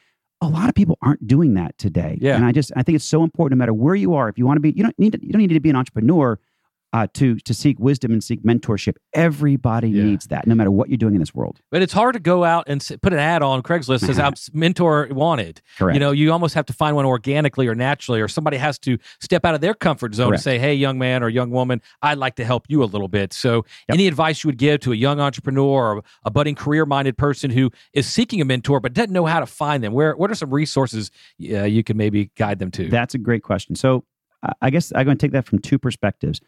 A 0.41 0.49
lot 0.49 0.69
of 0.69 0.75
people 0.75 0.99
aren't 1.01 1.27
doing 1.27 1.55
that 1.55 1.77
today. 1.79 2.19
Yeah. 2.21 2.37
And 2.37 2.45
I 2.45 2.53
just 2.53 2.73
I 2.77 2.83
think 2.83 2.97
it's 2.97 3.05
so 3.05 3.25
important. 3.25 3.59
No 3.59 3.63
matter 3.63 3.75
where 3.75 3.95
you 3.95 4.15
are, 4.15 4.29
if 4.29 4.37
you 4.39 4.47
want 4.47 4.57
to 4.57 4.61
be, 4.61 4.73
you 4.73 4.83
don't 4.83 4.99
need 4.99 5.13
to, 5.13 5.25
you 5.25 5.33
don't 5.33 5.41
need 5.41 5.49
to 5.49 5.61
be 5.61 5.71
an 5.71 5.77
entrepreneur 5.77 6.39
uh, 6.93 7.07
to 7.15 7.37
to 7.41 7.53
seek 7.53 7.79
wisdom 7.79 8.13
and 8.13 8.23
seek 8.23 8.43
mentorship. 8.43 8.95
Everybody 9.13 9.91
Yeah. 9.91 10.05
needs 10.05 10.27
that, 10.29 10.47
no 10.47 10.55
matter 10.55 10.71
what 10.71 10.89
you're 10.89 10.97
doing 10.97 11.15
in 11.15 11.21
this 11.21 11.35
world. 11.35 11.61
But 11.71 11.83
it's 11.83 11.93
hard 11.93 12.15
to 12.15 12.21
go 12.21 12.45
out 12.45 12.65
and 12.69 12.81
put 13.03 13.13
an 13.13 13.19
ad 13.19 13.43
on 13.43 13.63
Craigslist 13.63 14.01
says 14.07 14.19
I'm 14.19 14.35
mentor 14.53 15.09
wanted. 15.11 15.61
Correct. 15.79 15.95
You 15.95 16.01
know, 16.01 16.13
you 16.13 16.33
almost 16.33 16.55
have 16.55 16.65
to 16.67 16.73
find 16.73 16.95
one 16.97 17.05
organically 17.05 17.67
or 17.67 17.75
naturally, 17.75 18.21
or 18.21 18.29
somebody 18.29 18.57
has 18.57 18.79
to 18.81 18.99
step 19.21 19.45
out 19.45 19.55
of 19.55 19.61
their 19.61 19.75
comfort 19.75 20.15
zone 20.15 20.29
Correct. 20.29 20.39
and 20.39 20.45
say, 20.45 20.59
"Hey, 20.59 20.75
young 20.75 20.99
man 20.99 21.23
or 21.23 21.29
young 21.29 21.51
woman, 21.51 21.83
I'd 22.03 22.19
like 22.19 22.37
to 22.37 22.45
help 22.45 22.67
you 22.69 22.83
a 22.83 22.87
little 22.87 23.09
bit." 23.09 23.33
So, 23.33 23.57
Yep. 23.57 23.65
any 23.95 24.07
advice 24.07 24.45
you 24.45 24.49
would 24.49 24.59
give 24.59 24.81
to 24.81 24.93
a 24.93 24.97
young 24.97 25.19
entrepreneur 25.21 25.97
or 25.97 26.03
a 26.25 26.31
budding 26.31 26.55
career-minded 26.55 27.19
person 27.19 27.51
who 27.51 27.71
is 27.95 28.07
seeking 28.07 28.41
a 28.41 28.45
mentor 28.45 28.81
but 28.81 28.93
doesn't 28.95 29.13
know 29.13 29.27
how 29.27 29.41
to 29.41 29.47
find 29.47 29.83
them? 29.83 29.93
Where 29.93 30.17
what 30.17 30.31
are 30.31 30.35
some 30.35 30.51
resources 30.55 31.11
uh, 31.51 31.65
you 31.65 31.83
can 31.83 31.97
maybe 31.97 32.31
guide 32.37 32.59
them 32.59 32.71
to? 32.73 32.89
That's 32.89 33.15
a 33.15 33.19
great 33.19 33.43
question. 33.43 33.75
So 33.75 34.05
I- 34.43 34.53
I 34.63 34.71
guess 34.71 34.93
I'm 34.95 35.05
going 35.05 35.17
to 35.17 35.21
take 35.27 35.33
that 35.33 35.47
from 35.47 35.59
two 35.59 35.79
perspectives. 35.79 36.41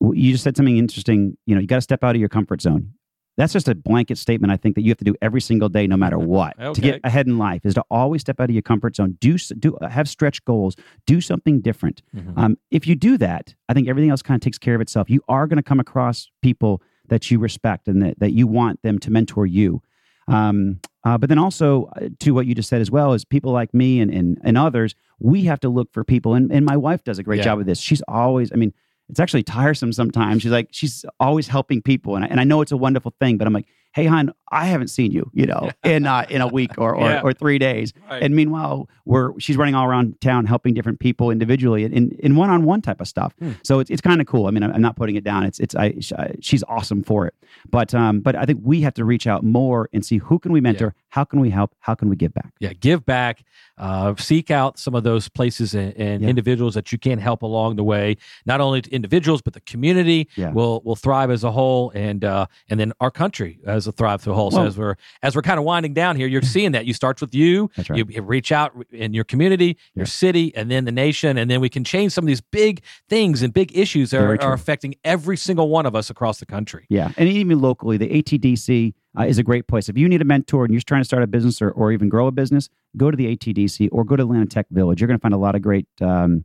You 0.00 0.32
just 0.32 0.44
said 0.44 0.56
something 0.56 0.76
interesting. 0.76 1.36
You 1.46 1.54
know, 1.54 1.60
you 1.60 1.66
got 1.66 1.76
to 1.76 1.82
step 1.82 2.04
out 2.04 2.14
of 2.14 2.20
your 2.20 2.28
comfort 2.28 2.60
zone. 2.60 2.92
That's 3.36 3.52
just 3.52 3.66
a 3.68 3.74
blanket 3.74 4.16
statement. 4.16 4.52
I 4.52 4.56
think 4.56 4.76
that 4.76 4.82
you 4.82 4.90
have 4.90 4.98
to 4.98 5.04
do 5.04 5.14
every 5.20 5.40
single 5.40 5.68
day, 5.68 5.88
no 5.88 5.96
matter 5.96 6.18
what, 6.18 6.56
to 6.74 6.80
get 6.80 7.00
ahead 7.02 7.26
in 7.26 7.36
life. 7.36 7.62
Is 7.66 7.74
to 7.74 7.84
always 7.90 8.20
step 8.20 8.38
out 8.40 8.48
of 8.48 8.54
your 8.54 8.62
comfort 8.62 8.94
zone. 8.94 9.16
Do 9.20 9.36
do 9.38 9.76
have 9.82 10.08
stretch 10.08 10.44
goals. 10.44 10.76
Do 11.06 11.20
something 11.20 11.60
different. 11.60 12.02
Mhm. 12.14 12.32
Um, 12.38 12.56
if 12.70 12.86
you 12.86 12.94
do 12.94 13.18
that, 13.18 13.54
I 13.68 13.74
think 13.74 13.88
everything 13.88 14.10
else 14.10 14.22
kind 14.22 14.36
of 14.36 14.42
takes 14.42 14.58
care 14.58 14.76
of 14.76 14.80
itself. 14.80 15.10
You 15.10 15.20
are 15.28 15.46
going 15.48 15.56
to 15.56 15.64
come 15.64 15.80
across 15.80 16.30
people 16.42 16.80
that 17.08 17.28
you 17.30 17.38
respect 17.40 17.88
and 17.88 18.00
that, 18.02 18.18
that 18.20 18.32
you 18.32 18.46
want 18.46 18.80
them 18.82 18.98
to 19.00 19.10
mentor 19.10 19.46
you. 19.46 19.82
Um, 20.28 20.80
uh, 21.04 21.18
but 21.18 21.28
then 21.28 21.38
also 21.38 21.90
uh, 22.00 22.08
to 22.20 22.30
what 22.32 22.46
you 22.46 22.54
just 22.54 22.68
said 22.70 22.80
as 22.80 22.90
well 22.90 23.12
is 23.12 23.24
people 23.26 23.52
like 23.52 23.74
me 23.74 24.00
and, 24.00 24.10
and, 24.14 24.38
and 24.42 24.56
others, 24.56 24.94
we 25.18 25.42
have 25.44 25.60
to 25.60 25.68
look 25.68 25.92
for 25.92 26.02
people. 26.02 26.34
And, 26.34 26.50
and 26.50 26.64
my 26.64 26.76
wife 26.78 27.04
does 27.04 27.18
a 27.18 27.22
great 27.22 27.38
Yeah. 27.38 27.44
job 27.44 27.58
of 27.60 27.66
this. 27.66 27.78
She's 27.78 28.00
always, 28.08 28.50
I 28.52 28.56
mean, 28.56 28.72
it's 29.08 29.20
actually 29.20 29.42
tiresome 29.42 29.92
sometimes. 29.92 30.42
She's 30.42 30.50
like, 30.50 30.68
she's 30.70 31.04
always 31.20 31.48
helping 31.48 31.82
people. 31.82 32.16
And 32.16 32.24
I, 32.24 32.28
and 32.28 32.40
I 32.40 32.44
know 32.44 32.60
it's 32.62 32.72
a 32.72 32.76
wonderful 32.76 33.14
thing, 33.20 33.38
but 33.38 33.46
I'm 33.46 33.52
like, 33.52 33.66
hey, 33.94 34.06
hon, 34.06 34.32
I 34.52 34.66
haven't 34.66 34.88
seen 34.88 35.10
you, 35.10 35.30
you 35.34 35.46
know, 35.46 35.70
in, 35.84 36.06
uh, 36.06 36.26
in 36.28 36.40
a 36.40 36.46
week 36.46 36.72
or, 36.78 36.94
or, 36.94 37.08
Yeah. 37.08 37.20
or 37.22 37.32
three 37.32 37.58
days. 37.58 37.92
Right. 38.10 38.22
And 38.22 38.34
meanwhile, 38.36 38.88
we're 39.04 39.38
she's 39.40 39.56
running 39.56 39.74
all 39.74 39.84
around 39.86 40.20
town 40.20 40.46
helping 40.46 40.74
different 40.74 41.00
people 41.00 41.30
individually 41.30 41.84
in 41.84 42.10
in 42.18 42.36
one 42.36 42.50
on 42.50 42.64
one 42.64 42.80
type 42.82 43.00
of 43.00 43.08
stuff. 43.08 43.34
Hmm. 43.38 43.52
So 43.62 43.80
it's, 43.80 43.90
it's 43.90 44.00
kind 44.00 44.20
of 44.20 44.26
cool. 44.26 44.46
I 44.46 44.50
mean, 44.50 44.62
I'm 44.62 44.72
I'm 44.72 44.82
not 44.82 44.96
putting 44.96 45.16
it 45.16 45.24
down. 45.24 45.44
It's 45.44 45.58
it's 45.60 45.74
I, 45.74 45.94
she's 46.40 46.62
awesome 46.68 47.02
for 47.02 47.26
it. 47.26 47.34
But 47.70 47.94
um, 47.94 48.20
but 48.20 48.34
I 48.36 48.44
think 48.44 48.60
we 48.62 48.80
have 48.82 48.94
to 48.94 49.04
reach 49.04 49.26
out 49.26 49.44
more 49.44 49.88
and 49.92 50.04
see 50.04 50.18
who 50.18 50.38
can 50.38 50.52
we 50.52 50.60
mentor, 50.60 50.94
how 51.08 51.24
can 51.24 51.40
we 51.40 51.50
help, 51.50 51.74
how 51.80 51.94
can 51.94 52.08
we 52.08 52.16
give 52.16 52.32
back. 52.34 52.52
yeah, 52.60 52.72
give 52.72 53.04
back, 53.06 53.44
uh, 53.78 54.14
seek 54.18 54.50
out 54.50 54.78
some 54.78 54.94
of 54.94 55.04
those 55.04 55.28
places 55.28 55.74
and, 55.74 55.94
and 55.96 56.22
Yeah. 56.22 56.28
individuals 56.28 56.74
that 56.74 56.92
you 56.92 56.98
can 56.98 57.18
help 57.18 57.42
along 57.42 57.76
the 57.76 57.84
way. 57.84 58.16
Not 58.46 58.60
only 58.60 58.82
to 58.82 58.90
individuals, 58.90 59.40
but 59.42 59.52
the 59.54 59.60
community 59.60 60.28
Yeah. 60.36 60.50
will 60.52 60.82
will 60.84 60.96
thrive 60.96 61.30
as 61.30 61.44
a 61.44 61.50
whole, 61.52 61.90
and 61.94 62.24
uh, 62.24 62.46
and 62.68 62.78
then 62.80 62.92
our 63.00 63.10
country 63.10 63.58
as 63.66 63.86
a 63.86 63.92
thrive 63.92 64.26
a 64.26 64.33
whole. 64.34 64.50
so 64.50 64.58
Well- 64.58 64.66
as 64.66 64.76
we're 64.78 64.94
as 65.22 65.34
we're 65.36 65.42
kind 65.42 65.58
of 65.58 65.64
winding 65.64 65.94
down 65.94 66.16
here, 66.16 66.26
you're 66.26 66.42
seeing 66.42 66.72
that 66.72 66.86
you 66.86 66.92
starts 66.94 67.20
with 67.20 67.34
you. 67.34 67.70
Right. 67.88 67.98
You, 67.98 68.06
you 68.08 68.22
reach 68.22 68.50
out 68.52 68.72
in 68.92 69.12
your 69.14 69.24
community, 69.24 69.76
your 69.94 70.04
Yeah. 70.04 70.10
city, 70.10 70.54
and 70.56 70.70
then 70.70 70.84
the 70.86 70.92
nation, 70.92 71.36
and 71.36 71.50
then 71.50 71.60
we 71.60 71.68
can 71.68 71.84
change 71.84 72.12
some 72.12 72.24
of 72.24 72.28
these 72.28 72.40
big 72.40 72.82
things 73.08 73.42
and 73.42 73.52
big 73.52 73.76
issues 73.76 74.10
that 74.10 74.22
are, 74.22 74.40
are 74.42 74.52
affecting 74.54 74.94
every 75.04 75.36
single 75.36 75.68
one 75.68 75.84
of 75.86 75.94
us 75.94 76.08
across 76.10 76.38
the 76.40 76.46
country. 76.46 76.86
Yeah, 76.88 77.12
and 77.16 77.28
even 77.28 77.60
locally, 77.60 77.96
the 77.98 78.08
ATDC 78.22 78.94
uh, 79.18 79.24
is 79.24 79.38
a 79.38 79.42
great 79.42 79.66
place. 79.68 79.88
If 79.88 79.96
you 79.98 80.08
need 80.08 80.22
a 80.22 80.24
mentor 80.24 80.64
and 80.64 80.72
you're 80.72 80.80
trying 80.80 81.02
to 81.02 81.04
start 81.04 81.22
a 81.22 81.26
business 81.26 81.60
or, 81.62 81.70
or 81.70 81.92
even 81.92 82.08
grow 82.08 82.26
a 82.26 82.32
business, 82.32 82.68
go 82.96 83.10
to 83.10 83.16
the 83.16 83.36
ATDC 83.36 83.88
or 83.92 84.02
go 84.04 84.16
to 84.16 84.22
Atlanta 84.22 84.46
Tech 84.46 84.66
Village. 84.70 85.00
You're 85.00 85.08
going 85.08 85.18
to 85.18 85.22
find 85.22 85.34
a 85.34 85.38
lot 85.38 85.54
of 85.54 85.62
great 85.62 85.86
um, 86.00 86.44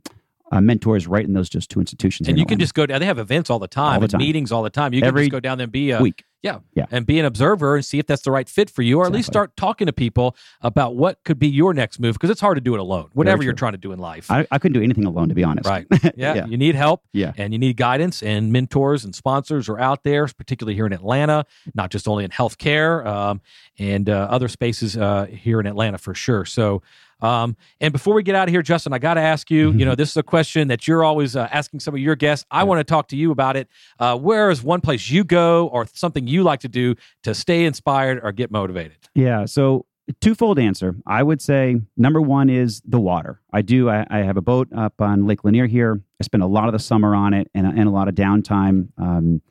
uh, 0.52 0.60
mentors 0.60 1.06
right 1.06 1.24
in 1.24 1.32
those 1.32 1.48
just 1.48 1.70
two 1.70 1.80
institutions. 1.80 2.28
And 2.28 2.38
you 2.38 2.44
can 2.44 2.54
Atlanta. 2.54 2.62
just 2.64 2.74
go 2.74 2.86
down. 2.86 3.00
They 3.00 3.06
have 3.06 3.18
events 3.18 3.50
all 3.50 3.58
the 3.58 3.66
time, 3.68 3.94
All 3.94 4.00
the 4.00 4.04
and 4.04 4.10
time. 4.12 4.18
meetings 4.20 4.52
all 4.52 4.62
the 4.62 4.70
time. 4.70 4.92
You 4.92 5.00
can 5.00 5.08
Every 5.08 5.22
just 5.24 5.32
go 5.32 5.40
down 5.40 5.58
there 5.58 5.64
and 5.64 5.72
be 5.72 5.90
a 5.92 6.00
week. 6.02 6.24
Yeah. 6.42 6.60
Yeah. 6.74 6.86
And 6.90 7.04
be 7.04 7.18
an 7.18 7.26
observer 7.26 7.76
and 7.76 7.84
see 7.84 7.98
if 7.98 8.06
that's 8.06 8.22
the 8.22 8.30
right 8.30 8.48
fit 8.48 8.70
for 8.70 8.80
you, 8.82 8.98
or 8.98 9.06
at 9.06 9.12
least 9.12 9.26
start 9.28 9.54
talking 9.56 9.86
to 9.86 9.92
people 9.92 10.34
about 10.62 10.96
what 10.96 11.22
could 11.24 11.38
be 11.38 11.48
your 11.48 11.74
next 11.74 12.00
move 12.00 12.14
because 12.14 12.30
it's 12.30 12.40
hard 12.40 12.56
to 12.56 12.62
do 12.62 12.72
it 12.74 12.80
alone, 12.80 13.10
whatever 13.12 13.42
you're 13.42 13.52
trying 13.52 13.72
to 13.72 13.78
do 13.78 13.92
in 13.92 13.98
life. 13.98 14.30
I, 14.30 14.46
I 14.50 14.58
couldn't 14.58 14.72
do 14.72 14.82
anything 14.82 15.04
alone, 15.04 15.28
to 15.28 15.34
be 15.34 15.44
honest. 15.44 15.68
right. 15.68 15.86
Yeah. 16.16 16.34
Yeah. 16.34 16.46
You 16.46 16.56
need 16.56 16.74
help 16.74 17.04
Yeah. 17.12 17.32
and 17.36 17.52
you 17.52 17.58
need 17.58 17.76
guidance, 17.76 18.22
and 18.22 18.52
mentors 18.52 19.04
and 19.04 19.14
sponsors 19.14 19.68
are 19.68 19.78
out 19.78 20.02
there, 20.02 20.26
particularly 20.28 20.74
here 20.74 20.86
in 20.86 20.92
Atlanta, 20.94 21.44
not 21.74 21.90
just 21.90 22.08
only 22.08 22.24
in 22.24 22.30
healthcare 22.30 23.04
um, 23.06 23.40
and 23.78 24.08
uh, 24.08 24.26
other 24.30 24.48
spaces 24.48 24.96
uh, 24.96 25.26
here 25.26 25.60
in 25.60 25.66
Atlanta 25.66 25.98
for 25.98 26.14
sure. 26.14 26.44
So, 26.46 26.82
um, 27.22 27.56
and 27.80 27.92
before 27.92 28.14
we 28.14 28.22
get 28.22 28.34
out 28.34 28.48
of 28.48 28.52
here, 28.52 28.62
Justin, 28.62 28.92
I 28.92 28.98
got 28.98 29.14
to 29.14 29.20
ask 29.20 29.50
you. 29.50 29.72
You 29.72 29.84
know, 29.84 29.94
this 29.94 30.10
is 30.10 30.16
a 30.16 30.22
question 30.22 30.68
that 30.68 30.86
you're 30.86 31.04
always 31.04 31.36
uh, 31.36 31.48
asking 31.50 31.80
some 31.80 31.94
of 31.94 32.00
your 32.00 32.16
guests. 32.16 32.44
I 32.50 32.64
want 32.64 32.80
to 32.80 32.84
talk 32.84 33.08
to 33.08 33.16
you 33.16 33.30
about 33.30 33.56
it. 33.56 33.68
Uh, 33.98 34.16
where 34.16 34.50
is 34.50 34.62
one 34.62 34.80
place 34.80 35.10
you 35.10 35.24
go, 35.24 35.68
or 35.68 35.86
something 35.92 36.26
you 36.26 36.42
like 36.42 36.60
to 36.60 36.68
do 36.68 36.94
to 37.22 37.34
stay 37.34 37.64
inspired 37.64 38.20
or 38.22 38.32
get 38.32 38.50
motivated? 38.50 38.96
Yeah. 39.14 39.44
So 39.44 39.86
twofold 40.20 40.58
answer. 40.58 40.96
I 41.06 41.22
would 41.22 41.40
say 41.40 41.76
number 41.96 42.20
one 42.20 42.50
is 42.50 42.82
the 42.84 43.00
water. 43.00 43.40
I 43.52 43.62
do. 43.62 43.88
I, 43.88 44.06
I 44.10 44.18
have 44.18 44.36
a 44.36 44.42
boat 44.42 44.68
up 44.76 45.00
on 45.00 45.26
Lake 45.26 45.44
Lanier 45.44 45.66
here. 45.66 46.00
I 46.20 46.24
spend 46.24 46.42
a 46.42 46.46
lot 46.46 46.66
of 46.66 46.72
the 46.72 46.78
summer 46.78 47.14
on 47.14 47.34
it 47.34 47.50
and, 47.54 47.66
and 47.66 47.88
a 47.88 47.90
lot 47.90 48.08
of 48.08 48.14
downtime. 48.14 48.88
Um, 48.98 49.42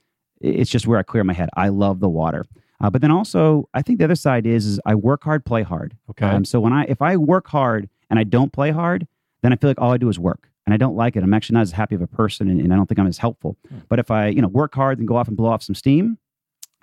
it's 0.41 0.69
just 0.69 0.87
where 0.87 0.99
I 0.99 1.03
clear 1.03 1.23
my 1.23 1.33
head. 1.33 1.49
I 1.55 1.69
love 1.69 1.99
the 1.99 2.09
water. 2.09 2.45
Uh, 2.81 2.89
but 2.89 3.01
then 3.01 3.11
also, 3.11 3.67
I 3.73 3.81
think 3.81 3.99
the 3.99 4.05
other 4.05 4.15
side 4.15 4.45
is, 4.45 4.65
is 4.65 4.79
I 4.85 4.95
work 4.95 5.23
hard, 5.23 5.45
play 5.45 5.63
hard. 5.63 5.97
Okay. 6.09 6.25
Um, 6.25 6.45
so 6.45 6.59
when 6.59 6.73
I 6.73 6.83
if 6.83 7.01
I 7.01 7.17
work 7.17 7.47
hard 7.47 7.89
and 8.09 8.17
I 8.19 8.23
don't 8.23 8.53
play 8.53 8.71
hard, 8.71 9.07
then 9.41 9.51
I 9.51 9.55
feel 9.57 9.69
like 9.69 9.81
all 9.81 9.91
I 9.91 9.97
do 9.97 10.09
is 10.09 10.17
work, 10.17 10.49
and 10.65 10.73
I 10.73 10.77
don't 10.77 10.95
like 10.95 11.15
it. 11.15 11.23
I'm 11.23 11.33
actually 11.33 11.55
not 11.55 11.61
as 11.61 11.71
happy 11.71 11.95
of 11.95 12.01
a 12.01 12.07
person, 12.07 12.49
and, 12.49 12.59
and 12.61 12.73
I 12.73 12.75
don't 12.75 12.87
think 12.87 12.99
I'm 12.99 13.07
as 13.07 13.17
helpful. 13.17 13.57
Hmm. 13.67 13.79
But 13.89 13.99
if 13.99 14.11
I 14.11 14.27
you 14.27 14.41
know 14.41 14.47
work 14.47 14.73
hard 14.75 14.99
and 14.99 15.07
go 15.07 15.17
off 15.17 15.27
and 15.27 15.35
blow 15.35 15.49
off 15.49 15.61
some 15.63 15.75
steam, 15.75 16.17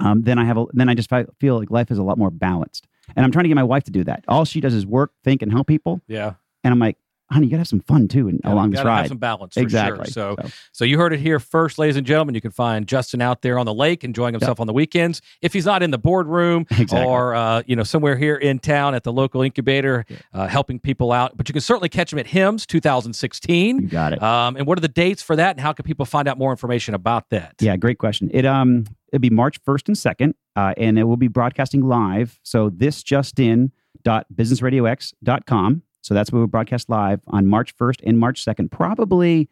um, 0.01 0.23
then 0.23 0.39
I 0.39 0.45
have 0.45 0.59
a 0.59 0.67
then 0.73 0.89
I 0.89 0.95
just 0.95 1.11
feel 1.41 1.59
like 1.59 1.71
life 1.71 1.91
is 1.91 1.99
a 1.99 2.03
lot 2.03 2.19
more 2.19 2.31
balanced. 2.31 2.87
And 3.15 3.25
I'm 3.25 3.31
trying 3.31 3.45
to 3.45 3.49
get 3.49 3.55
my 3.55 3.63
wife 3.63 3.85
to 3.85 3.93
do 3.93 4.03
that. 4.05 4.25
All 4.27 4.45
she 4.45 4.61
does 4.61 4.75
is 4.75 4.85
work, 4.85 5.13
think, 5.23 5.41
and 5.41 5.53
help 5.53 5.69
people. 5.69 6.03
yeah. 6.09 6.35
And 6.65 6.73
I'm 6.73 6.81
like, 6.81 6.99
honey, 7.31 7.47
you 7.47 7.51
gotta 7.51 7.61
have 7.61 7.69
some 7.69 7.81
fun 7.81 8.09
too, 8.09 8.29
and 8.29 8.41
Yeah, 8.45 8.53
along 8.53 8.71
this 8.71 8.79
gotta 8.79 8.91
have 8.91 8.99
ride. 9.03 9.09
some 9.09 9.19
balance 9.19 9.55
for 9.55 9.61
exactly. 9.61 10.05
sure. 10.11 10.37
So, 10.41 10.49
so 10.73 10.85
you 10.85 10.97
heard 10.99 11.13
it 11.13 11.21
here 11.21 11.39
first, 11.41 11.79
ladies 11.79 11.97
and 11.97 12.07
gentlemen. 12.07 12.35
You 12.35 12.41
can 12.41 12.51
find 12.53 12.87
Justin 12.87 13.21
out 13.21 13.43
there 13.43 13.59
on 13.59 13.67
the 13.67 13.75
lake 13.75 14.05
enjoying 14.05 14.35
himself 14.35 14.61
on 14.61 14.67
the 14.67 14.73
weekends. 14.73 15.21
If 15.43 15.53
he's 15.53 15.67
not 15.67 15.83
in 15.83 15.91
the 15.91 15.99
boardroom 15.99 16.67
Exactly. 16.71 17.03
or 17.03 17.35
uh, 17.35 17.63
you 17.67 17.75
know 17.77 17.83
somewhere 17.83 18.17
here 18.17 18.37
in 18.37 18.59
town 18.59 18.95
at 18.95 19.03
the 19.05 19.13
local 19.13 19.43
incubator, 19.43 20.05
uh, 20.33 20.47
helping 20.47 20.79
people 20.79 21.13
out, 21.13 21.37
but 21.37 21.49
you 21.49 21.53
can 21.53 21.61
certainly 21.63 21.89
catch 21.89 22.13
him 22.13 22.19
at 22.19 22.27
HIMSS 22.27 22.67
2016. 22.67 23.81
you 23.83 23.89
got 23.89 24.13
it. 24.13 24.23
Um, 24.23 24.57
and 24.57 24.67
what 24.67 24.79
are 24.79 24.83
the 24.83 24.89
dates 24.89 25.23
for 25.23 25.37
that, 25.37 25.57
and 25.57 25.61
how 25.61 25.73
can 25.73 25.85
people 25.85 26.07
find 26.07 26.29
out 26.29 26.39
more 26.39 26.51
information 26.53 26.95
about 26.95 27.31
that? 27.31 27.55
Yeah, 27.61 27.77
great 27.77 27.99
question. 27.99 28.31
It 28.33 28.47
um 28.47 28.85
it'll 29.13 29.21
be 29.21 29.31
March 29.31 29.59
first 29.65 29.89
and 29.89 29.97
second, 29.99 30.35
uh, 30.57 30.75
and 30.77 30.99
it 30.99 31.05
will 31.05 31.17
be 31.17 31.29
broadcasting 31.29 31.83
live. 31.83 32.39
So 32.43 32.71
this 32.71 33.03
just 33.03 33.39
in 33.41 33.73
dot 34.05 34.27
businessradiox.com. 34.35 35.83
So 36.07 36.15
that's 36.15 36.31
where 36.31 36.41
we 36.41 36.47
broadcast 36.47 36.89
live 36.89 37.21
on 37.27 37.47
March 37.49 37.75
first 37.77 38.01
and 38.07 38.17
March 38.17 38.43
second. 38.45 38.71
Probably, 38.71 39.49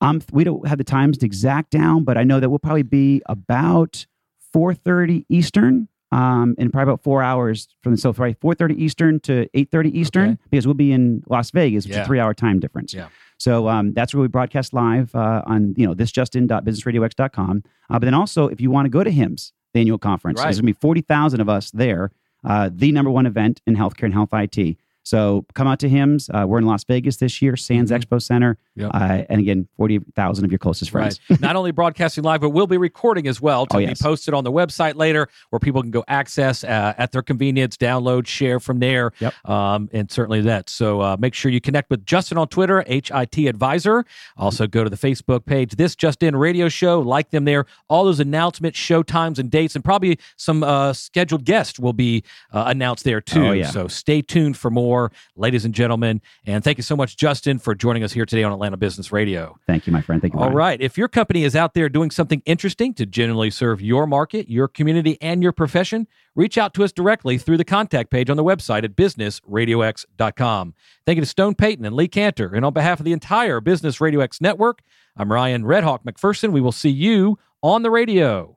um, 0.00 0.20
we 0.32 0.42
don't 0.42 0.66
have 0.66 0.78
the 0.78 0.82
times 0.84 1.18
to 1.18 1.26
exact 1.26 1.70
down, 1.70 2.02
but 2.02 2.18
I 2.18 2.24
know 2.24 2.40
that 2.40 2.50
we'll 2.50 2.58
probably 2.58 2.82
be 2.82 3.22
about 3.26 4.04
four 4.52 4.74
thirty 4.74 5.24
Eastern 5.28 5.86
um, 6.10 6.56
in 6.58 6.70
probably 6.72 6.90
about 6.92 7.02
four 7.04 7.22
hours 7.22 7.68
from 7.80 7.92
the 7.92 7.98
so 7.98 8.12
probably 8.12 8.34
four 8.40 8.54
thirty 8.56 8.74
Eastern 8.82 9.20
to 9.20 9.48
eight 9.54 9.70
thirty 9.70 9.96
Eastern 9.96 10.30
Okay. 10.30 10.38
because 10.50 10.66
we'll 10.66 10.74
be 10.74 10.90
in 10.90 11.22
Las 11.28 11.52
Vegas, 11.52 11.84
which 11.84 11.92
is 11.92 11.98
a 11.98 12.04
three 12.04 12.18
hour 12.18 12.34
time 12.34 12.58
difference. 12.58 12.92
Yeah. 12.92 13.08
So 13.38 13.68
um, 13.68 13.92
that's 13.94 14.12
where 14.14 14.22
we 14.22 14.26
broadcast 14.28 14.72
live 14.72 15.14
uh, 15.14 15.42
on 15.46 15.74
you 15.76 15.86
know 15.86 15.94
thisjustin.businessradiox.com. 15.94 17.62
Uh, 17.90 17.98
but 17.98 18.04
then 18.04 18.14
also, 18.14 18.48
if 18.48 18.60
you 18.60 18.70
want 18.70 18.86
to 18.86 18.90
go 18.90 19.04
to 19.04 19.10
HIMSS, 19.10 19.52
the 19.74 19.80
annual 19.80 19.98
conference, 19.98 20.38
Right. 20.38 20.46
there's 20.46 20.56
going 20.60 20.66
to 20.72 20.72
be 20.74 20.80
forty 20.80 21.00
thousand 21.02 21.40
of 21.40 21.48
us 21.48 21.70
there. 21.70 22.10
Uh, 22.44 22.68
the 22.72 22.92
number 22.92 23.10
one 23.10 23.24
event 23.26 23.62
in 23.66 23.74
healthcare 23.76 24.02
and 24.04 24.12
health 24.12 24.28
IT. 24.32 24.76
So 25.04 25.44
come 25.54 25.66
out 25.68 25.78
to 25.80 25.88
HIMSS. 25.88 26.28
Uh, 26.34 26.46
we're 26.46 26.58
in 26.58 26.66
Las 26.66 26.82
Vegas 26.84 27.18
this 27.18 27.40
year, 27.40 27.56
Sands 27.56 27.90
Mhm. 27.90 28.00
Expo 28.02 28.20
Center, 28.20 28.58
Yep. 28.76 28.90
uh, 28.94 29.22
and 29.28 29.40
again, 29.40 29.68
forty 29.76 30.00
thousand 30.16 30.44
of 30.44 30.50
your 30.50 30.58
closest 30.58 30.90
friends. 30.90 31.20
Right. 31.30 31.40
Not 31.40 31.56
only 31.56 31.70
broadcasting 31.80 32.24
live, 32.24 32.40
but 32.40 32.50
we'll 32.50 32.66
be 32.66 32.76
recording 32.78 33.28
as 33.28 33.40
well 33.40 33.66
to 33.66 33.76
Oh, 33.76 33.86
be 33.86 33.94
posted 34.00 34.34
on 34.34 34.44
the 34.44 34.50
website 34.52 34.96
later 34.96 35.28
where 35.50 35.60
people 35.60 35.82
can 35.82 35.90
go 35.90 36.02
access 36.08 36.64
uh, 36.64 36.94
at 36.98 37.12
their 37.12 37.22
convenience, 37.22 37.76
download, 37.76 38.26
share 38.26 38.58
from 38.60 38.80
there. 38.80 39.12
Yep. 39.20 39.34
Um, 39.48 39.88
and 39.92 40.10
certainly 40.10 40.40
that. 40.42 40.70
So 40.70 41.00
uh, 41.00 41.16
make 41.18 41.34
sure 41.34 41.50
you 41.52 41.60
connect 41.60 41.90
with 41.90 42.06
Justin 42.06 42.38
on 42.38 42.48
Twitter, 42.48 42.82
HIT 42.88 43.36
Advisor. 43.46 44.04
Also 44.38 44.66
go 44.66 44.82
to 44.84 44.90
the 44.90 44.96
Facebook 44.96 45.44
page, 45.44 45.72
This 45.76 45.94
Just 45.94 46.22
In 46.22 46.34
Radio 46.34 46.68
Show. 46.70 47.00
Like 47.00 47.30
them 47.30 47.44
there. 47.44 47.66
All 47.88 48.04
those 48.04 48.20
announcements, 48.20 48.78
show 48.78 49.02
times, 49.02 49.38
and 49.38 49.50
dates, 49.50 49.74
and 49.74 49.84
probably 49.84 50.18
some 50.36 50.62
uh, 50.64 50.92
scheduled 50.94 51.44
guests 51.44 51.78
will 51.78 51.92
be 51.92 52.24
uh, 52.52 52.64
announced 52.66 53.04
there 53.04 53.20
too. 53.20 53.46
Oh, 53.48 53.52
yeah. 53.52 53.70
So 53.70 53.86
stay 53.88 54.22
tuned 54.22 54.56
for 54.56 54.70
more, 54.70 54.93
ladies 55.36 55.64
and 55.64 55.74
gentlemen. 55.74 56.20
And 56.46 56.62
thank 56.64 56.78
you 56.78 56.82
so 56.82 56.96
much, 56.96 57.16
Justin, 57.16 57.58
for 57.58 57.74
joining 57.74 58.02
us 58.04 58.12
here 58.12 58.26
today 58.26 58.42
on 58.42 58.52
Atlanta 58.52 58.76
Business 58.76 59.12
Radio. 59.12 59.56
Thank 59.66 59.86
you, 59.86 59.92
my 59.92 60.00
friend. 60.00 60.20
Thank 60.20 60.34
you. 60.34 60.40
All 60.40 60.46
Ryan. 60.46 60.56
right. 60.56 60.80
If 60.80 60.96
your 60.98 61.08
company 61.08 61.44
is 61.44 61.54
out 61.56 61.74
there 61.74 61.88
doing 61.88 62.10
something 62.10 62.42
interesting 62.46 62.94
to 62.94 63.06
genuinely 63.06 63.50
serve 63.50 63.80
your 63.80 64.06
market, 64.06 64.48
your 64.48 64.68
community, 64.68 65.18
and 65.20 65.42
your 65.42 65.52
profession, 65.52 66.06
reach 66.34 66.58
out 66.58 66.74
to 66.74 66.84
us 66.84 66.92
directly 66.92 67.38
through 67.38 67.56
the 67.56 67.64
contact 67.64 68.10
page 68.10 68.28
on 68.30 68.36
the 68.36 68.44
website 68.44 68.84
at 68.84 68.96
businessradiox.com. 68.96 70.74
Thank 71.06 71.16
you 71.16 71.22
to 71.22 71.26
Stone 71.26 71.54
Payton 71.56 71.84
and 71.84 71.94
Lee 71.94 72.08
Kantor. 72.08 72.54
And 72.54 72.64
on 72.64 72.72
behalf 72.72 73.00
of 73.00 73.04
the 73.04 73.12
entire 73.12 73.60
Business 73.60 74.00
Radio 74.00 74.20
X 74.20 74.40
network, 74.40 74.80
I'm 75.16 75.30
Ryan 75.30 75.64
Redhawk 75.64 76.04
McPherson. 76.04 76.52
We 76.52 76.60
will 76.60 76.72
see 76.72 76.90
you 76.90 77.38
on 77.62 77.82
the 77.82 77.90
radio. 77.90 78.56